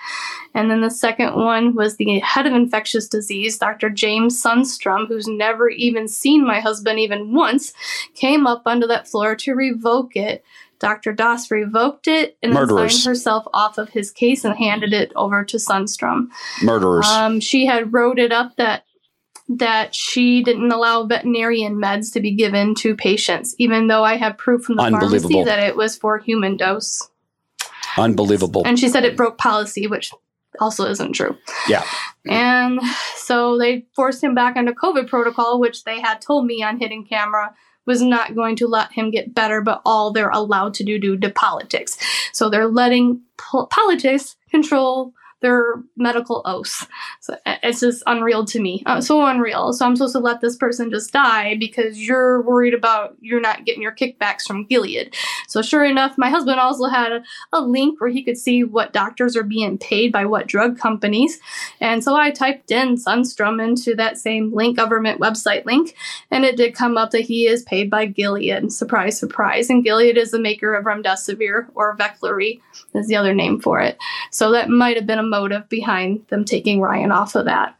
and 0.53 0.69
then 0.69 0.81
the 0.81 0.91
second 0.91 1.35
one 1.35 1.75
was 1.75 1.97
the 1.97 2.19
head 2.19 2.45
of 2.45 2.53
infectious 2.53 3.07
disease, 3.07 3.57
Dr. 3.57 3.89
James 3.89 4.41
Sundstrom, 4.41 5.07
who's 5.07 5.27
never 5.27 5.69
even 5.69 6.07
seen 6.07 6.45
my 6.45 6.59
husband 6.59 6.99
even 6.99 7.33
once, 7.33 7.73
came 8.13 8.45
up 8.45 8.63
under 8.65 8.87
that 8.87 9.07
floor 9.07 9.35
to 9.37 9.53
revoke 9.53 10.15
it 10.15 10.43
Dr. 10.83 11.13
Doss 11.13 11.49
revoked 11.49 12.09
it 12.09 12.37
and 12.43 12.51
then 12.51 12.63
Murderers. 12.67 12.91
signed 13.01 13.05
herself 13.05 13.45
off 13.53 13.77
of 13.77 13.87
his 13.87 14.11
case 14.11 14.43
and 14.43 14.53
handed 14.53 14.91
it 14.91 15.13
over 15.15 15.45
to 15.45 15.55
Sunstrom. 15.55 16.27
Murderers. 16.61 17.07
Um, 17.07 17.39
she 17.39 17.65
had 17.65 17.93
wrote 17.93 18.19
it 18.19 18.33
up 18.33 18.57
that 18.57 18.83
that 19.49 19.93
she 19.93 20.41
didn't 20.43 20.71
allow 20.71 21.03
veterinarian 21.03 21.75
meds 21.75 22.13
to 22.13 22.19
be 22.19 22.33
given 22.33 22.75
to 22.75 22.95
patients, 22.95 23.55
even 23.57 23.87
though 23.87 24.03
I 24.03 24.15
have 24.15 24.37
proof 24.37 24.63
from 24.63 24.77
the 24.77 24.89
pharmacy 24.89 25.43
that 25.43 25.59
it 25.59 25.75
was 25.75 25.97
for 25.97 26.17
human 26.17 26.57
dose. 26.57 27.09
Unbelievable. 27.97 28.63
And 28.65 28.79
she 28.79 28.89
said 28.89 29.03
it 29.03 29.17
broke 29.17 29.37
policy, 29.37 29.87
which 29.87 30.11
also 30.59 30.85
isn't 30.85 31.13
true. 31.13 31.37
yeah. 31.67 31.83
And 32.25 32.79
so 33.15 33.57
they 33.57 33.85
forced 33.95 34.23
him 34.23 34.33
back 34.33 34.55
under 34.55 34.73
COVID 34.73 35.07
protocol, 35.07 35.59
which 35.59 35.83
they 35.83 35.99
had 35.99 36.21
told 36.21 36.45
me 36.45 36.63
on 36.63 36.79
hidden 36.79 37.03
camera 37.03 37.53
was 37.85 38.01
not 38.01 38.35
going 38.35 38.55
to 38.55 38.67
let 38.67 38.93
him 38.93 39.11
get 39.11 39.35
better, 39.35 39.61
but 39.61 39.81
all 39.85 40.11
they're 40.11 40.29
allowed 40.29 40.73
to 40.75 40.83
do 40.83 40.97
due 40.97 41.17
to 41.17 41.29
politics. 41.29 41.97
So 42.31 42.49
they're 42.49 42.67
letting 42.67 43.21
po- 43.37 43.65
politics 43.65 44.37
control 44.49 45.13
their 45.43 45.75
medical 45.95 46.41
oaths. 46.45 46.87
So 47.19 47.37
it's 47.45 47.81
just 47.81 48.01
unreal 48.07 48.45
to 48.45 48.59
me. 48.59 48.81
Uh, 48.85 49.01
so 49.01 49.23
unreal. 49.25 49.73
So 49.73 49.85
I'm 49.85 49.95
supposed 49.95 50.13
to 50.13 50.19
let 50.19 50.41
this 50.41 50.55
person 50.55 50.89
just 50.89 51.13
die 51.13 51.55
because 51.55 51.99
you're 51.99 52.41
worried 52.41 52.73
about 52.73 53.15
you're 53.19 53.41
not 53.41 53.65
getting 53.65 53.83
your 53.83 53.91
kickbacks 53.91 54.43
from 54.47 54.65
Gilead. 54.65 55.13
So 55.47 55.61
sure 55.61 55.83
enough, 55.83 56.17
my 56.17 56.29
husband 56.29 56.59
also 56.59 56.85
had 56.85 57.11
a, 57.11 57.23
a 57.51 57.61
link 57.61 58.01
where 58.01 58.09
he 58.09 58.23
could 58.23 58.37
see 58.37 58.63
what 58.63 58.93
doctors 58.93 59.35
are 59.35 59.43
being 59.43 59.77
paid 59.77 60.11
by 60.11 60.25
what 60.25 60.47
drug 60.47 60.79
companies. 60.79 61.39
And 61.79 62.03
so 62.03 62.15
I 62.15 62.31
typed 62.31 62.71
in 62.71 62.95
Sunstrom 62.95 63.61
into 63.63 63.95
that 63.95 64.17
same 64.17 64.53
link, 64.53 64.77
government 64.77 65.19
website 65.19 65.65
link, 65.65 65.93
and 66.31 66.45
it 66.45 66.55
did 66.55 66.73
come 66.73 66.97
up 66.97 67.11
that 67.11 67.21
he 67.21 67.47
is 67.47 67.63
paid 67.63 67.89
by 67.89 68.05
Gilead. 68.05 68.71
Surprise, 68.71 69.19
surprise. 69.19 69.69
And 69.69 69.83
Gilead 69.83 70.17
is 70.17 70.31
the 70.31 70.39
maker 70.39 70.73
of 70.73 70.85
Remdesivir 70.85 71.67
or 71.75 71.97
Veklury 71.97 72.61
is 72.95 73.07
the 73.07 73.17
other 73.17 73.33
name 73.33 73.59
for 73.59 73.81
it. 73.81 73.97
So 74.31 74.51
that 74.51 74.69
might 74.69 74.95
have 74.95 75.05
been 75.05 75.19
a 75.19 75.23
motive 75.33 75.67
behind 75.67 76.25
them 76.29 76.45
taking 76.45 76.79
Ryan 76.79 77.11
off 77.11 77.35
of 77.35 77.45
that. 77.45 77.75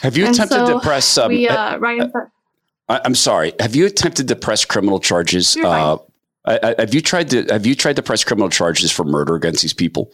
Have 0.00 0.16
you 0.16 0.24
And 0.26 0.34
attempted 0.34 0.66
so 0.66 0.74
to 0.74 0.80
press? 0.80 1.18
Um, 1.18 1.28
we, 1.28 1.48
uh, 1.48 1.76
Ryan, 1.78 2.12
I, 2.88 3.00
I'm 3.04 3.14
sorry. 3.14 3.52
Have 3.60 3.74
you 3.76 3.84
attempted 3.86 4.28
to 4.28 4.36
press 4.36 4.64
criminal 4.64 5.00
charges? 5.00 5.56
Uh, 5.56 5.98
I, 6.46 6.58
I- 6.62 6.74
have 6.78 6.94
you 6.94 7.00
tried 7.02 7.28
to 7.30 7.44
Have 7.50 7.66
you 7.66 7.74
tried 7.74 7.96
to 7.96 8.02
press 8.02 8.24
criminal 8.24 8.48
charges 8.48 8.90
for 8.90 9.04
murder 9.04 9.34
against 9.34 9.60
these 9.62 9.74
people? 9.74 10.10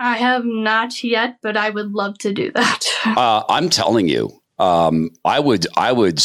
I 0.00 0.16
have 0.16 0.44
not 0.44 1.02
yet, 1.02 1.38
but 1.42 1.56
I 1.56 1.70
would 1.70 1.92
love 1.92 2.18
to 2.18 2.32
do 2.32 2.50
that. 2.52 2.84
Uh, 3.16 3.42
I'm 3.48 3.68
telling 3.70 4.08
you, 4.08 4.42
um, 4.58 5.10
I 5.24 5.38
would. 5.40 5.66
I 5.76 5.92
would. 5.92 6.20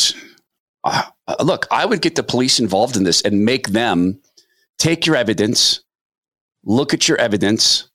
Uh, 0.84 1.04
look, 1.44 1.68
I 1.72 1.86
would 1.86 2.02
get 2.02 2.16
the 2.16 2.24
police 2.24 2.60
involved 2.60 2.98
in 2.98 3.04
this 3.04 3.22
and 3.22 3.46
make 3.46 3.68
them 3.70 4.20
take 4.80 5.06
your 5.06 5.16
evidence, 5.16 5.82
look 6.66 6.94
at 6.94 7.08
your 7.08 7.18
evidence. 7.20 7.88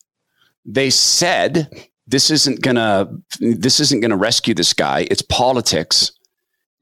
They 0.71 0.91
said 0.91 1.89
this 2.07 2.31
isn't 2.31 2.61
gonna. 2.61 3.09
This 3.41 3.81
isn't 3.81 4.01
gonna 4.01 4.17
rescue 4.19 4.53
this 4.55 4.75
guy. 4.75 5.07
It's 5.11 5.23
politics, 5.23 6.13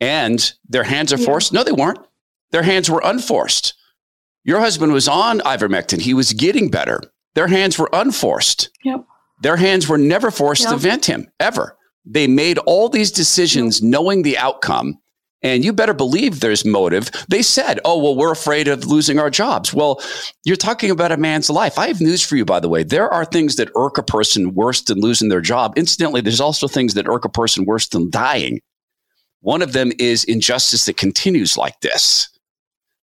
and 0.01 0.53
their 0.68 0.83
hands 0.85 1.12
are 1.12 1.18
Yeah. 1.18 1.25
forced. 1.25 1.53
No, 1.53 1.62
they 1.62 1.72
weren't. 1.72 2.01
Their 2.51 2.64
hands 2.64 2.90
were 2.90 3.01
unforced. 3.05 3.75
Your 4.44 4.61
husband 4.61 4.92
was 4.92 5.07
on 5.09 5.40
ivermectin. 5.40 6.01
He 6.01 6.14
was 6.14 6.33
getting 6.33 6.68
better. 6.68 7.01
Their 7.35 7.46
hands 7.49 7.79
were 7.79 7.88
unforced. 7.92 8.70
Yep. 8.85 9.05
Their 9.42 9.57
hands 9.57 9.88
were 9.88 9.99
never 9.99 10.31
forced 10.31 10.68
to 10.68 10.77
vent 10.77 11.05
him 11.07 11.29
ever. 11.38 11.77
They 12.05 12.27
made 12.27 12.59
all 12.59 12.88
these 12.88 13.11
decisions 13.12 13.83
knowing 13.83 14.22
the 14.22 14.38
outcome. 14.38 14.99
And 15.46 15.64
you 15.64 15.72
better 15.72 15.94
believe 15.94 16.40
there's 16.40 16.64
motive. 16.64 17.09
They 17.28 17.40
said, 17.40 17.78
oh, 17.85 18.02
well, 18.02 18.16
we're 18.16 18.32
afraid 18.32 18.66
of 18.66 18.85
losing 18.85 19.20
our 19.20 19.30
jobs. 19.30 19.72
Well, 19.72 20.02
you're 20.44 20.56
talking 20.56 20.90
about 20.90 21.12
a 21.12 21.16
man's 21.16 21.48
life. 21.48 21.78
I 21.78 21.87
have 21.87 22.00
news 22.00 22.20
for 22.20 22.35
you, 22.35 22.44
by 22.44 22.59
the 22.59 22.68
way. 22.68 22.82
There 22.82 23.09
are 23.09 23.24
things 23.24 23.54
that 23.56 23.70
irk 23.76 23.96
a 23.96 24.02
person 24.02 24.54
worse 24.54 24.82
than 24.82 24.98
losing 24.98 25.28
their 25.28 25.40
job. 25.40 25.74
Incidentally, 25.76 26.20
there's 26.20 26.40
also 26.40 26.66
things 26.66 26.94
that 26.94 27.06
irk 27.06 27.24
a 27.24 27.28
person 27.28 27.64
worse 27.64 27.87
than 27.87 28.11
dying. 28.11 28.59
One 29.40 29.62
of 29.62 29.72
them 29.72 29.92
is 30.00 30.24
injustice 30.24 30.87
that 30.87 30.96
continues 30.96 31.56
like 31.56 31.78
this. 31.80 32.28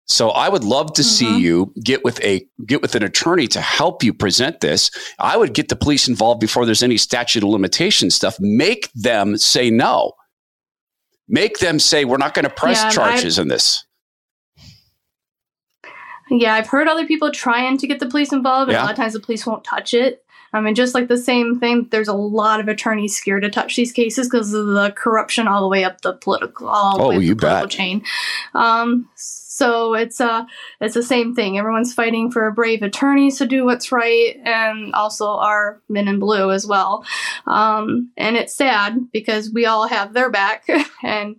So 0.05 0.31
I 0.31 0.49
would 0.49 0.65
love 0.65 0.91
to 0.95 1.03
see 1.03 1.25
Mhm. 1.25 1.39
you 1.39 1.73
get 1.81 2.03
with 2.03 2.19
a 2.25 2.45
get 2.67 2.81
with 2.81 2.93
an 2.95 3.03
attorney 3.03 3.47
to 3.47 3.61
help 3.61 4.03
you 4.03 4.13
present 4.13 4.59
this. 4.59 4.91
I 5.17 5.37
would 5.37 5.53
get 5.53 5.69
the 5.69 5.77
police 5.77 6.09
involved 6.09 6.41
before 6.41 6.65
there's 6.65 6.83
any 6.83 6.97
statute 6.97 7.41
of 7.41 7.47
limitation 7.47 8.11
stuff. 8.11 8.35
Make 8.41 8.89
them 8.93 9.37
say 9.37 9.69
no. 9.69 10.11
Make 11.33 11.57
them 11.57 11.79
say 11.79 12.05
we're 12.05 12.17
not 12.17 12.35
going 12.35 12.43
to 12.45 12.51
press 12.53 12.83
Yeah, 12.83 12.89
charges 12.91 13.39
in 13.39 13.47
this. 13.47 13.83
Yeah, 16.29 16.53
I've 16.53 16.67
heard 16.67 16.87
other 16.87 17.07
people 17.07 17.31
trying 17.31 17.79
to 17.79 17.87
get 17.87 17.99
the 17.99 18.05
police 18.05 18.31
involved, 18.31 18.69
and 18.69 18.75
Yeah. 18.75 18.83
a 18.83 18.85
lot 18.85 18.91
of 18.91 18.97
times 18.97 19.13
the 19.13 19.19
police 19.19 19.43
won't 19.43 19.63
touch 19.63 19.95
it. 19.95 20.23
I 20.53 20.61
mean, 20.61 20.75
just 20.75 20.93
like 20.93 21.07
the 21.07 21.17
same 21.17 21.59
thing, 21.59 21.87
there's 21.89 22.07
a 22.07 22.13
lot 22.13 22.59
of 22.59 22.67
attorneys 22.67 23.17
scared 23.17 23.41
to 23.41 23.49
touch 23.49 23.75
these 23.75 23.91
cases 23.91 24.27
because 24.29 24.53
of 24.53 24.67
the 24.67 24.91
corruption 24.95 25.47
all 25.47 25.61
the 25.61 25.67
way 25.67 25.83
up 25.83 26.01
the 26.01 26.13
political, 26.13 26.67
all 26.67 26.99
the 26.99 27.03
Oh, 27.03 27.09
way 27.09 27.17
you 27.17 27.29
the 27.33 27.35
political 27.37 27.67
bet. 27.67 27.71
chain. 27.71 28.03
Um, 28.53 29.09
so 29.15 29.42
it's 29.93 30.19
uh, 30.19 30.45
it's 30.81 30.93
the 30.93 31.03
same 31.03 31.35
thing. 31.35 31.57
Everyone's 31.57 31.93
fighting 31.93 32.31
for 32.31 32.49
brave 32.51 32.81
attorneys 32.81 33.37
to 33.37 33.45
do 33.45 33.65
what's 33.65 33.91
right, 33.91 34.35
and 34.43 34.93
also 34.93 35.27
our 35.27 35.81
men 35.89 36.07
in 36.07 36.19
blue 36.19 36.51
as 36.51 36.65
well. 36.65 37.05
Um, 37.45 38.11
and 38.17 38.35
it's 38.35 38.55
sad 38.55 39.11
because 39.11 39.51
we 39.51 39.65
all 39.65 39.87
have 39.87 40.13
their 40.13 40.29
back, 40.29 40.67
and, 41.03 41.35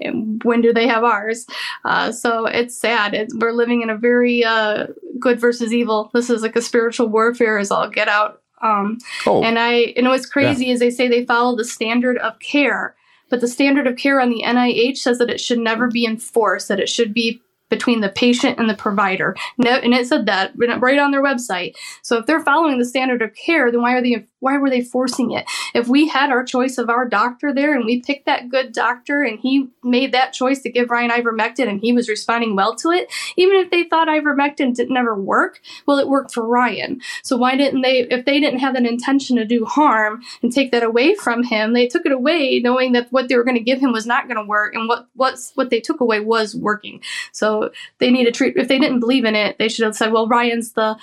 and 0.00 0.42
when 0.44 0.60
do 0.60 0.72
they 0.72 0.86
have 0.86 1.02
ours? 1.04 1.46
Uh, 1.84 2.12
so 2.12 2.46
it's 2.46 2.78
sad. 2.78 3.14
It's, 3.14 3.34
we're 3.34 3.52
living 3.52 3.82
in 3.82 3.90
a 3.90 3.96
very 3.96 4.44
uh, 4.44 4.86
good 5.18 5.40
versus 5.40 5.72
evil. 5.72 6.10
This 6.14 6.30
is 6.30 6.42
like 6.42 6.56
a 6.56 6.62
spiritual 6.62 7.08
warfare, 7.08 7.58
as 7.58 7.70
all 7.70 7.88
get 7.88 8.08
out. 8.08 8.42
Um, 8.62 8.98
Oh, 9.26 9.42
and 9.42 9.58
I, 9.58 9.92
and 9.96 10.06
what's 10.06 10.26
crazy 10.26 10.70
is 10.70 10.80
they 10.80 10.90
say 10.90 11.08
they 11.08 11.24
follow 11.26 11.56
the 11.56 11.64
standard 11.64 12.16
of 12.18 12.38
care, 12.38 12.94
but 13.28 13.40
the 13.40 13.48
standard 13.48 13.86
of 13.86 13.96
care 13.96 14.20
on 14.20 14.30
the 14.30 14.42
NIH 14.44 14.98
says 14.98 15.18
that 15.18 15.30
it 15.30 15.40
should 15.40 15.58
never 15.58 15.88
be 15.88 16.06
enforced. 16.06 16.68
That 16.68 16.80
it 16.80 16.88
should 16.88 17.12
be 17.12 17.42
between 17.68 18.00
the 18.00 18.08
patient 18.08 18.58
and 18.58 18.68
the 18.68 18.74
provider. 18.74 19.36
No, 19.58 19.72
and 19.72 19.92
it 19.94 20.06
said 20.06 20.26
that 20.26 20.52
right 20.56 20.98
on 20.98 21.10
their 21.10 21.22
website. 21.22 21.74
So 22.02 22.18
if 22.18 22.26
they're 22.26 22.40
following 22.40 22.78
the 22.78 22.84
standard 22.84 23.22
of 23.22 23.34
care, 23.34 23.70
then 23.70 23.82
why 23.82 23.94
are 23.94 24.02
they 24.02 24.26
why 24.40 24.58
were 24.58 24.70
they 24.70 24.82
forcing 24.82 25.32
it? 25.32 25.44
If 25.74 25.88
we 25.88 26.06
had 26.06 26.30
our 26.30 26.44
choice 26.44 26.78
of 26.78 26.88
our 26.88 27.08
doctor 27.08 27.52
there 27.52 27.74
and 27.74 27.84
we 27.84 28.00
picked 28.02 28.26
that 28.26 28.48
good 28.48 28.72
doctor 28.72 29.22
and 29.22 29.40
he 29.40 29.68
made 29.82 30.12
that 30.12 30.32
choice 30.32 30.60
to 30.62 30.70
give 30.70 30.90
Ryan 30.90 31.10
ivermectin 31.10 31.68
and 31.68 31.80
he 31.80 31.92
was 31.92 32.08
responding 32.08 32.54
well 32.54 32.76
to 32.76 32.90
it, 32.90 33.12
even 33.36 33.56
if 33.56 33.70
they 33.70 33.84
thought 33.84 34.08
ivermectin 34.08 34.74
didn't 34.74 34.96
ever 34.96 35.20
work, 35.20 35.60
well, 35.86 35.98
it 35.98 36.08
worked 36.08 36.32
for 36.32 36.46
Ryan. 36.46 37.00
So 37.24 37.36
why 37.36 37.56
didn't 37.56 37.80
they? 37.82 38.06
If 38.08 38.24
they 38.24 38.38
didn't 38.38 38.60
have 38.60 38.76
an 38.76 38.86
intention 38.86 39.36
to 39.36 39.44
do 39.44 39.64
harm 39.64 40.22
and 40.42 40.52
take 40.52 40.70
that 40.72 40.82
away 40.82 41.14
from 41.14 41.42
him, 41.42 41.72
they 41.72 41.88
took 41.88 42.06
it 42.06 42.12
away 42.12 42.60
knowing 42.60 42.92
that 42.92 43.10
what 43.10 43.28
they 43.28 43.36
were 43.36 43.44
going 43.44 43.56
to 43.56 43.62
give 43.62 43.80
him 43.80 43.92
was 43.92 44.06
not 44.06 44.28
going 44.28 44.36
to 44.36 44.48
work, 44.48 44.74
and 44.74 44.88
what 44.88 45.08
what's 45.14 45.52
what 45.54 45.70
they 45.70 45.80
took 45.80 46.00
away 46.00 46.20
was 46.20 46.54
working. 46.54 47.02
So 47.32 47.55
they 47.98 48.10
need 48.10 48.24
to 48.24 48.32
treat. 48.32 48.56
If 48.56 48.68
they 48.68 48.78
didn't 48.78 49.00
believe 49.00 49.24
in 49.24 49.34
it, 49.34 49.58
they 49.58 49.68
should 49.68 49.84
have 49.84 49.96
said, 49.96 50.12
"Well, 50.12 50.28
Ryan's 50.28 50.72
the." 50.72 50.96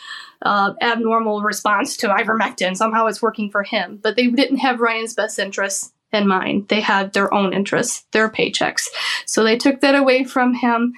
Uh, 0.45 0.73
abnormal 0.81 1.41
response 1.41 1.95
to 1.95 2.09
ivermectin. 2.09 2.75
Somehow 2.75 3.05
it's 3.05 3.21
working 3.21 3.49
for 3.49 3.63
him. 3.63 3.97
But 4.03 4.17
they 4.17 4.27
didn't 4.27 4.57
have 4.57 4.81
Ryan's 4.81 5.13
best 5.13 5.39
interests 5.39 5.93
in 6.13 6.27
mind. 6.27 6.67
They 6.67 6.81
had 6.81 7.13
their 7.13 7.33
own 7.33 7.53
interests, 7.53 8.05
their 8.11 8.29
paychecks. 8.29 8.87
So 9.25 9.43
they 9.43 9.57
took 9.57 9.81
that 9.81 9.95
away 9.95 10.23
from 10.23 10.53
him, 10.53 10.93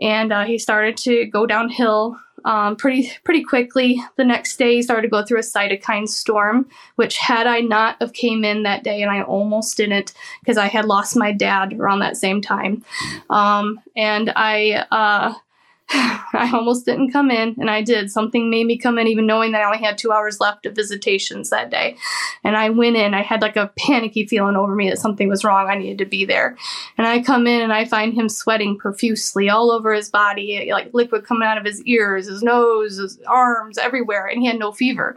and 0.00 0.32
uh, 0.32 0.44
he 0.44 0.58
started 0.58 0.96
to 0.98 1.26
go 1.26 1.46
downhill 1.46 2.18
um, 2.46 2.76
pretty 2.76 3.10
pretty 3.24 3.42
quickly. 3.42 4.02
The 4.16 4.24
next 4.24 4.56
day, 4.56 4.80
started 4.80 5.02
to 5.02 5.08
go 5.08 5.24
through 5.24 5.40
a 5.40 5.42
cytokine 5.42 6.08
storm, 6.08 6.66
which 6.94 7.18
had 7.18 7.46
I 7.46 7.60
not 7.60 7.96
have 8.00 8.12
came 8.12 8.44
in 8.44 8.62
that 8.62 8.84
day, 8.84 9.02
and 9.02 9.10
I 9.10 9.22
almost 9.22 9.76
didn't 9.76 10.14
because 10.40 10.56
I 10.56 10.68
had 10.68 10.86
lost 10.86 11.16
my 11.16 11.32
dad 11.32 11.74
around 11.74 11.98
that 11.98 12.16
same 12.16 12.40
time, 12.40 12.82
um, 13.28 13.80
and 13.94 14.32
I. 14.34 14.86
Uh, 14.90 15.34
I 16.36 16.50
almost 16.52 16.84
didn't 16.84 17.12
come 17.12 17.30
in, 17.30 17.54
and 17.58 17.70
I 17.70 17.80
did. 17.80 18.10
Something 18.10 18.50
made 18.50 18.66
me 18.66 18.76
come 18.76 18.98
in, 18.98 19.06
even 19.06 19.26
knowing 19.26 19.52
that 19.52 19.62
I 19.62 19.66
only 19.66 19.78
had 19.78 19.96
two 19.96 20.10
hours 20.10 20.40
left 20.40 20.66
of 20.66 20.74
visitations 20.74 21.50
that 21.50 21.70
day. 21.70 21.96
And 22.42 22.56
I 22.56 22.70
went 22.70 22.96
in. 22.96 23.14
I 23.14 23.22
had 23.22 23.40
like 23.40 23.56
a 23.56 23.70
panicky 23.78 24.26
feeling 24.26 24.56
over 24.56 24.74
me 24.74 24.90
that 24.90 24.98
something 24.98 25.28
was 25.28 25.44
wrong. 25.44 25.68
I 25.68 25.76
needed 25.76 25.98
to 25.98 26.04
be 26.04 26.24
there. 26.24 26.56
And 26.98 27.06
I 27.06 27.22
come 27.22 27.46
in 27.46 27.62
and 27.62 27.72
I 27.72 27.84
find 27.84 28.12
him 28.12 28.28
sweating 28.28 28.76
profusely 28.76 29.48
all 29.48 29.70
over 29.70 29.94
his 29.94 30.10
body, 30.10 30.68
like 30.72 30.92
liquid 30.92 31.24
coming 31.24 31.46
out 31.46 31.58
of 31.58 31.64
his 31.64 31.82
ears, 31.84 32.26
his 32.26 32.42
nose, 32.42 32.96
his 32.96 33.18
arms, 33.28 33.78
everywhere. 33.78 34.26
And 34.26 34.40
he 34.40 34.48
had 34.48 34.58
no 34.58 34.72
fever. 34.72 35.16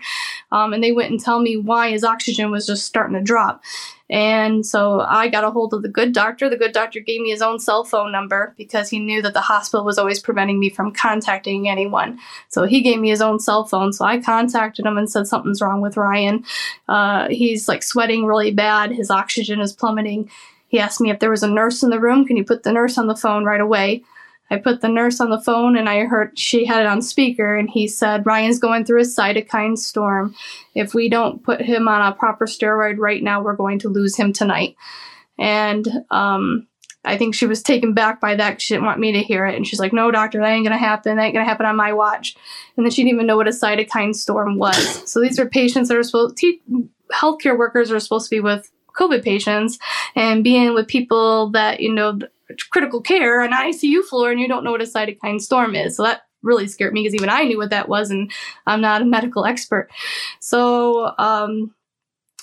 Um, 0.51 0.73
and 0.73 0.83
they 0.83 0.91
went 0.91 1.09
and 1.09 1.19
tell 1.19 1.39
me 1.39 1.57
why 1.57 1.89
his 1.89 2.03
oxygen 2.03 2.51
was 2.51 2.67
just 2.67 2.85
starting 2.85 3.15
to 3.15 3.23
drop. 3.23 3.63
And 4.09 4.65
so 4.65 5.01
I 5.01 5.27
got 5.27 5.43
a 5.43 5.51
hold 5.51 5.73
of 5.73 5.83
the 5.83 5.89
good 5.89 6.13
doctor. 6.13 6.49
The 6.49 6.57
good 6.57 6.71
doctor 6.71 6.99
gave 6.99 7.21
me 7.21 7.29
his 7.29 7.43
own 7.43 7.59
cell 7.59 7.83
phone 7.83 8.11
number 8.11 8.55
because 8.57 8.89
he 8.89 8.97
knew 8.97 9.21
that 9.21 9.35
the 9.35 9.41
hospital 9.41 9.85
was 9.85 9.99
always 9.99 10.19
preventing 10.19 10.59
me 10.59 10.69
from 10.69 10.91
contacting 10.91 11.69
anyone. 11.69 12.17
So 12.47 12.63
he 12.63 12.81
gave 12.81 12.99
me 12.99 13.09
his 13.09 13.21
own 13.21 13.39
cell 13.39 13.65
phone. 13.65 13.93
So 13.93 14.05
I 14.05 14.19
contacted 14.19 14.85
him 14.85 14.97
and 14.97 15.09
said 15.09 15.27
something's 15.27 15.61
wrong 15.61 15.81
with 15.81 15.95
Ryan. 15.97 16.43
Uh, 16.87 17.27
he's 17.29 17.67
like 17.67 17.83
sweating 17.83 18.25
really 18.25 18.51
bad. 18.51 18.91
His 18.91 19.11
oxygen 19.11 19.59
is 19.59 19.73
plummeting. 19.73 20.29
He 20.69 20.79
asked 20.79 21.01
me 21.01 21.11
if 21.11 21.19
there 21.19 21.31
was 21.31 21.43
a 21.43 21.47
nurse 21.47 21.83
in 21.83 21.91
the 21.91 21.99
room. 21.99 22.25
Can 22.25 22.37
you 22.37 22.43
put 22.43 22.63
the 22.63 22.73
nurse 22.73 22.97
on 22.97 23.07
the 23.07 23.15
phone 23.15 23.45
right 23.45 23.61
away? 23.61 24.03
I 24.51 24.57
put 24.57 24.81
the 24.81 24.89
nurse 24.89 25.19
on 25.19 25.29
the 25.29 25.41
phone 25.41 25.77
and 25.77 25.87
I 25.87 26.05
heard 26.05 26.37
she 26.37 26.65
had 26.65 26.81
it 26.81 26.87
on 26.87 27.01
speaker 27.01 27.55
and 27.55 27.69
he 27.69 27.87
said, 27.87 28.25
Ryan's 28.25 28.59
going 28.59 28.85
through 28.85 29.01
a 29.01 29.05
cytokine 29.05 29.77
storm. 29.77 30.35
If 30.75 30.93
we 30.93 31.09
don't 31.09 31.43
put 31.43 31.61
him 31.61 31.87
on 31.87 32.01
a 32.01 32.15
proper 32.15 32.45
steroid 32.45 32.97
right 32.97 33.21
now, 33.21 33.41
we're 33.41 33.55
going 33.55 33.79
to 33.79 33.89
lose 33.89 34.15
him 34.15 34.33
tonight. 34.33 34.75
And 35.37 35.87
um, 36.09 36.67
I 37.05 37.17
think 37.17 37.33
she 37.33 37.45
was 37.45 37.63
taken 37.63 37.93
back 37.93 38.19
by 38.19 38.35
that. 38.35 38.61
She 38.61 38.73
didn't 38.73 38.85
want 38.85 38.99
me 38.99 39.11
to 39.13 39.21
hear 39.21 39.45
it. 39.45 39.55
And 39.55 39.65
she's 39.65 39.79
like, 39.79 39.93
no, 39.93 40.11
doctor, 40.11 40.39
that 40.39 40.49
ain't 40.49 40.65
going 40.65 40.77
to 40.77 40.83
happen. 40.83 41.15
That 41.15 41.23
ain't 41.23 41.33
going 41.33 41.45
to 41.45 41.49
happen 41.49 41.65
on 41.65 41.75
my 41.75 41.93
watch. 41.93 42.35
And 42.75 42.85
then 42.85 42.91
she 42.91 43.03
didn't 43.03 43.15
even 43.15 43.27
know 43.27 43.37
what 43.37 43.47
a 43.47 43.51
cytokine 43.51 44.15
storm 44.15 44.57
was. 44.57 45.09
so 45.09 45.21
these 45.21 45.39
are 45.39 45.47
patients 45.47 45.87
that 45.87 45.97
are 45.97 46.03
supposed 46.03 46.37
to, 46.37 46.57
healthcare 47.13 47.57
workers 47.57 47.91
are 47.91 47.99
supposed 47.99 48.29
to 48.29 48.35
be 48.35 48.41
with 48.41 48.69
COVID 48.99 49.23
patients 49.23 49.79
and 50.15 50.43
being 50.43 50.73
with 50.73 50.87
people 50.87 51.51
that, 51.51 51.79
you 51.79 51.93
know, 51.93 52.19
critical 52.71 53.01
care 53.01 53.41
on 53.41 53.53
an 53.53 53.71
ICU 53.71 54.03
floor 54.03 54.31
and 54.31 54.39
you 54.39 54.47
don't 54.47 54.63
know 54.63 54.71
what 54.71 54.81
a 54.81 54.85
cytokine 54.85 55.41
storm 55.41 55.75
is. 55.75 55.97
So 55.97 56.03
that 56.03 56.21
really 56.41 56.67
scared 56.67 56.93
me 56.93 57.01
because 57.01 57.15
even 57.15 57.29
I 57.29 57.43
knew 57.43 57.57
what 57.57 57.69
that 57.71 57.89
was 57.89 58.11
and 58.11 58.31
I'm 58.65 58.81
not 58.81 59.01
a 59.01 59.05
medical 59.05 59.45
expert. 59.45 59.89
So, 60.39 61.13
um, 61.17 61.73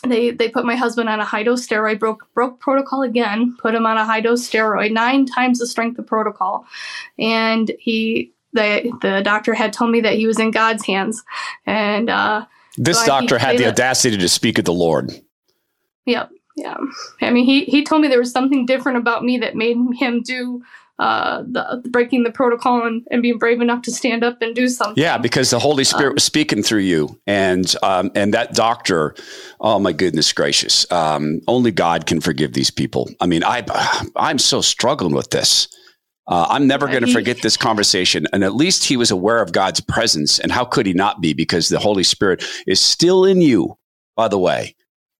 they 0.02 0.30
they 0.30 0.48
put 0.48 0.64
my 0.64 0.76
husband 0.76 1.08
on 1.08 1.20
a 1.20 1.24
high 1.24 1.42
dose 1.42 1.66
steroid 1.66 1.98
broke 1.98 2.26
broke 2.34 2.60
protocol 2.60 3.02
again 3.02 3.56
put 3.60 3.74
him 3.74 3.86
on 3.86 3.96
a 3.96 4.04
high 4.04 4.20
dose 4.20 4.48
steroid 4.48 4.92
nine 4.92 5.26
times 5.26 5.58
the 5.58 5.66
strength 5.66 5.98
of 5.98 6.06
protocol 6.06 6.66
and 7.18 7.72
he 7.78 8.32
the 8.52 8.92
the 9.02 9.22
doctor 9.24 9.54
had 9.54 9.72
told 9.72 9.90
me 9.90 10.00
that 10.00 10.14
he 10.14 10.26
was 10.26 10.38
in 10.38 10.50
god's 10.50 10.86
hands 10.86 11.24
and 11.66 12.10
uh 12.10 12.44
this 12.76 13.00
so 13.00 13.06
doctor 13.06 13.38
had 13.38 13.58
the 13.58 13.66
audacity 13.66 14.16
to 14.16 14.28
speak 14.28 14.58
of 14.58 14.64
the 14.64 14.72
lord 14.72 15.10
yep 16.04 16.30
yeah 16.56 16.76
i 17.20 17.30
mean 17.30 17.44
he 17.44 17.64
he 17.64 17.84
told 17.84 18.02
me 18.02 18.08
there 18.08 18.18
was 18.18 18.32
something 18.32 18.66
different 18.66 18.98
about 18.98 19.24
me 19.24 19.38
that 19.38 19.54
made 19.54 19.76
him 19.98 20.22
do 20.22 20.62
uh, 20.98 21.42
the, 21.42 21.82
breaking 21.90 22.22
the 22.22 22.30
protocol 22.30 22.86
and, 22.86 23.06
and 23.10 23.20
being 23.20 23.38
brave 23.38 23.60
enough 23.60 23.82
to 23.82 23.92
stand 23.92 24.24
up 24.24 24.40
and 24.40 24.54
do 24.54 24.66
something. 24.66 24.94
Yeah, 24.96 25.18
because 25.18 25.50
the 25.50 25.58
Holy 25.58 25.84
Spirit 25.84 26.10
um, 26.10 26.14
was 26.14 26.24
speaking 26.24 26.62
through 26.62 26.80
you, 26.80 27.20
and 27.26 27.74
um, 27.82 28.10
and 28.14 28.32
that 28.32 28.54
doctor. 28.54 29.14
Oh 29.60 29.78
my 29.78 29.92
goodness 29.92 30.32
gracious! 30.32 30.90
Um, 30.90 31.40
only 31.48 31.70
God 31.70 32.06
can 32.06 32.22
forgive 32.22 32.54
these 32.54 32.70
people. 32.70 33.10
I 33.20 33.26
mean, 33.26 33.44
I 33.44 33.62
I'm 34.16 34.38
so 34.38 34.62
struggling 34.62 35.14
with 35.14 35.30
this. 35.30 35.68
Uh, 36.28 36.46
I'm 36.48 36.66
never 36.66 36.88
going 36.88 37.04
to 37.04 37.12
forget 37.12 37.42
this 37.42 37.56
conversation. 37.56 38.26
And 38.32 38.42
at 38.42 38.54
least 38.54 38.84
he 38.84 38.96
was 38.96 39.12
aware 39.12 39.40
of 39.40 39.52
God's 39.52 39.80
presence. 39.80 40.40
And 40.40 40.50
how 40.50 40.64
could 40.64 40.84
he 40.84 40.92
not 40.92 41.20
be? 41.20 41.34
Because 41.34 41.68
the 41.68 41.78
Holy 41.78 42.02
Spirit 42.02 42.44
is 42.66 42.80
still 42.80 43.24
in 43.24 43.40
you, 43.40 43.78
by 44.16 44.26
the 44.26 44.38
way. 44.38 44.74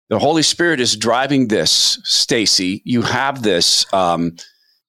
The 0.09 0.19
Holy 0.19 0.43
Spirit 0.43 0.81
is 0.81 0.97
driving 0.97 1.49
this, 1.49 1.99
Stacy. 2.05 2.83
You 2.85 3.03
have 3.03 3.43
this. 3.43 3.93
Um, 3.93 4.37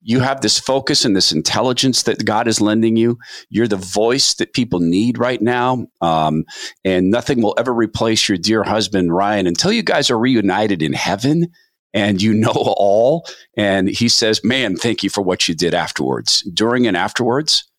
you 0.01 0.19
have 0.19 0.41
this 0.41 0.59
focus 0.59 1.03
and 1.03 1.15
this 1.15 1.31
intelligence 1.31 2.03
that 2.03 2.23
God 2.23 2.47
is 2.47 2.61
lending 2.61 2.95
you. 2.95 3.17
You're 3.49 3.67
the 3.67 3.75
voice 3.75 4.35
that 4.35 4.53
people 4.53 4.79
need 4.79 5.17
right 5.17 5.41
now. 5.41 5.87
Um, 6.01 6.45
and 6.85 7.09
nothing 7.09 7.41
will 7.41 7.55
ever 7.57 7.73
replace 7.73 8.29
your 8.29 8.37
dear 8.37 8.63
husband, 8.63 9.13
Ryan, 9.13 9.47
until 9.47 9.71
you 9.71 9.83
guys 9.83 10.09
are 10.09 10.17
reunited 10.17 10.81
in 10.81 10.93
heaven 10.93 11.47
and 11.93 12.21
you 12.21 12.33
know 12.33 12.51
all. 12.77 13.25
And 13.57 13.89
he 13.89 14.07
says, 14.07 14.43
Man, 14.43 14.77
thank 14.77 15.03
you 15.03 15.09
for 15.09 15.21
what 15.21 15.47
you 15.47 15.55
did 15.55 15.73
afterwards, 15.73 16.41
during 16.53 16.87
and 16.87 16.95
afterwards. 16.95 17.69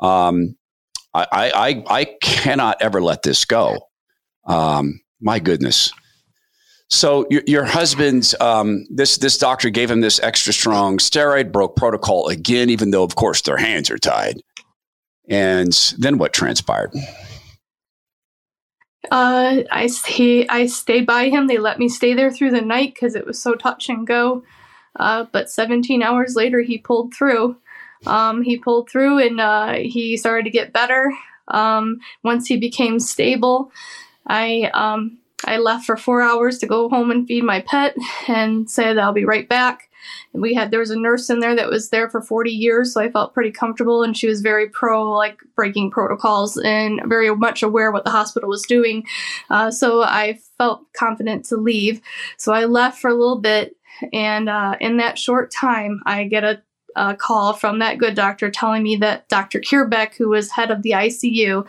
Um, 0.00 0.56
I, 1.12 1.26
I, 1.32 1.84
I 1.88 2.04
cannot 2.22 2.80
ever 2.80 3.02
let 3.02 3.22
this 3.22 3.44
go. 3.44 3.80
Um, 4.46 5.00
my 5.20 5.40
goodness. 5.40 5.92
So 6.88 7.26
your, 7.30 7.42
your 7.46 7.64
husband's 7.64 8.34
um, 8.40 8.86
this 8.90 9.16
this 9.18 9.36
doctor 9.38 9.70
gave 9.70 9.90
him 9.90 10.00
this 10.00 10.20
extra 10.20 10.52
strong 10.52 10.98
steroid, 10.98 11.50
broke 11.50 11.76
protocol 11.76 12.28
again, 12.28 12.70
even 12.70 12.90
though 12.90 13.02
of 13.02 13.16
course 13.16 13.42
their 13.42 13.56
hands 13.56 13.90
are 13.90 13.98
tied. 13.98 14.40
And 15.28 15.72
then 15.98 16.18
what 16.18 16.32
transpired? 16.32 16.92
Uh, 19.10 19.62
I 19.70 19.88
he 20.06 20.48
I 20.48 20.66
stayed 20.66 21.06
by 21.06 21.28
him. 21.28 21.48
They 21.48 21.58
let 21.58 21.78
me 21.78 21.88
stay 21.88 22.14
there 22.14 22.30
through 22.30 22.52
the 22.52 22.60
night 22.60 22.94
because 22.94 23.16
it 23.16 23.26
was 23.26 23.40
so 23.40 23.54
touch 23.54 23.88
and 23.88 24.06
go. 24.06 24.44
Uh, 24.98 25.26
but 25.30 25.50
17 25.50 26.02
hours 26.02 26.36
later, 26.36 26.60
he 26.62 26.78
pulled 26.78 27.12
through. 27.12 27.56
Um, 28.06 28.42
he 28.42 28.56
pulled 28.56 28.88
through 28.88 29.18
and 29.18 29.40
uh, 29.40 29.74
he 29.74 30.16
started 30.16 30.44
to 30.44 30.50
get 30.50 30.72
better. 30.72 31.12
Um, 31.48 31.98
once 32.22 32.46
he 32.46 32.56
became 32.56 32.98
stable, 32.98 33.70
I 34.26 34.70
um, 34.74 35.18
I 35.44 35.58
left 35.58 35.84
for 35.84 35.96
four 35.96 36.22
hours 36.22 36.58
to 36.58 36.66
go 36.66 36.88
home 36.88 37.10
and 37.10 37.26
feed 37.26 37.44
my 37.44 37.60
pet 37.60 37.96
and 38.28 38.70
said 38.70 38.98
I'll 38.98 39.12
be 39.12 39.24
right 39.24 39.48
back. 39.48 39.90
And 40.32 40.40
we 40.40 40.54
had 40.54 40.70
there 40.70 40.80
was 40.80 40.90
a 40.90 40.98
nurse 40.98 41.28
in 41.30 41.40
there 41.40 41.54
that 41.56 41.68
was 41.68 41.90
there 41.90 42.08
for 42.08 42.20
40 42.20 42.50
years, 42.50 42.94
so 42.94 43.00
I 43.00 43.10
felt 43.10 43.34
pretty 43.34 43.50
comfortable 43.50 44.02
and 44.02 44.16
she 44.16 44.28
was 44.28 44.40
very 44.40 44.68
pro 44.68 45.10
like 45.12 45.40
breaking 45.54 45.90
protocols 45.90 46.56
and 46.56 47.00
very 47.06 47.34
much 47.34 47.62
aware 47.62 47.90
what 47.90 48.04
the 48.04 48.10
hospital 48.10 48.48
was 48.48 48.62
doing. 48.62 49.04
Uh, 49.50 49.70
so 49.70 50.02
I 50.02 50.38
felt 50.58 50.82
confident 50.94 51.44
to 51.46 51.56
leave. 51.56 52.00
So 52.36 52.52
I 52.52 52.64
left 52.64 53.00
for 53.00 53.10
a 53.10 53.14
little 53.14 53.40
bit 53.40 53.76
and 54.12 54.48
uh, 54.48 54.76
in 54.80 54.98
that 54.98 55.18
short 55.18 55.50
time 55.50 56.00
I 56.06 56.24
get 56.24 56.44
a 56.44 56.62
a 56.96 57.14
call 57.14 57.52
from 57.52 57.78
that 57.78 57.98
good 57.98 58.14
doctor 58.14 58.50
telling 58.50 58.82
me 58.82 58.96
that 58.96 59.28
Dr. 59.28 59.60
Kierbeck, 59.60 60.14
who 60.16 60.30
was 60.30 60.50
head 60.50 60.70
of 60.70 60.80
the 60.82 60.92
ICU, 60.92 61.66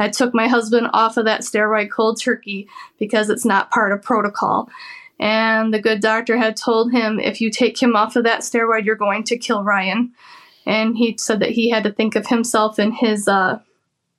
I 0.00 0.08
took 0.08 0.34
my 0.34 0.48
husband 0.48 0.88
off 0.92 1.16
of 1.16 1.26
that 1.26 1.42
steroid 1.42 1.90
cold 1.90 2.20
turkey 2.20 2.68
because 2.98 3.30
it's 3.30 3.44
not 3.44 3.70
part 3.70 3.92
of 3.92 4.02
protocol. 4.02 4.68
And 5.20 5.72
the 5.72 5.80
good 5.80 6.00
doctor 6.00 6.38
had 6.38 6.56
told 6.56 6.90
him, 6.90 7.20
if 7.20 7.42
you 7.42 7.50
take 7.50 7.80
him 7.80 7.94
off 7.94 8.16
of 8.16 8.24
that 8.24 8.40
steroid, 8.40 8.86
you're 8.86 8.96
going 8.96 9.22
to 9.24 9.36
kill 9.36 9.62
Ryan. 9.62 10.12
And 10.64 10.96
he 10.96 11.16
said 11.18 11.40
that 11.40 11.50
he 11.50 11.68
had 11.68 11.84
to 11.84 11.92
think 11.92 12.16
of 12.16 12.26
himself 12.26 12.78
and 12.78 12.94
his 12.94 13.28
uh, 13.28 13.60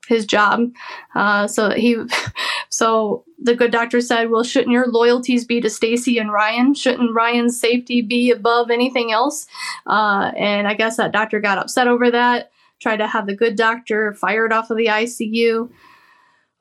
his 0.08 0.26
job. 0.26 0.72
Uh, 1.16 1.48
so 1.48 1.72
he, 1.72 1.98
so 2.70 3.24
the 3.42 3.56
good 3.56 3.72
doctor 3.72 4.02
said, 4.02 4.30
"Well, 4.30 4.44
shouldn't 4.44 4.72
your 4.72 4.88
loyalties 4.88 5.46
be 5.46 5.62
to 5.62 5.70
Stacy 5.70 6.20
and 6.20 6.32
Ryan? 6.32 6.76
Shouldn't 6.76 7.16
Ryan's 7.16 7.60
safety 7.60 8.02
be 8.02 8.30
above 8.30 8.70
anything 8.70 9.12
else?" 9.12 9.48
Uh, 9.88 10.32
and 10.38 10.68
I 10.68 10.76
guess 10.76 10.98
that 10.98 11.12
doctor 11.12 11.40
got 11.40 11.58
upset 11.58 11.88
over 11.88 12.12
that 12.12 12.52
tried 12.82 12.98
to 12.98 13.08
have 13.08 13.28
the 13.28 13.36
good 13.36 13.56
doctor 13.56 14.14
fired 14.14 14.52
off 14.52 14.72
of 14.72 14.78
the 14.78 14.88
ICU. 14.88 15.70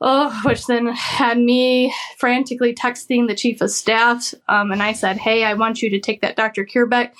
Oh, 0.02 0.40
which 0.46 0.66
then 0.66 0.86
had 0.86 1.38
me 1.38 1.94
frantically 2.16 2.74
texting 2.74 3.28
the 3.28 3.34
chief 3.34 3.60
of 3.60 3.70
staff. 3.70 4.32
Um, 4.48 4.72
and 4.72 4.82
I 4.82 4.94
said, 4.94 5.18
Hey, 5.18 5.44
I 5.44 5.52
want 5.52 5.82
you 5.82 5.90
to 5.90 6.00
take 6.00 6.22
that 6.22 6.36
Dr. 6.36 6.64
Kierbeck, 6.64 7.12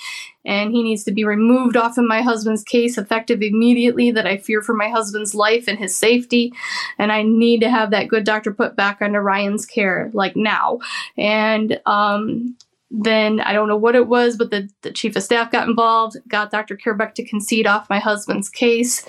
and 0.46 0.72
he 0.72 0.82
needs 0.82 1.04
to 1.04 1.12
be 1.12 1.22
removed 1.22 1.76
off 1.76 1.98
of 1.98 2.06
my 2.06 2.22
husband's 2.22 2.64
case 2.64 2.96
effective 2.96 3.42
immediately. 3.42 4.10
That 4.10 4.26
I 4.26 4.38
fear 4.38 4.62
for 4.62 4.72
my 4.72 4.88
husband's 4.88 5.34
life 5.34 5.68
and 5.68 5.78
his 5.78 5.94
safety. 5.94 6.54
And 6.96 7.12
I 7.12 7.22
need 7.22 7.60
to 7.60 7.70
have 7.70 7.90
that 7.90 8.08
good 8.08 8.24
doctor 8.24 8.50
put 8.50 8.76
back 8.76 9.02
under 9.02 9.20
Ryan's 9.20 9.66
care, 9.66 10.10
like 10.14 10.34
now. 10.34 10.78
And 11.18 11.78
um, 11.84 12.56
then 12.90 13.40
I 13.40 13.52
don't 13.52 13.68
know 13.68 13.76
what 13.76 13.94
it 13.94 14.08
was, 14.08 14.36
but 14.36 14.50
the, 14.50 14.68
the 14.82 14.90
chief 14.90 15.14
of 15.14 15.22
staff 15.22 15.52
got 15.52 15.68
involved, 15.68 16.16
got 16.28 16.50
Dr. 16.50 16.76
Kierbeck 16.76 17.14
to 17.14 17.24
concede 17.24 17.66
off 17.66 17.90
my 17.90 18.00
husband's 18.00 18.48
case. 18.48 19.06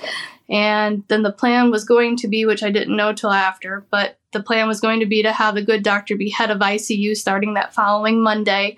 And 0.50 1.04
then 1.08 1.24
the 1.24 1.32
plan 1.32 1.72
was 1.72 1.84
going 1.84 2.18
to 2.18 2.28
be, 2.28 2.46
which 2.46 2.62
I 2.62 2.70
didn't 2.70 2.96
know 2.96 3.14
till 3.14 3.32
after, 3.32 3.86
but 3.90 4.20
the 4.34 4.44
plan 4.44 4.68
was 4.68 4.82
going 4.82 5.00
to 5.00 5.06
be 5.06 5.24
to 5.24 5.32
have 5.32 5.56
the 5.56 5.64
good 5.64 5.84
doctor 5.84 6.16
be 6.16 6.30
head 6.30 6.52
of 6.52 6.60
ICU 6.60 7.16
starting 7.16 7.56
that 7.56 7.74
following 7.74 8.22
Monday 8.22 8.78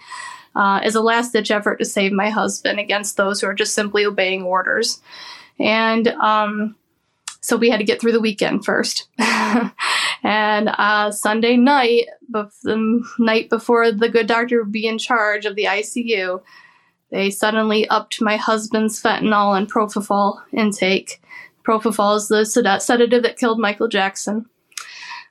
uh, 0.55 0.79
as 0.83 0.95
a 0.95 1.01
last 1.01 1.33
ditch 1.33 1.51
effort 1.51 1.77
to 1.77 1.85
save 1.85 2.11
my 2.11 2.29
husband 2.29 2.79
against 2.79 3.17
those 3.17 3.41
who 3.41 3.47
are 3.47 3.53
just 3.53 3.73
simply 3.73 4.05
obeying 4.05 4.43
orders. 4.43 5.01
And 5.59 6.07
um, 6.07 6.75
so 7.41 7.57
we 7.57 7.69
had 7.69 7.79
to 7.79 7.83
get 7.83 7.99
through 7.99 8.13
the 8.13 8.21
weekend 8.21 8.65
first. 8.65 9.07
and 10.23 10.69
uh, 10.77 11.11
Sunday 11.11 11.57
night, 11.57 12.07
the 12.29 13.03
night 13.19 13.49
before 13.49 13.91
the 13.91 14.07
good 14.07 14.27
doctor 14.27 14.63
would 14.63 14.71
be 14.71 14.87
in 14.87 14.97
charge 14.97 15.45
of 15.45 15.55
the 15.55 15.65
ICU, 15.65 16.41
they 17.11 17.29
suddenly 17.29 17.87
upped 17.89 18.21
my 18.21 18.37
husband's 18.37 19.01
fentanyl 19.01 19.55
and 19.57 19.71
propofol 19.71 20.41
intake. 20.53 21.21
Propofol 21.67 22.17
is 22.17 22.29
the 22.29 22.79
sedative 22.79 23.23
that 23.23 23.37
killed 23.37 23.59
Michael 23.59 23.87
Jackson. 23.89 24.45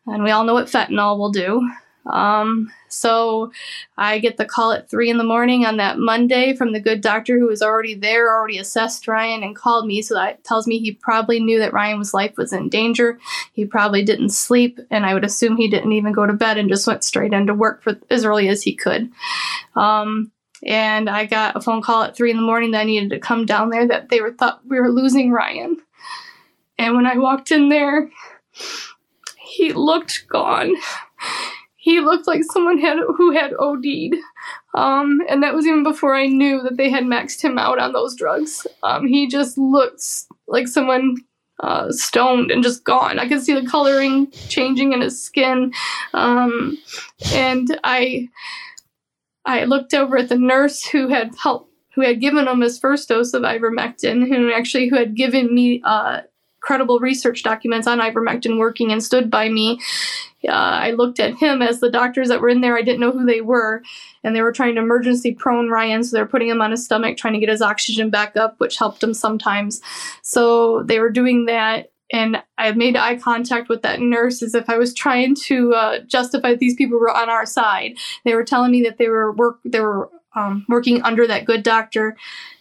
And 0.07 0.23
we 0.23 0.31
all 0.31 0.45
know 0.45 0.55
what 0.55 0.67
fentanyl 0.67 1.19
will 1.19 1.33
do. 1.33 1.69
Um, 2.07 2.73
so 2.89 3.53
I 3.97 4.19
get 4.19 4.37
the 4.37 4.45
call 4.45 4.73
at 4.73 4.91
three 4.91 5.09
in 5.09 5.19
the 5.19 5.25
morning 5.25 5.65
on 5.65 5.77
that 5.77 5.99
Monday 5.99 6.55
from 6.55 6.73
the 6.73 6.81
good 6.81 7.01
doctor 7.01 7.39
who 7.39 7.47
was 7.47 7.63
already 7.63 7.95
there, 7.95 8.33
already 8.33 8.59
assessed 8.59 9.07
Ryan 9.07 9.43
and 9.43 9.57
called 9.57 9.87
me. 9.87 10.03
So 10.03 10.15
that 10.15 10.43
tells 10.45 10.67
me 10.67 10.79
he 10.79 10.93
probably 10.93 11.41
knew 11.41 11.59
that 11.59 11.73
Ryan's 11.73 12.13
life 12.13 12.37
was 12.37 12.53
in 12.53 12.69
danger. 12.69 13.19
He 13.53 13.65
probably 13.65 14.05
didn't 14.05 14.31
sleep, 14.31 14.79
and 14.91 15.07
I 15.07 15.15
would 15.15 15.25
assume 15.25 15.57
he 15.57 15.69
didn't 15.69 15.93
even 15.93 16.13
go 16.13 16.27
to 16.27 16.33
bed 16.33 16.59
and 16.59 16.69
just 16.69 16.87
went 16.87 17.05
straight 17.05 17.33
into 17.33 17.55
work 17.55 17.83
for 17.83 17.97
as 18.11 18.25
early 18.25 18.49
as 18.49 18.63
he 18.63 18.75
could. 18.75 19.11
Um, 19.77 20.33
and 20.65 21.09
I 21.11 21.27
got 21.27 21.57
a 21.57 21.61
phone 21.61 21.83
call 21.83 22.03
at 22.03 22.17
three 22.17 22.31
in 22.31 22.37
the 22.37 22.43
morning 22.43 22.73
that 22.73 22.81
I 22.81 22.85
needed 22.85 23.11
to 23.11 23.19
come 23.19 23.47
down 23.47 23.71
there 23.71 23.87
that 23.89 24.11
they 24.11 24.21
were 24.21 24.33
thought 24.33 24.61
we 24.67 24.81
were 24.81 24.91
losing 24.91 25.33
Ryan. 25.33 25.77
And 26.79 26.95
when 26.97 27.07
I 27.07 27.17
walked 27.17 27.51
in 27.51 27.69
there, 27.69 28.11
he 29.39 29.73
looked 29.73 30.27
gone 30.29 30.75
he 31.83 31.99
looked 31.99 32.29
like 32.29 32.45
someone 32.45 32.79
had 32.79 32.99
who 33.17 33.33
had 33.33 33.55
OD'd, 33.55 34.15
um, 34.73 35.21
and 35.29 35.43
that 35.43 35.53
was 35.53 35.67
even 35.67 35.83
before 35.83 36.15
I 36.15 36.29
knew 36.29 36.63
that 36.63 36.77
they 36.77 36.89
had 36.89 37.03
maxed 37.03 37.43
him 37.43 37.59
out 37.59 37.81
on 37.81 37.91
those 37.91 38.15
drugs. 38.15 38.65
Um, 38.85 39.09
he 39.09 39.27
just 39.27 39.59
looked 39.59 40.05
like 40.47 40.69
someone 40.69 41.17
uh, 41.59 41.91
stoned 41.91 42.53
and 42.53 42.63
just 42.63 42.85
gone. 42.85 43.19
I 43.19 43.29
could 43.29 43.43
see 43.43 43.53
the 43.53 43.67
coloring 43.67 44.31
changing 44.49 44.93
in 44.93 45.01
his 45.01 45.21
skin, 45.21 45.73
um, 46.15 46.79
and 47.35 47.77
I 47.83 48.29
I 49.45 49.65
looked 49.65 49.93
over 49.93 50.19
at 50.19 50.29
the 50.29 50.39
nurse 50.39 50.87
who 50.87 51.09
had 51.09 51.35
helped 51.35 51.69
who 51.97 52.03
had 52.03 52.21
given 52.21 52.47
him 52.47 52.61
his 52.61 52.79
first 52.79 53.09
dose 53.09 53.35
of 53.35 53.43
ivermectin, 53.43 54.29
who 54.29 54.53
actually 54.53 54.89
who 54.89 54.97
had 54.97 55.17
given 55.17 55.53
me 55.53 55.83
uh, 55.83 56.21
credible 56.61 57.01
research 57.01 57.43
documents 57.43 57.89
on 57.89 57.99
ivermectin 57.99 58.57
working 58.57 58.93
and 58.93 59.03
stood 59.03 59.33
by 59.33 59.49
me. 59.49 59.81
Uh, 60.47 60.53
I 60.53 60.91
looked 60.93 61.21
at 61.21 61.37
him 61.37 61.63
as 61.63 61.81
the 61.81 61.91
doctors 61.91 62.29
that 62.29 62.41
were 62.41 62.49
in 62.49 62.61
there. 62.61 62.77
I 62.77 62.83
didn't 62.83 63.01
know 63.01 63.13
who 63.13 63.25
they 63.27 63.41
were, 63.41 63.83
and 64.25 64.35
they 64.35 64.43
were 64.43 64.53
trying 64.53 64.75
to 64.75 64.81
emergency 64.81 65.35
prone 65.35 65.69
Ryan, 65.69 66.05
so 66.05 66.17
they're 66.17 66.27
putting 66.27 66.49
him 66.49 66.61
on 66.61 66.71
his 66.71 66.85
stomach, 66.85 67.17
trying 67.17 67.35
to 67.35 67.41
get 67.41 67.49
his 67.49 67.63
oxygen 67.63 68.11
back 68.11 68.37
up, 68.37 68.59
which 68.59 68.77
helped 68.77 69.03
him 69.03 69.15
sometimes. 69.15 69.81
So 70.23 70.83
they 70.83 70.99
were 70.99 71.11
doing 71.11 71.47
that. 71.47 71.91
And 72.13 72.43
I 72.59 72.73
made 72.73 72.95
eye 72.95 73.17
contact 73.17 73.71
with 73.71 73.83
that 73.83 74.01
nurse 74.01 74.43
as 74.43 74.55
if 74.55 74.69
I 74.69 74.77
was 74.77 74.93
trying 74.93 75.35
to 75.47 75.73
uh, 75.73 75.99
justify 76.01 76.55
these 76.55 76.75
people 76.75 76.99
were 76.99 77.11
on 77.11 77.31
our 77.31 77.47
side. 77.47 77.95
They 78.27 78.35
were 78.35 78.45
telling 78.45 78.71
me 78.71 78.83
that 78.83 78.99
they 78.99 79.09
were 79.09 79.33
work, 79.33 79.61
they 79.65 79.81
were 79.81 80.11
um, 80.37 80.67
working 80.69 81.03
under 81.03 81.27
that 81.27 81.47
good 81.47 81.63
doctor, 81.63 82.17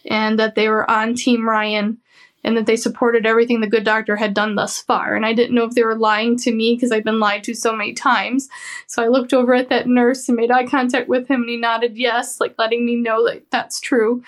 and 0.06 0.38
that 0.38 0.54
they 0.54 0.68
were 0.68 0.90
on 0.90 1.14
Team 1.14 1.46
Ryan 1.46 1.98
and 2.44 2.56
that 2.56 2.66
they 2.66 2.76
supported 2.76 3.26
everything 3.26 3.60
the 3.60 3.66
good 3.66 3.84
doctor 3.84 4.16
had 4.16 4.34
done 4.34 4.54
thus 4.54 4.80
far. 4.80 5.14
And 5.14 5.24
I 5.24 5.32
didn't 5.32 5.54
know 5.54 5.64
if 5.64 5.74
they 5.74 5.84
were 5.84 5.96
lying 5.96 6.36
to 6.38 6.52
me 6.52 6.74
because 6.74 6.92
I've 6.92 7.04
been 7.04 7.20
lied 7.20 7.44
to 7.44 7.54
so 7.54 7.74
many 7.74 7.92
times. 7.92 8.48
So 8.86 9.02
I 9.02 9.08
looked 9.08 9.32
over 9.32 9.54
at 9.54 9.68
that 9.68 9.86
nurse 9.86 10.28
and 10.28 10.36
made 10.36 10.50
eye 10.50 10.66
contact 10.66 11.08
with 11.08 11.28
him, 11.28 11.42
and 11.42 11.50
he 11.50 11.56
nodded 11.56 11.96
yes, 11.96 12.40
like 12.40 12.54
letting 12.58 12.84
me 12.84 12.96
know 12.96 13.24
that 13.26 13.50
that's 13.50 13.80
true 13.80 14.22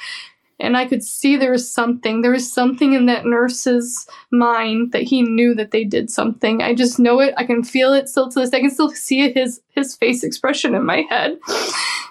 and 0.60 0.76
I 0.76 0.86
could 0.86 1.02
see 1.02 1.36
there 1.36 1.50
was 1.50 1.70
something. 1.70 2.22
There 2.22 2.30
was 2.30 2.50
something 2.50 2.92
in 2.92 3.06
that 3.06 3.26
nurse's 3.26 4.06
mind 4.30 4.92
that 4.92 5.02
he 5.02 5.22
knew 5.22 5.54
that 5.54 5.72
they 5.72 5.84
did 5.84 6.10
something. 6.10 6.62
I 6.62 6.74
just 6.74 6.98
know 6.98 7.20
it. 7.20 7.34
I 7.36 7.44
can 7.44 7.64
feel 7.64 7.92
it 7.92 8.08
still 8.08 8.30
to 8.30 8.40
this. 8.40 8.52
I 8.52 8.60
can 8.60 8.70
still 8.70 8.90
see 8.90 9.32
his 9.32 9.60
his 9.74 9.96
face 9.96 10.22
expression 10.22 10.74
in 10.74 10.84
my 10.84 11.04
head. 11.08 11.38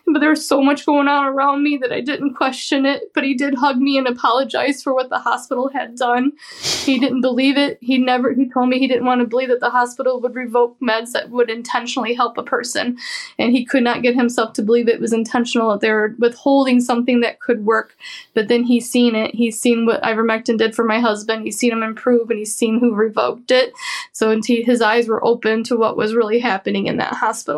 But 0.05 0.19
there 0.19 0.29
was 0.29 0.45
so 0.45 0.61
much 0.61 0.85
going 0.85 1.07
on 1.07 1.25
around 1.25 1.63
me 1.63 1.77
that 1.77 1.93
I 1.93 2.01
didn't 2.01 2.33
question 2.33 2.85
it. 2.85 3.11
But 3.13 3.23
he 3.23 3.33
did 3.33 3.55
hug 3.55 3.77
me 3.77 3.97
and 3.97 4.05
apologize 4.05 4.83
for 4.83 4.93
what 4.93 5.09
the 5.09 5.19
hospital 5.19 5.69
had 5.69 5.95
done. 5.95 6.33
He 6.61 6.99
didn't 6.99 7.21
believe 7.21 7.57
it. 7.57 7.77
He 7.81 7.97
never. 7.97 8.33
He 8.33 8.49
told 8.49 8.69
me 8.69 8.79
he 8.79 8.87
didn't 8.87 9.05
want 9.05 9.21
to 9.21 9.27
believe 9.27 9.47
that 9.47 9.61
the 9.61 9.69
hospital 9.69 10.19
would 10.19 10.35
revoke 10.35 10.77
meds 10.81 11.13
that 11.13 11.29
would 11.29 11.49
intentionally 11.49 12.13
help 12.13 12.37
a 12.37 12.43
person, 12.43 12.97
and 13.39 13.53
he 13.53 13.63
could 13.63 13.83
not 13.83 14.01
get 14.01 14.15
himself 14.15 14.53
to 14.53 14.61
believe 14.61 14.89
it 14.89 14.99
was 14.99 15.13
intentional. 15.13 15.71
That 15.71 15.81
they 15.81 15.91
were 15.91 16.15
withholding 16.19 16.81
something 16.81 17.21
that 17.21 17.39
could 17.39 17.65
work 17.65 17.95
but 18.33 18.47
then 18.47 18.63
he's 18.63 18.89
seen 18.89 19.15
it. 19.15 19.35
He's 19.35 19.59
seen 19.59 19.85
what 19.85 20.01
ivermectin 20.01 20.57
did 20.57 20.75
for 20.75 20.83
my 20.83 20.99
husband. 20.99 21.43
He's 21.43 21.57
seen 21.57 21.71
him 21.71 21.83
improve 21.83 22.29
and 22.29 22.39
he's 22.39 22.55
seen 22.55 22.79
who 22.79 22.93
revoked 22.93 23.51
it. 23.51 23.73
So 24.11 24.31
indeed, 24.31 24.65
his 24.65 24.81
eyes 24.81 25.07
were 25.07 25.23
open 25.23 25.63
to 25.65 25.77
what 25.77 25.97
was 25.97 26.15
really 26.15 26.39
happening 26.39 26.87
in 26.87 26.97
that 26.97 27.13
hospital. 27.13 27.52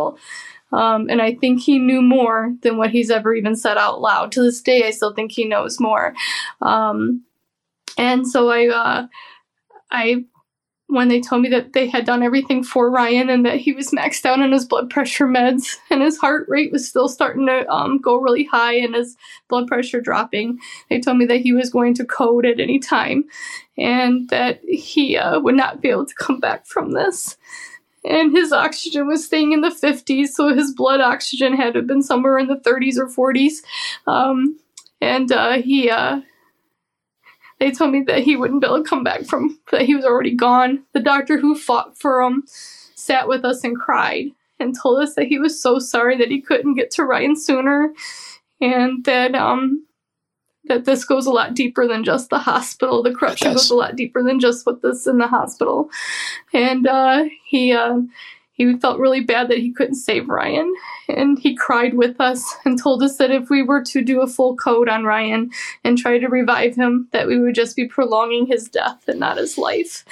Um, 0.72 1.10
and 1.10 1.22
I 1.22 1.36
think 1.36 1.62
he 1.62 1.80
knew 1.80 2.02
more 2.02 2.54
than 2.62 2.78
what 2.78 2.90
he's 2.90 3.12
ever 3.12 3.34
even 3.34 3.56
said 3.56 3.78
out 3.78 4.02
loud. 4.02 4.32
To 4.34 4.42
this 4.42 4.62
day, 4.62 4.86
I 4.86 4.92
still 4.92 5.14
think 5.14 5.32
he 5.32 5.46
knows 5.46 5.80
more. 5.80 6.14
Um, 6.62 7.24
and 7.98 8.28
so 8.28 8.50
I, 8.50 8.68
uh, 8.68 9.08
I 9.92 10.26
when 10.88 11.08
they 11.08 11.20
told 11.20 11.42
me 11.42 11.50
that 11.50 11.74
they 11.74 11.88
had 11.88 12.06
done 12.06 12.22
everything 12.22 12.64
for 12.64 12.92
Ryan 12.92 13.30
and 13.30 13.46
that 13.46 13.58
he 13.58 13.74
was 13.74 13.90
maxed 13.90 14.26
out 14.26 14.40
on 14.40 14.52
his 14.52 14.66
blood 14.66 14.90
pressure 14.90 15.28
meds 15.28 15.78
and 15.90 16.02
his 16.02 16.18
heart 16.18 16.46
rate 16.48 16.72
was 16.72 16.88
still 16.88 17.10
starting 17.10 17.48
to 17.48 17.68
um, 17.70 18.00
go 18.00 18.16
really 18.16 18.44
high 18.44 18.76
and 18.76 18.94
his 18.94 19.18
blood 19.48 19.68
pressure 19.68 20.00
dropping. 20.00 20.60
They 20.90 21.00
told 21.00 21.18
me 21.18 21.26
that 21.26 21.42
he 21.42 21.54
was 21.54 21.70
going 21.72 21.96
to 21.96 22.06
code 22.06 22.46
at 22.46 22.60
any 22.60 22.80
time 22.80 23.26
and 23.78 24.30
that 24.30 24.62
he 24.64 25.18
uh, 25.18 25.40
would 25.40 25.56
not 25.56 25.82
be 25.82 25.90
able 25.90 26.06
to 26.06 26.16
come 26.16 26.40
back 26.40 26.68
from 26.68 26.92
this. 26.92 27.38
And 28.08 28.32
his 28.32 28.52
oxygen 28.52 29.08
was 29.08 29.26
staying 29.26 29.52
in 29.52 29.62
the 29.62 29.70
50s, 29.70 30.30
so 30.30 30.54
his 30.54 30.74
blood 30.74 31.02
oxygen 31.02 31.56
had 31.56 31.74
been 31.88 32.04
somewhere 32.04 32.38
in 32.38 32.48
the 32.48 32.56
30s 32.56 32.98
or 32.98 33.08
40s. 33.08 33.64
Um, 34.06 34.60
and 35.02 35.32
uh, 35.32 35.54
he 35.54 35.90
uh, 35.90 36.22
they 37.60 37.72
told 37.72 37.92
me 37.92 38.04
that 38.08 38.20
he 38.20 38.36
wouldn't 38.36 38.62
be 38.62 38.68
able 38.68 38.84
to 38.84 38.90
come 38.90 39.04
back 39.04 39.26
from 39.26 39.60
that 39.72 39.84
he 39.84 39.96
was 39.96 40.06
already 40.06 40.36
gone. 40.36 40.84
The 40.94 41.00
doctor 41.00 41.40
who 41.40 41.56
fought 41.56 41.98
for 41.98 42.22
him 42.22 42.44
sat 42.48 43.28
with 43.28 43.46
us 43.46 43.64
and 43.64 43.80
cried 43.80 44.28
and 44.60 44.76
told 44.76 45.02
us 45.02 45.16
that 45.16 45.28
he 45.28 45.40
was 45.40 45.62
so 45.62 45.80
sorry 45.80 46.18
that 46.18 46.32
he 46.32 46.42
couldn't 46.42 46.76
get 46.76 46.92
to 46.92 47.04
Ryan 47.04 47.36
sooner 47.36 47.94
and 48.62 49.04
that 49.06 49.36
um 49.36 49.85
that 50.68 50.86
this 50.86 51.06
goes 51.06 51.26
a 51.26 51.32
lot 51.32 51.54
deeper 51.54 51.88
than 51.88 52.04
just 52.04 52.30
the 52.30 52.40
hospital. 52.40 53.04
The 53.04 53.14
corruption 53.14 53.54
goes 53.54 53.70
a 53.70 53.76
lot 53.76 53.96
deeper 53.96 54.24
than 54.24 54.40
just 54.40 54.66
what 54.66 54.82
this 54.82 55.08
in 55.08 55.18
the 55.18 55.28
hospital. 55.28 55.90
And 56.54 56.88
uh, 56.88 57.26
he 57.46 57.74
uh, 57.74 58.02
he 58.56 58.78
felt 58.78 59.00
really 59.00 59.20
bad 59.20 59.50
that 59.50 59.58
he 59.58 59.74
couldn't 59.74 59.96
save 59.96 60.30
Ryan, 60.30 60.74
and 61.10 61.38
he 61.38 61.56
cried 61.56 61.96
with 61.96 62.22
us 62.22 62.56
and 62.64 62.80
told 62.80 63.04
us 63.04 63.18
that 63.18 63.32
if 63.32 63.50
we 63.50 63.62
were 63.62 63.84
to 63.84 64.02
do 64.02 64.22
a 64.22 64.28
full 64.28 64.56
code 64.56 64.88
on 64.88 65.04
Ryan 65.04 65.52
and 65.84 65.98
try 65.98 66.18
to 66.18 66.28
revive 66.28 66.76
him, 66.76 67.10
that 67.12 67.28
we 67.28 67.38
would 67.38 67.54
just 67.54 67.76
be 67.76 67.86
prolonging 67.86 68.46
his 68.46 68.70
death 68.70 69.08
and 69.08 69.20
not 69.20 69.38
his 69.38 69.58
life. 69.58 70.06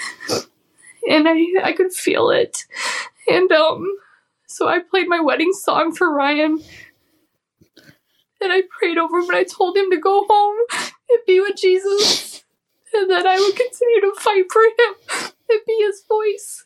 And 1.10 1.28
I, 1.28 1.46
I 1.64 1.72
could 1.72 1.94
feel 1.94 2.30
it. 2.30 2.66
And 3.30 3.50
um, 3.54 3.88
so 4.46 4.68
I 4.68 4.80
played 4.80 5.08
my 5.08 5.22
wedding 5.22 5.54
song 5.54 5.96
for 5.96 6.14
Ryan. 6.14 6.62
And 8.44 8.52
I 8.52 8.64
prayed 8.78 8.98
over 8.98 9.18
him 9.20 9.30
and 9.30 9.38
I 9.38 9.44
told 9.44 9.78
him 9.78 9.90
to 9.90 9.98
go 9.98 10.26
home 10.30 10.58
and 11.10 11.20
be 11.26 11.40
with 11.40 11.56
Jesus. 11.56 12.44
And 12.94 13.10
that 13.10 13.26
I 13.26 13.40
would 13.40 13.56
continue 13.56 14.02
to 14.02 14.14
fight 14.20 14.46
for 14.52 14.62
him 14.62 15.32
and 15.50 15.60
be 15.66 15.78
his 15.80 16.04
voice. 16.08 16.66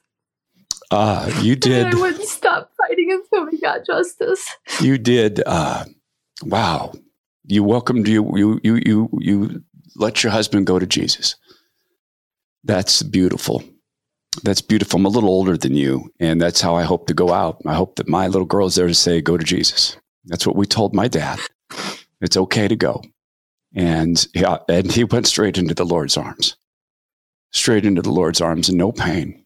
Uh, 0.90 1.32
you 1.42 1.56
did. 1.56 1.86
And 1.86 1.96
I 1.96 2.00
wouldn't 2.02 2.28
stop 2.28 2.72
fighting 2.78 3.12
until 3.12 3.46
we 3.46 3.60
got 3.60 3.86
justice. 3.86 4.46
You 4.82 4.98
did. 4.98 5.42
Uh, 5.46 5.86
wow. 6.44 6.94
You 7.46 7.64
welcomed 7.64 8.08
you. 8.08 8.30
You 8.36 8.60
you 8.64 8.82
you 8.86 9.10
you 9.20 9.64
let 9.96 10.24
your 10.24 10.32
husband 10.32 10.68
go 10.68 10.80
to 10.80 10.86
Jesus. 10.86 11.36
That's 12.64 13.04
beautiful. 13.04 13.64
That's 14.44 14.62
beautiful. 14.62 15.00
I'm 15.00 15.06
a 15.06 15.10
little 15.10 15.30
older 15.30 15.58
than 15.58 15.76
you, 15.76 16.12
and 16.20 16.42
that's 16.42 16.62
how 16.62 16.76
I 16.76 16.84
hope 16.84 17.08
to 17.08 17.14
go 17.14 17.32
out. 17.34 17.62
I 17.66 17.74
hope 17.74 17.96
that 17.96 18.10
my 18.10 18.28
little 18.28 18.46
girl 18.46 18.68
is 18.68 18.76
there 18.76 18.88
to 18.88 18.94
say, 18.94 19.22
"Go 19.22 19.38
to 19.38 19.46
Jesus." 19.46 19.98
That's 20.26 20.46
what 20.46 20.58
we 20.58 20.66
told 20.66 20.94
my 20.94 21.08
dad. 21.08 21.40
It's 22.22 22.38
okay 22.38 22.68
to 22.68 22.76
go, 22.76 23.04
and 23.76 24.26
yeah, 24.34 24.58
and 24.70 24.92
he 24.92 25.04
went 25.04 25.28
straight 25.28 25.58
into 25.58 25.74
the 25.74 25.86
Lord's 25.86 26.18
arms, 26.18 26.56
straight 27.52 27.86
into 27.86 28.02
the 28.02 28.12
Lord's 28.12 28.42
arms, 28.42 28.70
and 28.70 28.78
no 28.78 28.92
pain 28.92 29.46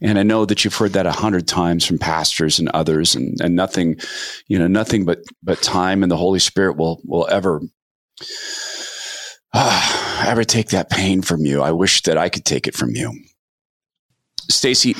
and 0.00 0.18
I 0.18 0.22
know 0.22 0.44
that 0.44 0.64
you've 0.64 0.74
heard 0.74 0.92
that 0.92 1.06
a 1.06 1.12
hundred 1.12 1.46
times 1.46 1.84
from 1.84 1.98
pastors 1.98 2.58
and 2.58 2.68
others, 2.70 3.14
and, 3.14 3.40
and 3.40 3.54
nothing, 3.54 3.98
you 4.48 4.58
know, 4.58 4.66
nothing 4.66 5.04
but 5.04 5.20
but 5.42 5.62
time 5.62 6.02
and 6.02 6.10
the 6.10 6.16
Holy 6.16 6.38
Spirit 6.38 6.76
will 6.76 7.00
will 7.04 7.28
ever 7.30 7.60
uh, 9.52 10.22
ever 10.26 10.44
take 10.44 10.70
that 10.70 10.90
pain 10.90 11.22
from 11.22 11.44
you. 11.44 11.62
I 11.62 11.72
wish 11.72 12.02
that 12.02 12.18
I 12.18 12.28
could 12.28 12.44
take 12.44 12.66
it 12.66 12.74
from 12.74 12.90
you, 12.90 13.12
Stacy. 14.50 14.96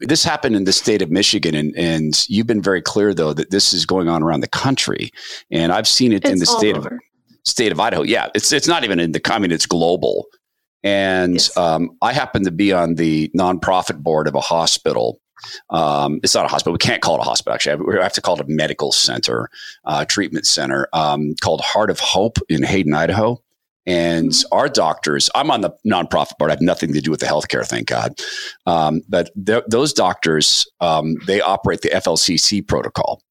This 0.00 0.24
happened 0.24 0.56
in 0.56 0.64
the 0.64 0.72
state 0.72 1.02
of 1.02 1.10
Michigan, 1.10 1.54
and, 1.54 1.74
and 1.76 2.24
you've 2.28 2.46
been 2.46 2.62
very 2.62 2.82
clear 2.82 3.14
though 3.14 3.32
that 3.32 3.50
this 3.50 3.72
is 3.72 3.86
going 3.86 4.08
on 4.08 4.22
around 4.22 4.40
the 4.40 4.48
country, 4.48 5.10
and 5.50 5.72
I've 5.72 5.88
seen 5.88 6.12
it 6.12 6.24
it's 6.24 6.30
in 6.30 6.38
the 6.38 6.46
state 6.46 6.76
over. 6.76 6.88
of 6.96 7.00
state 7.44 7.72
of 7.72 7.80
Idaho. 7.80 8.02
Yeah, 8.02 8.28
it's 8.34 8.52
it's 8.52 8.68
not 8.68 8.84
even 8.84 9.00
in 9.00 9.12
the. 9.12 9.20
I 9.32 9.38
mean, 9.38 9.52
it's 9.52 9.66
global. 9.66 10.26
And 10.84 11.34
Yes. 11.34 11.56
um, 11.56 11.90
I 12.02 12.12
happen 12.12 12.44
to 12.44 12.52
be 12.52 12.72
on 12.72 12.94
the 12.94 13.30
nonprofit 13.36 13.98
board 13.98 14.28
of 14.28 14.34
a 14.34 14.40
hospital. 14.40 15.20
Um, 15.70 16.20
it's 16.22 16.34
not 16.34 16.44
a 16.44 16.48
hospital. 16.48 16.72
We 16.72 16.78
can't 16.78 17.02
call 17.02 17.16
it 17.16 17.20
a 17.20 17.24
hospital. 17.24 17.54
Actually, 17.54 17.84
we 17.84 17.94
have 18.00 18.12
to 18.12 18.20
call 18.20 18.36
it 18.36 18.40
a 18.42 18.44
medical 18.48 18.92
center, 18.92 19.48
uh, 19.84 20.04
treatment 20.04 20.46
center 20.46 20.88
um, 20.92 21.34
called 21.40 21.60
Heart 21.60 21.90
of 21.90 22.00
Hope 22.00 22.38
in 22.48 22.62
Hayden, 22.62 22.94
Idaho. 22.94 23.42
And 23.88 24.34
our 24.52 24.68
doctors, 24.68 25.30
I'm 25.34 25.50
on 25.50 25.62
the 25.62 25.70
nonprofit 25.86 26.36
board. 26.38 26.50
I 26.50 26.54
have 26.54 26.60
nothing 26.60 26.92
to 26.92 27.00
do 27.00 27.10
with 27.10 27.20
the 27.20 27.26
healthcare, 27.26 27.66
thank 27.66 27.88
God. 27.88 28.20
Um, 28.66 29.00
but 29.08 29.30
th- 29.46 29.64
those 29.66 29.94
doctors, 29.94 30.66
um, 30.80 31.14
they 31.26 31.40
operate 31.40 31.80
the 31.80 31.88
FLCCC 31.88 32.68
protocol. 32.68 33.22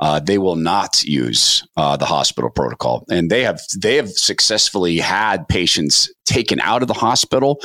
Uh, 0.00 0.18
they 0.18 0.38
will 0.38 0.56
not 0.56 1.04
use 1.04 1.62
uh, 1.76 1.96
the 1.96 2.06
hospital 2.06 2.50
protocol, 2.50 3.04
and 3.08 3.30
they 3.30 3.44
have 3.44 3.60
they 3.78 3.96
have 3.96 4.08
successfully 4.08 4.96
had 4.96 5.46
patients 5.46 6.12
taken 6.24 6.58
out 6.60 6.82
of 6.82 6.88
the 6.88 6.94
hospital 6.94 7.60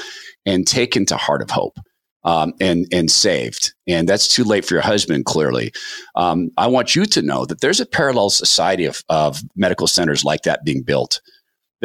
and 0.45 0.67
taken 0.67 1.05
to 1.07 1.17
Heart 1.17 1.41
of 1.41 1.49
Hope. 1.49 1.79
Um, 2.25 2.53
and 2.59 2.87
and 2.91 3.11
saved, 3.11 3.75
and 3.87 4.09
that's 4.09 4.27
too 4.27 4.43
late 4.43 4.65
for 4.65 4.73
your 4.73 4.81
husband. 4.81 5.25
Clearly, 5.25 5.71
um, 6.15 6.49
I 6.57 6.65
want 6.65 6.95
you 6.95 7.05
to 7.05 7.21
know 7.21 7.45
that 7.45 7.61
there's 7.61 7.79
a 7.79 7.85
parallel 7.85 8.31
society 8.31 8.85
of, 8.85 9.03
of 9.09 9.41
medical 9.55 9.85
centers 9.85 10.23
like 10.23 10.41
that 10.41 10.65
being 10.65 10.81
built. 10.81 11.21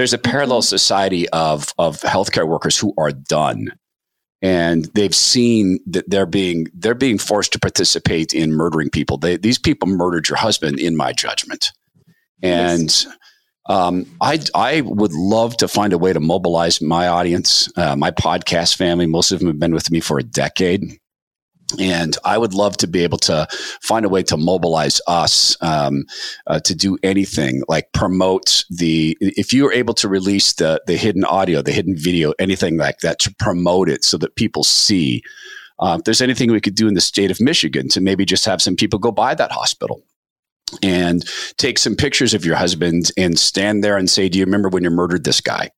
There's 0.00 0.14
a 0.14 0.18
parallel 0.18 0.62
society 0.62 1.28
of 1.28 1.74
of 1.76 2.00
healthcare 2.00 2.48
workers 2.48 2.78
who 2.78 2.94
are 2.96 3.12
done, 3.12 3.68
and 4.40 4.86
they've 4.94 5.14
seen 5.14 5.78
that 5.88 6.08
they're 6.08 6.24
being 6.24 6.68
they're 6.72 6.94
being 6.94 7.18
forced 7.18 7.52
to 7.52 7.58
participate 7.58 8.32
in 8.32 8.54
murdering 8.54 8.88
people. 8.88 9.18
They, 9.18 9.36
these 9.36 9.58
people 9.58 9.88
murdered 9.88 10.26
your 10.26 10.38
husband, 10.38 10.80
in 10.80 10.96
my 10.96 11.12
judgment, 11.12 11.72
and. 12.42 12.84
Yes. 12.84 13.06
Um, 13.68 14.06
I 14.22 14.40
I 14.54 14.80
would 14.80 15.12
love 15.12 15.58
to 15.58 15.68
find 15.68 15.92
a 15.92 15.98
way 15.98 16.14
to 16.14 16.18
mobilize 16.18 16.80
my 16.80 17.06
audience, 17.06 17.70
uh, 17.76 17.94
my 17.94 18.10
podcast 18.10 18.76
family. 18.76 19.06
Most 19.06 19.32
of 19.32 19.38
them 19.38 19.48
have 19.48 19.60
been 19.60 19.74
with 19.74 19.90
me 19.90 20.00
for 20.00 20.18
a 20.18 20.24
decade. 20.24 20.98
And 21.78 22.16
I 22.24 22.38
would 22.38 22.54
love 22.54 22.76
to 22.78 22.86
be 22.86 23.04
able 23.04 23.18
to 23.18 23.46
find 23.82 24.04
a 24.04 24.08
way 24.08 24.22
to 24.24 24.36
mobilize 24.36 25.00
us 25.06 25.56
um, 25.60 26.04
uh, 26.46 26.60
to 26.60 26.74
do 26.74 26.98
anything 27.02 27.62
like 27.68 27.92
promote 27.92 28.64
the. 28.70 29.16
If 29.20 29.52
you 29.52 29.66
are 29.68 29.72
able 29.72 29.94
to 29.94 30.08
release 30.08 30.54
the 30.54 30.82
the 30.86 30.96
hidden 30.96 31.24
audio, 31.24 31.62
the 31.62 31.72
hidden 31.72 31.96
video, 31.96 32.32
anything 32.38 32.76
like 32.76 32.98
that 32.98 33.18
to 33.20 33.34
promote 33.38 33.88
it 33.88 34.04
so 34.04 34.18
that 34.18 34.36
people 34.36 34.64
see. 34.64 35.22
Uh, 35.78 35.96
if 35.98 36.04
there's 36.04 36.20
anything 36.20 36.52
we 36.52 36.60
could 36.60 36.74
do 36.74 36.88
in 36.88 36.94
the 36.94 37.00
state 37.00 37.30
of 37.30 37.40
Michigan 37.40 37.88
to 37.88 38.02
maybe 38.02 38.26
just 38.26 38.44
have 38.44 38.60
some 38.60 38.76
people 38.76 38.98
go 38.98 39.10
by 39.10 39.34
that 39.34 39.50
hospital 39.50 40.02
and 40.82 41.24
take 41.56 41.78
some 41.78 41.96
pictures 41.96 42.34
of 42.34 42.44
your 42.44 42.56
husband 42.56 43.10
and 43.16 43.38
stand 43.38 43.82
there 43.82 43.96
and 43.96 44.08
say, 44.10 44.28
Do 44.28 44.38
you 44.38 44.44
remember 44.44 44.68
when 44.68 44.84
you 44.84 44.90
murdered 44.90 45.24
this 45.24 45.40
guy? 45.40 45.70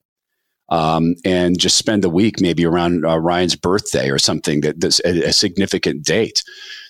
Um, 0.73 1.17
and 1.23 1.61
just 1.61 1.77
spend 1.77 2.03
a 2.03 2.09
week 2.09 2.41
maybe 2.41 2.65
around 2.65 3.05
uh, 3.05 3.19
Ryan's 3.19 3.57
birthday 3.57 4.09
or 4.09 4.19
something 4.19 4.63
that 4.63 4.81
that's 4.81 5.01
a, 5.05 5.25
a, 5.25 5.33
significant 5.33 6.03
date 6.03 6.43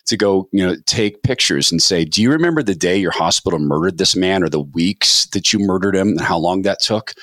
to 0.06 0.16
go, 0.16 0.48
you 0.52 0.64
know, 0.64 0.76
take 0.86 1.24
pictures 1.24 1.72
and 1.72 1.82
say, 1.82 2.04
do 2.04 2.22
you 2.22 2.30
remember 2.30 2.62
the 2.62 2.76
day 2.76 2.96
your 2.96 3.10
hospital 3.10 3.58
murdered 3.58 3.98
this 3.98 4.14
man 4.14 4.44
or 4.44 4.48
the 4.48 4.60
weeks 4.60 5.26
that 5.30 5.52
you 5.52 5.58
murdered 5.58 5.96
him 5.96 6.10
and 6.10 6.20
how 6.20 6.38
long 6.38 6.62
that 6.62 6.78
took? 6.80 7.14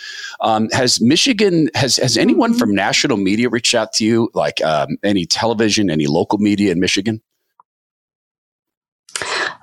Um, 0.42 0.70
has 0.72 1.00
Michigan, 1.00 1.70
has, 1.76 1.96
has 1.96 2.18
anyone 2.18 2.52
mm-hmm. 2.52 2.60
from 2.60 2.76
national 2.76 3.16
media 3.16 3.48
reached 3.48 3.74
out 3.74 3.94
to 3.94 4.06
you, 4.06 4.30
like 4.34 4.62
um, 4.62 4.98
any 5.02 5.26
television, 5.26 5.90
any 5.90 6.08
local 6.08 6.40
media 6.40 6.74
in 6.74 6.82
Michigan? 6.82 7.22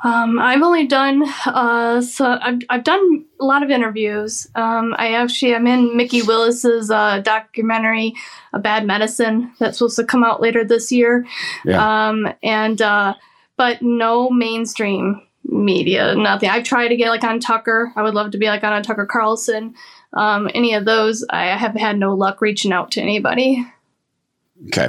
Um, 0.07 0.39
I've 0.39 0.63
only 0.63 0.87
done 0.87 1.25
uh, 1.47 2.01
so 2.01 2.39
I've, 2.41 2.61
I've 2.71 2.85
done 2.85 3.25
a 3.41 3.45
lot 3.45 3.65
of 3.65 3.71
interviews. 3.71 4.47
Um, 4.55 4.95
I 4.99 5.15
actually 5.15 5.55
I'm 5.55 5.67
in 5.67 5.97
Mikki 5.97 6.23
Willis's 6.23 6.93
uh, 6.93 7.19
documentary, 7.21 8.15
"A 8.53 8.61
Bad 8.61 8.87
Medicine," 8.87 9.53
that's 9.59 9.79
supposed 9.79 9.97
to 9.97 10.05
come 10.05 10.23
out 10.23 10.41
later 10.41 10.65
this 10.65 10.93
year. 10.93 11.27
Yeah. 11.65 12.09
Um, 12.09 12.33
and 12.45 12.81
uh, 12.81 13.15
but 13.57 13.83
no 13.83 14.31
mainstream 14.31 15.23
media, 15.43 16.15
nothing. 16.15 16.51
I've 16.51 16.65
tried 16.65 16.89
to 16.89 16.97
get 16.97 17.11
like 17.11 17.25
on 17.25 17.41
Tucker. 17.41 17.93
I 17.97 18.03
would 18.03 18.15
love 18.15 18.31
to 18.31 18.39
be 18.39 18.47
like 18.47 18.63
on 18.63 18.75
a 18.75 18.83
Tucker 18.83 19.07
Carlson. 19.07 19.75
Um, 20.13 20.49
any 20.55 20.75
of 20.75 20.85
those, 20.85 21.25
I 21.31 21.47
have 21.47 21.75
had 21.75 21.99
no 21.99 22.15
luck 22.15 22.41
reaching 22.41 22.73
out 22.73 22.93
to 22.93 23.01
anybody. 23.01 23.67
Okay. 24.69 24.89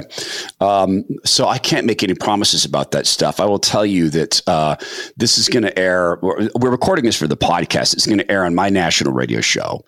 Um, 0.60 1.04
so 1.24 1.46
I 1.46 1.58
can't 1.58 1.86
make 1.86 2.02
any 2.02 2.14
promises 2.14 2.64
about 2.64 2.92
that 2.92 3.06
stuff. 3.06 3.38
I 3.38 3.44
will 3.44 3.58
tell 3.58 3.84
you 3.84 4.08
that 4.10 4.40
uh, 4.46 4.76
this 5.16 5.36
is 5.36 5.48
going 5.48 5.64
to 5.64 5.78
air. 5.78 6.18
We're 6.22 6.70
recording 6.70 7.04
this 7.04 7.16
for 7.16 7.26
the 7.26 7.36
podcast. 7.36 7.92
It's 7.92 8.06
going 8.06 8.18
to 8.18 8.30
air 8.30 8.44
on 8.44 8.54
my 8.54 8.70
national 8.70 9.12
radio 9.12 9.40
show. 9.40 9.84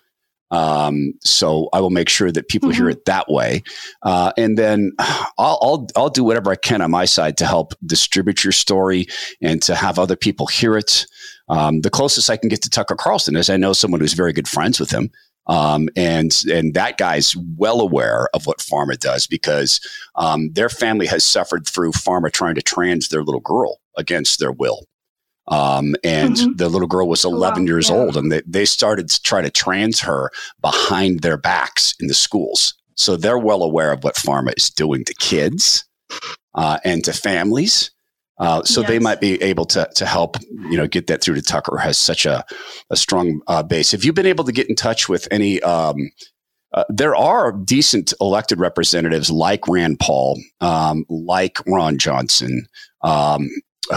Um, 0.51 1.13
so 1.21 1.69
I 1.71 1.79
will 1.79 1.89
make 1.89 2.09
sure 2.09 2.31
that 2.31 2.49
people 2.49 2.69
mm-hmm. 2.69 2.77
hear 2.77 2.89
it 2.89 3.05
that 3.05 3.29
way. 3.29 3.63
Uh, 4.03 4.33
and 4.37 4.57
then 4.57 4.91
I'll, 4.99 5.57
I'll, 5.61 5.87
I'll, 5.95 6.09
do 6.09 6.25
whatever 6.25 6.51
I 6.51 6.57
can 6.57 6.81
on 6.81 6.91
my 6.91 7.05
side 7.05 7.37
to 7.37 7.45
help 7.45 7.73
distribute 7.85 8.43
your 8.43 8.51
story 8.51 9.07
and 9.41 9.61
to 9.63 9.75
have 9.75 9.97
other 9.97 10.17
people 10.17 10.47
hear 10.47 10.77
it. 10.77 11.05
Um, 11.47 11.81
the 11.81 11.89
closest 11.89 12.29
I 12.29 12.35
can 12.35 12.49
get 12.49 12.61
to 12.63 12.69
Tucker 12.69 12.95
Carlson 12.95 13.37
is 13.37 13.49
I 13.49 13.57
know 13.57 13.71
someone 13.73 14.01
who's 14.01 14.13
very 14.13 14.33
good 14.33 14.47
friends 14.47 14.79
with 14.79 14.91
him. 14.91 15.09
Um, 15.47 15.89
and 15.95 16.31
and 16.51 16.73
that 16.75 16.97
guy's 16.97 17.35
well 17.57 17.81
aware 17.81 18.27
of 18.33 18.45
what 18.45 18.59
pharma 18.59 18.97
does 18.97 19.27
because 19.27 19.79
um, 20.15 20.51
their 20.53 20.69
family 20.69 21.07
has 21.07 21.25
suffered 21.25 21.67
through 21.67 21.91
pharma 21.91 22.31
trying 22.31 22.55
to 22.55 22.61
trans 22.61 23.09
their 23.09 23.23
little 23.23 23.41
girl 23.41 23.79
against 23.97 24.39
their 24.39 24.51
will. 24.51 24.85
Um, 25.47 25.95
and 26.03 26.35
mm-hmm. 26.35 26.53
the 26.55 26.69
little 26.69 26.87
girl 26.87 27.09
was 27.09 27.25
11 27.25 27.63
wow. 27.63 27.67
years 27.67 27.89
yeah. 27.89 27.95
old, 27.95 28.15
and 28.15 28.31
they, 28.31 28.41
they 28.45 28.65
started 28.65 29.09
to 29.09 29.21
try 29.21 29.41
to 29.41 29.49
trans 29.49 29.99
her 30.01 30.29
behind 30.61 31.21
their 31.21 31.37
backs 31.37 31.95
in 31.99 32.07
the 32.07 32.13
schools. 32.13 32.75
So 32.95 33.17
they're 33.17 33.39
well 33.39 33.63
aware 33.63 33.91
of 33.91 34.03
what 34.03 34.15
pharma 34.15 34.53
is 34.55 34.69
doing 34.69 35.03
to 35.05 35.13
kids 35.15 35.85
uh, 36.53 36.77
and 36.85 37.03
to 37.03 37.13
families. 37.13 37.91
Uh, 38.41 38.63
so 38.63 38.81
yes. 38.81 38.89
they 38.89 38.99
might 38.99 39.21
be 39.21 39.41
able 39.41 39.65
to 39.65 39.87
to 39.95 40.05
help 40.05 40.35
you 40.49 40.75
know 40.75 40.87
get 40.87 41.05
that 41.05 41.21
through 41.21 41.35
to 41.35 41.41
Tucker 41.43 41.77
who 41.77 41.77
has 41.77 41.97
such 41.97 42.25
a 42.25 42.43
a 42.89 42.95
strong 42.95 43.39
uh, 43.47 43.61
base. 43.61 43.91
Have 43.91 44.03
you 44.03 44.11
been 44.11 44.25
able 44.25 44.43
to 44.43 44.51
get 44.51 44.67
in 44.67 44.75
touch 44.75 45.07
with 45.07 45.27
any? 45.29 45.61
Um, 45.61 46.11
uh, 46.73 46.85
there 46.89 47.15
are 47.15 47.51
decent 47.51 48.13
elected 48.19 48.57
representatives 48.57 49.29
like 49.29 49.67
Rand 49.67 49.99
Paul, 49.99 50.39
um, 50.61 51.05
like 51.09 51.59
Ron 51.67 51.97
Johnson, 51.97 52.65
um, 53.01 53.47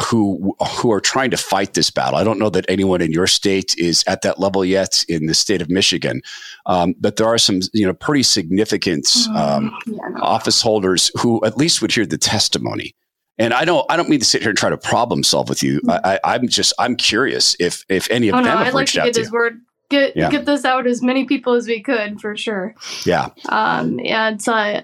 who 0.06 0.54
who 0.76 0.92
are 0.92 1.00
trying 1.00 1.30
to 1.30 1.38
fight 1.38 1.72
this 1.72 1.90
battle. 1.90 2.18
I 2.18 2.24
don't 2.24 2.38
know 2.38 2.50
that 2.50 2.66
anyone 2.68 3.00
in 3.00 3.12
your 3.12 3.26
state 3.26 3.74
is 3.78 4.04
at 4.06 4.20
that 4.22 4.38
level 4.38 4.62
yet 4.62 5.04
in 5.08 5.24
the 5.24 5.34
state 5.34 5.62
of 5.62 5.70
Michigan, 5.70 6.20
um, 6.66 6.94
but 7.00 7.16
there 7.16 7.28
are 7.28 7.38
some 7.38 7.60
you 7.72 7.86
know 7.86 7.94
pretty 7.94 8.24
significant 8.24 9.06
mm, 9.06 9.36
um, 9.36 9.74
yeah, 9.86 9.96
no. 10.10 10.20
office 10.20 10.60
holders 10.60 11.10
who 11.18 11.42
at 11.46 11.56
least 11.56 11.80
would 11.80 11.92
hear 11.92 12.04
the 12.04 12.18
testimony. 12.18 12.94
And 13.38 13.52
I 13.52 13.64
don't, 13.64 13.84
I 13.90 13.96
don't 13.96 14.08
mean 14.08 14.20
to 14.20 14.24
sit 14.24 14.42
here 14.42 14.50
and 14.50 14.58
try 14.58 14.70
to 14.70 14.76
problem 14.76 15.24
solve 15.24 15.48
with 15.48 15.62
you. 15.62 15.80
Mm-hmm. 15.80 16.06
I, 16.24 16.34
am 16.34 16.48
just, 16.48 16.72
I'm 16.78 16.96
curious 16.96 17.56
if, 17.58 17.84
if 17.88 18.10
any 18.10 18.28
of 18.28 18.34
oh, 18.34 18.38
them 18.38 18.44
no, 18.46 18.50
have 18.50 18.60
I'd 18.60 18.64
reached 18.66 18.96
like 18.96 19.06
to 19.06 19.12
get 19.12 19.24
out 19.24 19.24
to 19.24 19.32
word, 19.32 19.60
get, 19.90 20.16
yeah. 20.16 20.30
get 20.30 20.44
this 20.44 20.64
out 20.64 20.86
as 20.86 21.02
many 21.02 21.24
people 21.24 21.54
as 21.54 21.66
we 21.66 21.82
could 21.82 22.20
for 22.20 22.36
sure. 22.36 22.74
Yeah. 23.04 23.30
Um, 23.48 23.98
and, 24.04 24.46
uh, 24.48 24.82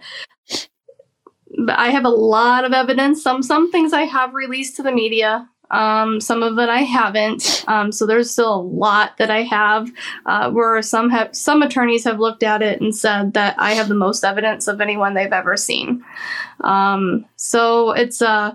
I 1.69 1.91
have 1.91 2.05
a 2.05 2.11
lot 2.11 2.65
of 2.65 2.73
evidence. 2.73 3.23
Some, 3.23 3.43
some 3.43 3.71
things 3.71 3.93
I 3.93 4.03
have 4.03 4.35
released 4.35 4.77
to 4.77 4.83
the 4.83 4.93
media. 4.93 5.49
Um, 5.71 6.21
some 6.21 6.43
of 6.43 6.59
it 6.59 6.69
I 6.69 6.83
haven't. 6.83 7.65
Um, 7.69 7.93
so 7.93 8.07
there's 8.07 8.31
still 8.31 8.55
a 8.55 8.63
lot 8.63 9.17
that 9.19 9.31
I 9.31 9.43
have. 9.43 9.91
Uh, 10.27 10.51
where 10.51 10.81
some 10.83 11.11
have 11.11 11.35
some 11.35 11.63
attorneys 11.63 12.05
have 12.05 12.19
looked 12.19 12.43
at 12.43 12.63
it 12.63 12.81
and 12.81 12.95
said 12.95 13.35
that 13.35 13.55
I 13.59 13.73
have 13.73 13.89
the 13.89 13.95
most 13.95 14.25
evidence 14.25 14.69
of 14.69 14.81
anyone 14.81 15.15
they've 15.15 15.33
ever 15.33 15.57
seen. 15.57 16.05
Um, 16.61 17.25
so 17.37 17.93
it's 17.93 18.21
uh, 18.21 18.55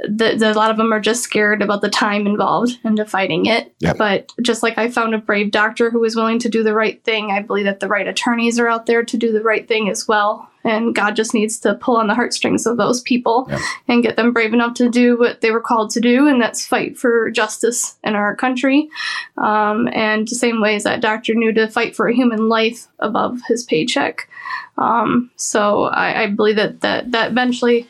the, 0.00 0.36
the, 0.38 0.52
a 0.52 0.54
lot 0.54 0.70
of 0.70 0.76
them 0.76 0.92
are 0.92 1.00
just 1.00 1.22
scared 1.22 1.62
about 1.62 1.80
the 1.80 1.90
time 1.90 2.26
involved 2.26 2.78
into 2.84 3.04
fighting 3.04 3.46
it. 3.46 3.74
Yep. 3.80 3.98
But 3.98 4.32
just 4.42 4.62
like 4.62 4.78
I 4.78 4.90
found 4.90 5.14
a 5.14 5.18
brave 5.18 5.50
doctor 5.50 5.90
who 5.90 6.00
was 6.00 6.14
willing 6.14 6.38
to 6.40 6.48
do 6.48 6.62
the 6.62 6.74
right 6.74 7.02
thing, 7.04 7.30
I 7.30 7.42
believe 7.42 7.64
that 7.64 7.80
the 7.80 7.88
right 7.88 8.06
attorneys 8.06 8.58
are 8.58 8.68
out 8.68 8.86
there 8.86 9.02
to 9.02 9.16
do 9.16 9.32
the 9.32 9.42
right 9.42 9.66
thing 9.66 9.88
as 9.88 10.06
well. 10.06 10.48
And 10.64 10.94
God 10.94 11.16
just 11.16 11.34
needs 11.34 11.58
to 11.60 11.74
pull 11.74 11.96
on 11.96 12.08
the 12.08 12.14
heartstrings 12.14 12.66
of 12.66 12.76
those 12.76 13.00
people 13.00 13.46
yep. 13.48 13.60
and 13.86 14.02
get 14.02 14.16
them 14.16 14.32
brave 14.32 14.52
enough 14.52 14.74
to 14.74 14.88
do 14.88 15.18
what 15.18 15.40
they 15.40 15.50
were 15.50 15.60
called 15.60 15.90
to 15.90 16.00
do, 16.00 16.26
and 16.26 16.42
that's 16.42 16.66
fight 16.66 16.98
for 16.98 17.30
justice 17.30 17.96
in 18.04 18.14
our 18.14 18.36
country. 18.36 18.90
Um, 19.38 19.88
and 19.92 20.28
the 20.28 20.34
same 20.34 20.60
way 20.60 20.74
as 20.74 20.84
that 20.84 21.00
doctor 21.00 21.34
knew 21.34 21.52
to 21.54 21.68
fight 21.68 21.96
for 21.96 22.08
a 22.08 22.14
human 22.14 22.48
life 22.48 22.88
above 22.98 23.40
his 23.48 23.64
paycheck. 23.64 24.28
Um, 24.76 25.30
so 25.36 25.84
I, 25.84 26.24
I 26.24 26.26
believe 26.26 26.56
that, 26.56 26.82
that 26.82 27.12
that 27.12 27.30
eventually 27.30 27.88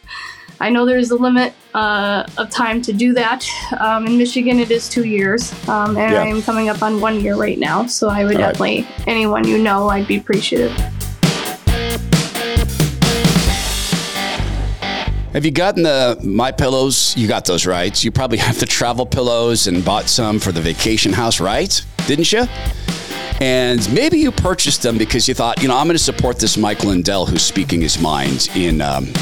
I 0.61 0.71
know 0.71 0.85
there's 0.85 1.13
a 1.13 1.17
limit 1.17 1.55
uh, 1.73 2.27
of 2.37 2.51
time 2.51 2.83
to 2.83 2.93
do 2.93 3.13
that. 3.15 3.47
Um, 3.79 4.07
in 4.07 4.19
Michigan, 4.19 4.59
it 4.59 4.73
is 4.73 4.89
two 4.89 5.05
years, 5.05 5.53
um, 5.69 5.97
and 5.97 6.13
yeah. 6.13 6.23
I 6.23 6.27
am 6.27 6.43
coming 6.43 6.69
up 6.69 6.83
on 6.83 7.01
one 7.01 7.21
year 7.21 7.37
right 7.37 7.59
now. 7.59 7.87
So 7.87 8.09
I 8.09 8.25
would 8.25 8.35
All 8.35 8.41
definitely, 8.41 8.83
right. 8.83 9.09
anyone 9.09 9.47
you 9.47 9.59
know, 9.59 9.89
I'd 9.89 10.09
be 10.09 10.17
appreciative. 10.17 10.73
Have 15.33 15.45
you 15.45 15.53
gotten 15.53 15.85
the 15.85 16.19
My 16.25 16.51
Pillows? 16.51 17.17
You 17.17 17.29
got 17.29 17.45
those, 17.45 17.65
right? 17.65 18.03
You 18.03 18.11
probably 18.11 18.39
have 18.49 18.59
the 18.59 18.67
travel 18.67 19.07
pillows 19.07 19.69
and 19.69 19.85
bought 19.85 20.09
some 20.09 20.41
for 20.41 20.51
the 20.51 20.61
vacation 20.61 21.13
house, 21.13 21.39
right? 21.39 21.81
Didn't 22.09 22.33
you? 22.33 22.47
And 23.41 23.93
maybe 23.95 24.19
you 24.19 24.33
purchased 24.33 24.83
them 24.83 24.99
because 24.99 25.29
you 25.29 25.35
thought, 25.35 25.63
you 25.63 25.69
know, 25.69 25.77
I'm 25.77 25.87
going 25.87 25.97
to 25.97 26.03
support 26.03 26.41
this 26.41 26.57
Mike 26.57 26.83
Lindell 26.83 27.27
who's 27.27 27.43
speaking 27.43 27.81
his 27.81 28.01
mind 28.01 28.49
in 28.57 28.81
um, 28.81 29.13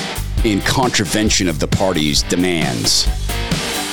in 0.44 0.60
contravention 0.60 1.48
of 1.48 1.58
the 1.58 1.66
party's 1.66 2.22
demands. 2.22 3.08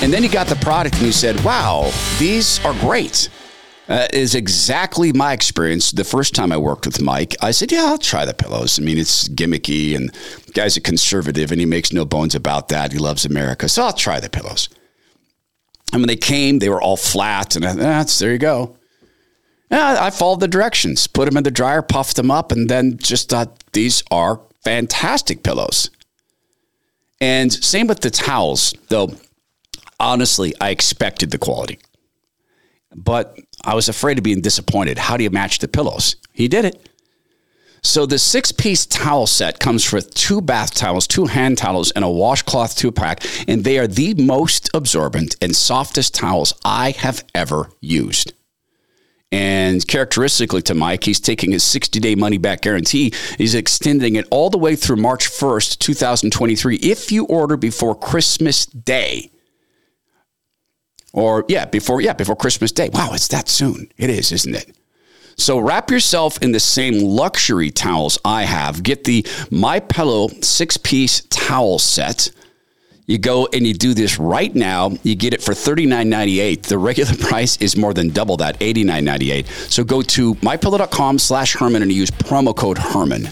And 0.01 0.11
then 0.11 0.23
you 0.23 0.29
got 0.29 0.47
the 0.47 0.55
product 0.57 0.95
and 0.95 1.05
you 1.05 1.11
said, 1.11 1.39
wow, 1.43 1.91
these 2.19 2.63
are 2.65 2.73
great. 2.73 3.29
Uh, 3.89 4.07
is 4.13 4.33
exactly 4.33 5.11
my 5.11 5.33
experience. 5.33 5.91
The 5.91 6.05
first 6.05 6.33
time 6.33 6.51
I 6.53 6.57
worked 6.57 6.85
with 6.85 7.01
Mike, 7.01 7.35
I 7.41 7.51
said, 7.51 7.69
"Yeah, 7.69 7.83
I'll 7.83 7.97
try 7.97 8.23
the 8.23 8.33
pillows." 8.33 8.79
I 8.79 8.81
mean, 8.81 8.97
it's 8.97 9.27
gimmicky, 9.27 9.93
and 9.93 10.09
the 10.45 10.51
guy's 10.53 10.77
a 10.77 10.81
conservative, 10.81 11.51
and 11.51 11.59
he 11.59 11.65
makes 11.65 11.91
no 11.91 12.05
bones 12.05 12.33
about 12.33 12.69
that. 12.69 12.93
He 12.93 12.97
loves 12.97 13.25
America, 13.25 13.67
so 13.67 13.83
I'll 13.83 13.91
try 13.91 14.21
the 14.21 14.29
pillows. 14.29 14.69
And 15.91 16.01
when 16.01 16.07
they 16.07 16.15
came, 16.15 16.59
they 16.59 16.69
were 16.69 16.81
all 16.81 16.95
flat, 16.95 17.57
and 17.57 17.65
that's 17.65 18.17
there 18.19 18.31
you 18.31 18.37
go. 18.37 18.77
Yeah, 19.69 19.97
I 19.99 20.11
followed 20.11 20.39
the 20.39 20.47
directions, 20.47 21.05
put 21.05 21.25
them 21.25 21.35
in 21.35 21.43
the 21.43 21.51
dryer, 21.51 21.81
puffed 21.81 22.15
them 22.15 22.31
up, 22.31 22.53
and 22.53 22.69
then 22.69 22.97
just 22.97 23.29
thought 23.29 23.63
these 23.73 24.01
are 24.11 24.39
fantastic 24.63 25.43
pillows. 25.43 25.89
And 27.23 27.53
same 27.53 27.87
with 27.87 28.01
the 28.01 28.09
towels, 28.09 28.75
though 28.89 29.15
honestly, 29.97 30.53
I 30.59 30.71
expected 30.71 31.31
the 31.31 31.37
quality. 31.37 31.79
But 32.93 33.39
I 33.63 33.75
was 33.75 33.87
afraid 33.87 34.17
of 34.17 34.25
being 34.25 34.41
disappointed. 34.41 34.97
How 34.97 35.15
do 35.15 35.23
you 35.23 35.29
match 35.29 35.59
the 35.59 35.69
pillows? 35.69 36.17
He 36.33 36.49
did 36.49 36.65
it. 36.65 36.89
So 37.81 38.05
the 38.05 38.19
six 38.19 38.51
piece 38.51 38.85
towel 38.85 39.25
set 39.25 39.59
comes 39.61 39.89
with 39.93 40.13
two 40.13 40.41
bath 40.41 40.73
towels, 40.75 41.07
two 41.07 41.27
hand 41.27 41.57
towels, 41.57 41.91
and 41.91 42.03
a 42.03 42.09
washcloth 42.09 42.75
two 42.75 42.91
pack. 42.91 43.23
And 43.47 43.63
they 43.63 43.79
are 43.79 43.87
the 43.87 44.15
most 44.15 44.69
absorbent 44.73 45.37
and 45.41 45.55
softest 45.55 46.13
towels 46.13 46.53
I 46.65 46.91
have 46.91 47.23
ever 47.33 47.69
used. 47.79 48.33
And 49.33 49.85
characteristically 49.87 50.61
to 50.61 50.75
Mike, 50.75 51.03
he's 51.03 51.19
taking 51.19 51.53
his 51.53 51.63
60 51.63 51.99
day 51.99 52.13
money 52.13 52.37
back 52.37 52.61
guarantee. 52.61 53.11
He's 53.39 53.55
extending 53.55 54.15
it 54.15 54.27
all 54.29 54.51
the 54.51 54.59
way 54.59 54.75
through 54.75 54.97
March 54.97 55.27
1st, 55.27 55.79
2023, 55.79 56.75
if 56.75 57.11
you 57.11 57.25
order 57.25 57.57
before 57.57 57.95
Christmas 57.95 58.67
Day. 58.67 59.31
Or, 61.13 61.45
yeah, 61.47 61.65
before, 61.65 61.99
yeah, 61.99 62.13
before 62.13 62.35
Christmas 62.35 62.71
Day. 62.71 62.89
Wow, 62.93 63.09
it's 63.13 63.27
that 63.29 63.49
soon. 63.49 63.89
It 63.97 64.11
is, 64.11 64.31
isn't 64.31 64.53
it? 64.53 64.77
So 65.35 65.57
wrap 65.57 65.89
yourself 65.89 66.37
in 66.43 66.51
the 66.51 66.59
same 66.59 66.99
luxury 66.99 67.71
towels 67.71 68.19
I 68.23 68.43
have. 68.43 68.83
Get 68.83 69.03
the 69.03 69.25
My 69.49 69.79
Pillow 69.79 70.27
six 70.41 70.77
piece 70.77 71.21
towel 71.31 71.79
set. 71.79 72.29
You 73.05 73.17
go 73.17 73.47
and 73.51 73.67
you 73.67 73.73
do 73.73 73.93
this 73.93 74.17
right 74.17 74.53
now. 74.53 74.91
You 75.03 75.15
get 75.15 75.33
it 75.33 75.41
for 75.41 75.53
$39.98. 75.53 76.63
The 76.63 76.77
regular 76.77 77.15
price 77.19 77.57
is 77.57 77.75
more 77.75 77.93
than 77.93 78.09
double 78.09 78.37
that, 78.37 78.59
$89.98. 78.59 79.47
So 79.71 79.83
go 79.83 80.01
to 80.01 80.35
mypillow.com 80.35 81.19
slash 81.19 81.55
Herman 81.55 81.81
and 81.81 81.91
use 81.91 82.11
promo 82.11 82.55
code 82.55 82.77
Herman. 82.77 83.27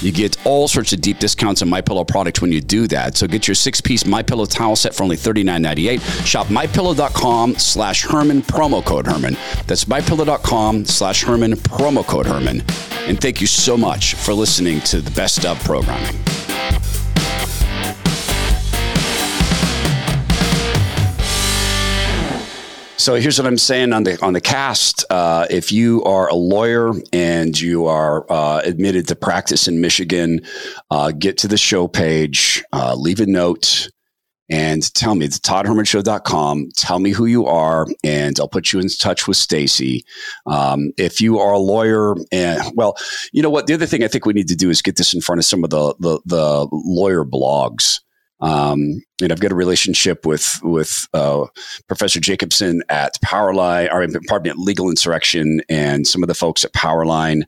You 0.00 0.10
get 0.10 0.44
all 0.44 0.66
sorts 0.66 0.92
of 0.92 1.00
deep 1.00 1.20
discounts 1.20 1.62
on 1.62 1.68
My 1.68 1.80
Pillow 1.80 2.02
products 2.02 2.40
when 2.40 2.50
you 2.50 2.60
do 2.60 2.88
that. 2.88 3.16
So 3.16 3.28
get 3.28 3.46
your 3.46 3.54
six-piece 3.54 4.04
My 4.04 4.20
Pillow 4.20 4.46
towel 4.46 4.74
set 4.74 4.96
for 4.96 5.04
only 5.04 5.16
$39.98. 5.16 6.26
Shop 6.26 6.48
mypillow.com 6.48 7.54
slash 7.54 8.02
Herman, 8.02 8.42
promo 8.42 8.84
code 8.84 9.06
Herman. 9.06 9.34
That's 9.68 9.84
mypillow.com 9.84 10.86
slash 10.86 11.22
Herman, 11.22 11.52
promo 11.52 12.04
code 12.04 12.26
Herman. 12.26 12.62
And 13.06 13.20
thank 13.20 13.40
you 13.40 13.46
so 13.46 13.76
much 13.76 14.14
for 14.14 14.34
listening 14.34 14.80
to 14.80 15.00
the 15.00 15.10
Best 15.12 15.46
of 15.46 15.62
programming. 15.62 16.16
So 23.02 23.16
here's 23.16 23.36
what 23.36 23.48
I'm 23.48 23.58
saying 23.58 23.92
on 23.92 24.04
the 24.04 24.24
on 24.24 24.32
the 24.32 24.40
cast. 24.40 25.04
Uh, 25.10 25.48
if 25.50 25.72
you 25.72 26.04
are 26.04 26.28
a 26.28 26.36
lawyer 26.36 26.92
and 27.12 27.60
you 27.60 27.86
are 27.86 28.24
uh, 28.30 28.60
admitted 28.60 29.08
to 29.08 29.16
practice 29.16 29.66
in 29.66 29.80
Michigan, 29.80 30.40
uh, 30.88 31.10
get 31.10 31.36
to 31.38 31.48
the 31.48 31.56
show 31.56 31.88
page, 31.88 32.62
uh, 32.72 32.94
leave 32.94 33.18
a 33.18 33.26
note, 33.26 33.90
and 34.48 34.94
tell 34.94 35.16
me. 35.16 35.26
It's 35.26 35.40
toddhermanshow.com. 35.40 36.68
Tell 36.76 37.00
me 37.00 37.10
who 37.10 37.26
you 37.26 37.44
are, 37.44 37.88
and 38.04 38.38
I'll 38.38 38.46
put 38.46 38.72
you 38.72 38.78
in 38.78 38.86
touch 38.86 39.26
with 39.26 39.36
Stacy. 39.36 40.04
Um, 40.46 40.92
if 40.96 41.20
you 41.20 41.40
are 41.40 41.54
a 41.54 41.58
lawyer, 41.58 42.14
and 42.30 42.62
well, 42.76 42.96
you 43.32 43.42
know 43.42 43.50
what? 43.50 43.66
The 43.66 43.74
other 43.74 43.86
thing 43.86 44.04
I 44.04 44.08
think 44.08 44.26
we 44.26 44.32
need 44.32 44.46
to 44.46 44.54
do 44.54 44.70
is 44.70 44.80
get 44.80 44.94
this 44.94 45.12
in 45.12 45.20
front 45.20 45.40
of 45.40 45.44
some 45.44 45.64
of 45.64 45.70
the 45.70 45.92
the, 45.98 46.20
the 46.24 46.68
lawyer 46.70 47.24
blogs. 47.24 47.98
Um, 48.42 49.02
and 49.22 49.30
I've 49.30 49.40
got 49.40 49.52
a 49.52 49.54
relationship 49.54 50.26
with 50.26 50.58
with 50.62 51.06
uh, 51.14 51.46
Professor 51.86 52.20
Jacobson 52.20 52.82
at 52.88 53.14
Powerline, 53.24 53.86
or 53.92 54.06
pardon 54.26 54.44
me, 54.44 54.50
at 54.50 54.58
Legal 54.58 54.90
Insurrection, 54.90 55.62
and 55.68 56.06
some 56.06 56.22
of 56.22 56.26
the 56.26 56.34
folks 56.34 56.64
at 56.64 56.72
Powerline. 56.72 57.44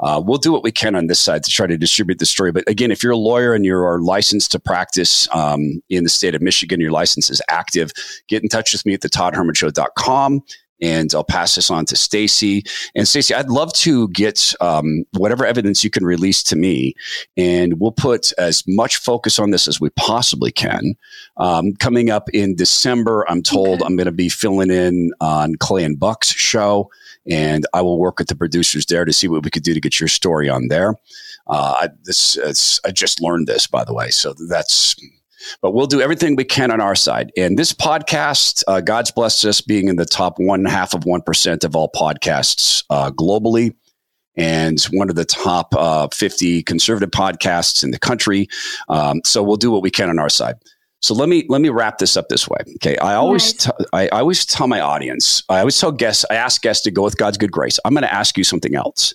Uh, 0.00 0.22
we'll 0.24 0.38
do 0.38 0.52
what 0.52 0.62
we 0.62 0.72
can 0.72 0.94
on 0.94 1.08
this 1.08 1.20
side 1.20 1.42
to 1.42 1.50
try 1.50 1.66
to 1.66 1.76
distribute 1.76 2.18
the 2.18 2.26
story. 2.26 2.52
But 2.52 2.68
again, 2.68 2.90
if 2.90 3.02
you're 3.02 3.12
a 3.12 3.16
lawyer 3.16 3.52
and 3.52 3.64
you 3.64 3.76
are 3.76 4.00
licensed 4.00 4.52
to 4.52 4.60
practice 4.60 5.28
um, 5.34 5.82
in 5.90 6.04
the 6.04 6.10
state 6.10 6.34
of 6.36 6.40
Michigan, 6.40 6.80
your 6.80 6.92
license 6.92 7.28
is 7.30 7.42
active, 7.48 7.90
get 8.28 8.42
in 8.42 8.48
touch 8.48 8.72
with 8.72 8.86
me 8.86 8.94
at 8.94 9.00
the 9.00 9.10
toddhermanshow.com 9.10 10.42
and 10.80 11.12
I'll 11.14 11.24
pass 11.24 11.54
this 11.54 11.70
on 11.70 11.84
to 11.86 11.96
Stacy. 11.96 12.64
And 12.94 13.06
Stacy, 13.06 13.34
I'd 13.34 13.50
love 13.50 13.72
to 13.74 14.08
get 14.08 14.54
um, 14.60 15.04
whatever 15.16 15.44
evidence 15.44 15.82
you 15.82 15.90
can 15.90 16.04
release 16.04 16.42
to 16.44 16.56
me, 16.56 16.94
and 17.36 17.80
we'll 17.80 17.92
put 17.92 18.32
as 18.38 18.62
much 18.66 18.96
focus 18.96 19.38
on 19.38 19.50
this 19.50 19.68
as 19.68 19.80
we 19.80 19.90
possibly 19.90 20.50
can. 20.50 20.94
Um, 21.36 21.74
coming 21.74 22.10
up 22.10 22.28
in 22.30 22.54
December, 22.54 23.24
I'm 23.28 23.42
told 23.42 23.80
okay. 23.80 23.86
I'm 23.86 23.96
going 23.96 24.06
to 24.06 24.12
be 24.12 24.28
filling 24.28 24.70
in 24.70 25.12
on 25.20 25.56
Clay 25.56 25.84
and 25.84 25.98
Buck's 25.98 26.32
show, 26.32 26.90
and 27.28 27.66
I 27.74 27.82
will 27.82 27.98
work 27.98 28.18
with 28.18 28.28
the 28.28 28.36
producers 28.36 28.86
there 28.86 29.04
to 29.04 29.12
see 29.12 29.28
what 29.28 29.44
we 29.44 29.50
could 29.50 29.62
do 29.62 29.74
to 29.74 29.80
get 29.80 30.00
your 30.00 30.08
story 30.08 30.48
on 30.48 30.68
there. 30.68 30.94
Uh, 31.46 31.76
I, 31.80 31.88
this, 32.04 32.80
I 32.84 32.90
just 32.90 33.22
learned 33.22 33.46
this, 33.46 33.66
by 33.66 33.84
the 33.84 33.94
way, 33.94 34.10
so 34.10 34.34
that's 34.48 34.94
but 35.62 35.72
we'll 35.72 35.86
do 35.86 36.00
everything 36.00 36.36
we 36.36 36.44
can 36.44 36.70
on 36.70 36.80
our 36.80 36.94
side. 36.94 37.32
And 37.36 37.58
this 37.58 37.72
podcast, 37.72 38.62
uh, 38.68 38.80
God's 38.80 39.10
blessed 39.10 39.44
us 39.44 39.60
being 39.60 39.88
in 39.88 39.96
the 39.96 40.06
top 40.06 40.38
one 40.38 40.64
half 40.64 40.94
of 40.94 41.00
1% 41.00 41.64
of 41.64 41.76
all 41.76 41.90
podcasts 41.94 42.84
uh, 42.90 43.10
globally 43.10 43.74
and 44.36 44.80
one 44.92 45.10
of 45.10 45.16
the 45.16 45.24
top 45.24 45.74
uh, 45.74 46.08
50 46.12 46.62
conservative 46.62 47.10
podcasts 47.10 47.82
in 47.82 47.90
the 47.90 47.98
country. 47.98 48.48
Um, 48.88 49.20
so 49.24 49.42
we'll 49.42 49.56
do 49.56 49.70
what 49.70 49.82
we 49.82 49.90
can 49.90 50.08
on 50.08 50.18
our 50.18 50.28
side. 50.28 50.56
So 51.00 51.14
let 51.14 51.28
me 51.28 51.46
let 51.48 51.60
me 51.60 51.68
wrap 51.68 51.98
this 51.98 52.16
up 52.16 52.28
this 52.28 52.48
way. 52.48 52.58
Okay, 52.76 52.96
I 52.98 53.14
always 53.14 53.52
t- 53.52 53.70
I, 53.92 54.06
I 54.08 54.18
always 54.18 54.44
tell 54.44 54.66
my 54.66 54.80
audience, 54.80 55.44
I 55.48 55.60
always 55.60 55.78
tell 55.78 55.92
guests, 55.92 56.24
I 56.28 56.34
ask 56.34 56.60
guests 56.60 56.82
to 56.84 56.90
go 56.90 57.02
with 57.04 57.16
God's 57.16 57.38
good 57.38 57.52
grace. 57.52 57.78
I'm 57.84 57.94
going 57.94 58.02
to 58.02 58.12
ask 58.12 58.36
you 58.36 58.42
something 58.42 58.74
else. 58.74 59.14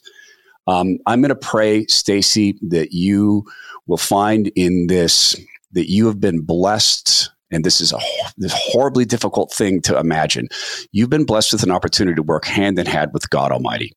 Um, 0.65 0.97
I'm 1.07 1.21
going 1.21 1.29
to 1.29 1.35
pray, 1.35 1.85
Stacy, 1.87 2.57
that 2.61 2.93
you 2.93 3.43
will 3.85 3.97
find 3.97 4.49
in 4.55 4.87
this 4.87 5.35
that 5.73 5.91
you 5.91 6.07
have 6.07 6.19
been 6.19 6.41
blessed 6.41 7.29
and 7.51 7.63
this 7.63 7.81
is 7.81 7.93
a 7.93 7.99
this 8.35 8.53
horribly 8.55 9.05
difficult 9.05 9.53
thing 9.53 9.79
to 9.81 9.97
imagine. 9.97 10.47
You've 10.91 11.11
been 11.11 11.25
blessed 11.25 11.53
with 11.53 11.63
an 11.63 11.71
opportunity 11.71 12.15
to 12.15 12.23
work 12.23 12.45
hand 12.45 12.79
in 12.79 12.87
hand 12.87 13.11
with 13.13 13.29
God 13.29 13.51
Almighty. 13.51 13.93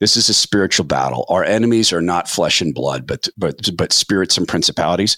This 0.00 0.16
is 0.16 0.30
a 0.30 0.34
spiritual 0.34 0.86
battle. 0.86 1.26
Our 1.28 1.44
enemies 1.44 1.92
are 1.92 2.00
not 2.00 2.28
flesh 2.28 2.62
and 2.62 2.74
blood, 2.74 3.06
but 3.06 3.28
but 3.36 3.76
but 3.76 3.92
spirits 3.92 4.38
and 4.38 4.48
principalities. 4.48 5.16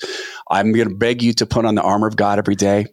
I'm 0.51 0.73
going 0.73 0.89
to 0.89 0.95
beg 0.95 1.23
you 1.23 1.33
to 1.35 1.47
put 1.47 1.65
on 1.65 1.77
the 1.77 1.83
armor 1.83 2.09
of 2.09 2.17
God 2.17 2.39
every 2.39 2.57
day 2.57 2.87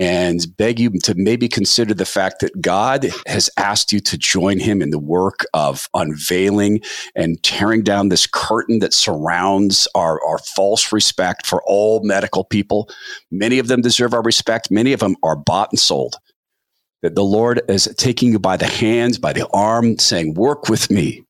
and 0.00 0.46
beg 0.56 0.80
you 0.80 0.90
to 0.90 1.14
maybe 1.14 1.46
consider 1.46 1.92
the 1.92 2.06
fact 2.06 2.40
that 2.40 2.60
God 2.62 3.08
has 3.26 3.50
asked 3.58 3.92
you 3.92 4.00
to 4.00 4.16
join 4.16 4.58
him 4.58 4.80
in 4.80 4.90
the 4.90 4.98
work 4.98 5.44
of 5.52 5.88
unveiling 5.92 6.80
and 7.14 7.40
tearing 7.42 7.82
down 7.82 8.08
this 8.08 8.26
curtain 8.26 8.78
that 8.78 8.94
surrounds 8.94 9.86
our, 9.94 10.18
our 10.24 10.38
false 10.38 10.90
respect 10.90 11.46
for 11.46 11.62
all 11.66 12.02
medical 12.02 12.44
people. 12.44 12.88
Many 13.30 13.58
of 13.58 13.68
them 13.68 13.82
deserve 13.82 14.14
our 14.14 14.22
respect, 14.22 14.70
many 14.70 14.94
of 14.94 15.00
them 15.00 15.16
are 15.22 15.36
bought 15.36 15.70
and 15.70 15.78
sold. 15.78 16.16
That 17.02 17.14
the 17.14 17.24
Lord 17.24 17.60
is 17.68 17.92
taking 17.96 18.32
you 18.32 18.38
by 18.38 18.56
the 18.56 18.66
hands, 18.66 19.18
by 19.18 19.34
the 19.34 19.46
arm, 19.52 19.98
saying, 19.98 20.34
Work 20.34 20.68
with 20.68 20.90
me. 20.90 21.22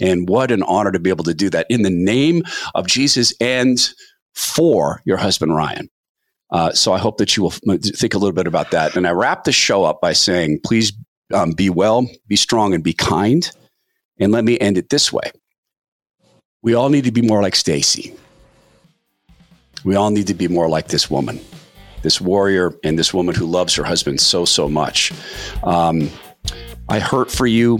And 0.00 0.28
what 0.28 0.50
an 0.50 0.62
honor 0.62 0.92
to 0.92 0.98
be 0.98 1.10
able 1.10 1.24
to 1.24 1.34
do 1.34 1.48
that 1.50 1.66
in 1.70 1.82
the 1.82 1.90
name 1.90 2.42
of 2.74 2.86
Jesus 2.86 3.32
and 3.40 3.78
for 4.34 5.00
your 5.06 5.16
husband, 5.16 5.54
Ryan. 5.54 5.88
Uh, 6.50 6.72
so 6.72 6.92
I 6.92 6.98
hope 6.98 7.18
that 7.18 7.36
you 7.36 7.42
will 7.42 7.50
think 7.50 8.14
a 8.14 8.18
little 8.18 8.32
bit 8.32 8.46
about 8.46 8.70
that. 8.70 8.96
And 8.96 9.06
I 9.06 9.10
wrap 9.10 9.44
the 9.44 9.52
show 9.52 9.84
up 9.84 10.00
by 10.00 10.12
saying, 10.12 10.60
please 10.64 10.92
um, 11.34 11.52
be 11.52 11.70
well, 11.70 12.08
be 12.28 12.36
strong, 12.36 12.72
and 12.72 12.84
be 12.84 12.92
kind. 12.92 13.50
And 14.18 14.32
let 14.32 14.44
me 14.44 14.58
end 14.58 14.78
it 14.78 14.88
this 14.88 15.12
way. 15.12 15.32
We 16.62 16.74
all 16.74 16.88
need 16.88 17.04
to 17.04 17.12
be 17.12 17.22
more 17.22 17.42
like 17.42 17.56
Stacy. 17.56 18.14
We 19.84 19.94
all 19.94 20.10
need 20.10 20.26
to 20.28 20.34
be 20.34 20.48
more 20.48 20.68
like 20.68 20.88
this 20.88 21.10
woman, 21.10 21.40
this 22.02 22.20
warrior, 22.20 22.74
and 22.82 22.98
this 22.98 23.12
woman 23.12 23.34
who 23.34 23.46
loves 23.46 23.74
her 23.74 23.84
husband 23.84 24.20
so, 24.20 24.44
so 24.44 24.68
much. 24.68 25.12
Um, 25.62 26.10
I 26.88 26.98
hurt 26.98 27.30
for 27.30 27.46
you. 27.46 27.78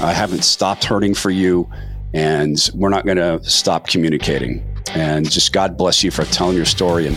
I 0.00 0.12
haven't 0.12 0.44
stopped 0.44 0.84
hurting 0.84 1.14
for 1.14 1.30
you. 1.30 1.70
And 2.14 2.70
we're 2.74 2.88
not 2.88 3.04
going 3.04 3.18
to 3.18 3.42
stop 3.44 3.88
communicating. 3.88 4.64
And 4.94 5.30
just 5.30 5.52
God 5.52 5.76
bless 5.76 6.02
you 6.02 6.10
for 6.10 6.24
telling 6.24 6.56
your 6.56 6.64
story. 6.64 7.06
And 7.06 7.16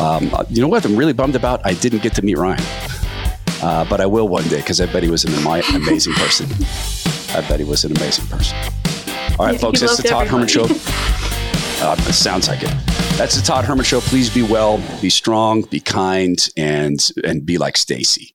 um, 0.00 0.32
you 0.48 0.60
know 0.60 0.68
what 0.68 0.84
I'm 0.84 0.96
really 0.96 1.12
bummed 1.12 1.36
about? 1.36 1.64
I 1.64 1.74
didn't 1.74 2.02
get 2.02 2.14
to 2.14 2.22
meet 2.22 2.38
Ryan. 2.38 2.64
Uh, 3.62 3.84
but 3.88 4.00
I 4.00 4.06
will 4.06 4.28
one 4.28 4.44
day 4.44 4.56
because 4.56 4.80
I 4.80 4.86
bet 4.86 5.02
he 5.02 5.10
was 5.10 5.24
an 5.24 5.34
amazing 5.34 6.14
person. 6.14 6.48
I 7.36 7.46
bet 7.46 7.60
he 7.60 7.64
was 7.64 7.84
an 7.84 7.96
amazing 7.96 8.26
person. 8.26 8.56
All 9.38 9.46
right, 9.46 9.60
folks, 9.60 9.80
that's 9.80 9.96
the 9.98 10.08
Todd. 10.08 10.26
Herman 10.26 10.48
Show. 10.48 10.66
Uh, 11.82 11.96
it 12.00 12.12
sounds 12.12 12.46
like 12.46 12.62
it. 12.62 12.68
That's 13.16 13.36
the 13.36 13.42
Todd 13.42 13.64
Herman 13.64 13.86
Show. 13.86 14.00
Please 14.02 14.28
be 14.28 14.42
well, 14.42 14.82
be 15.00 15.08
strong, 15.08 15.62
be 15.62 15.80
kind, 15.80 16.38
and 16.54 17.10
and 17.24 17.46
be 17.46 17.56
like 17.56 17.78
Stacy. 17.78 18.34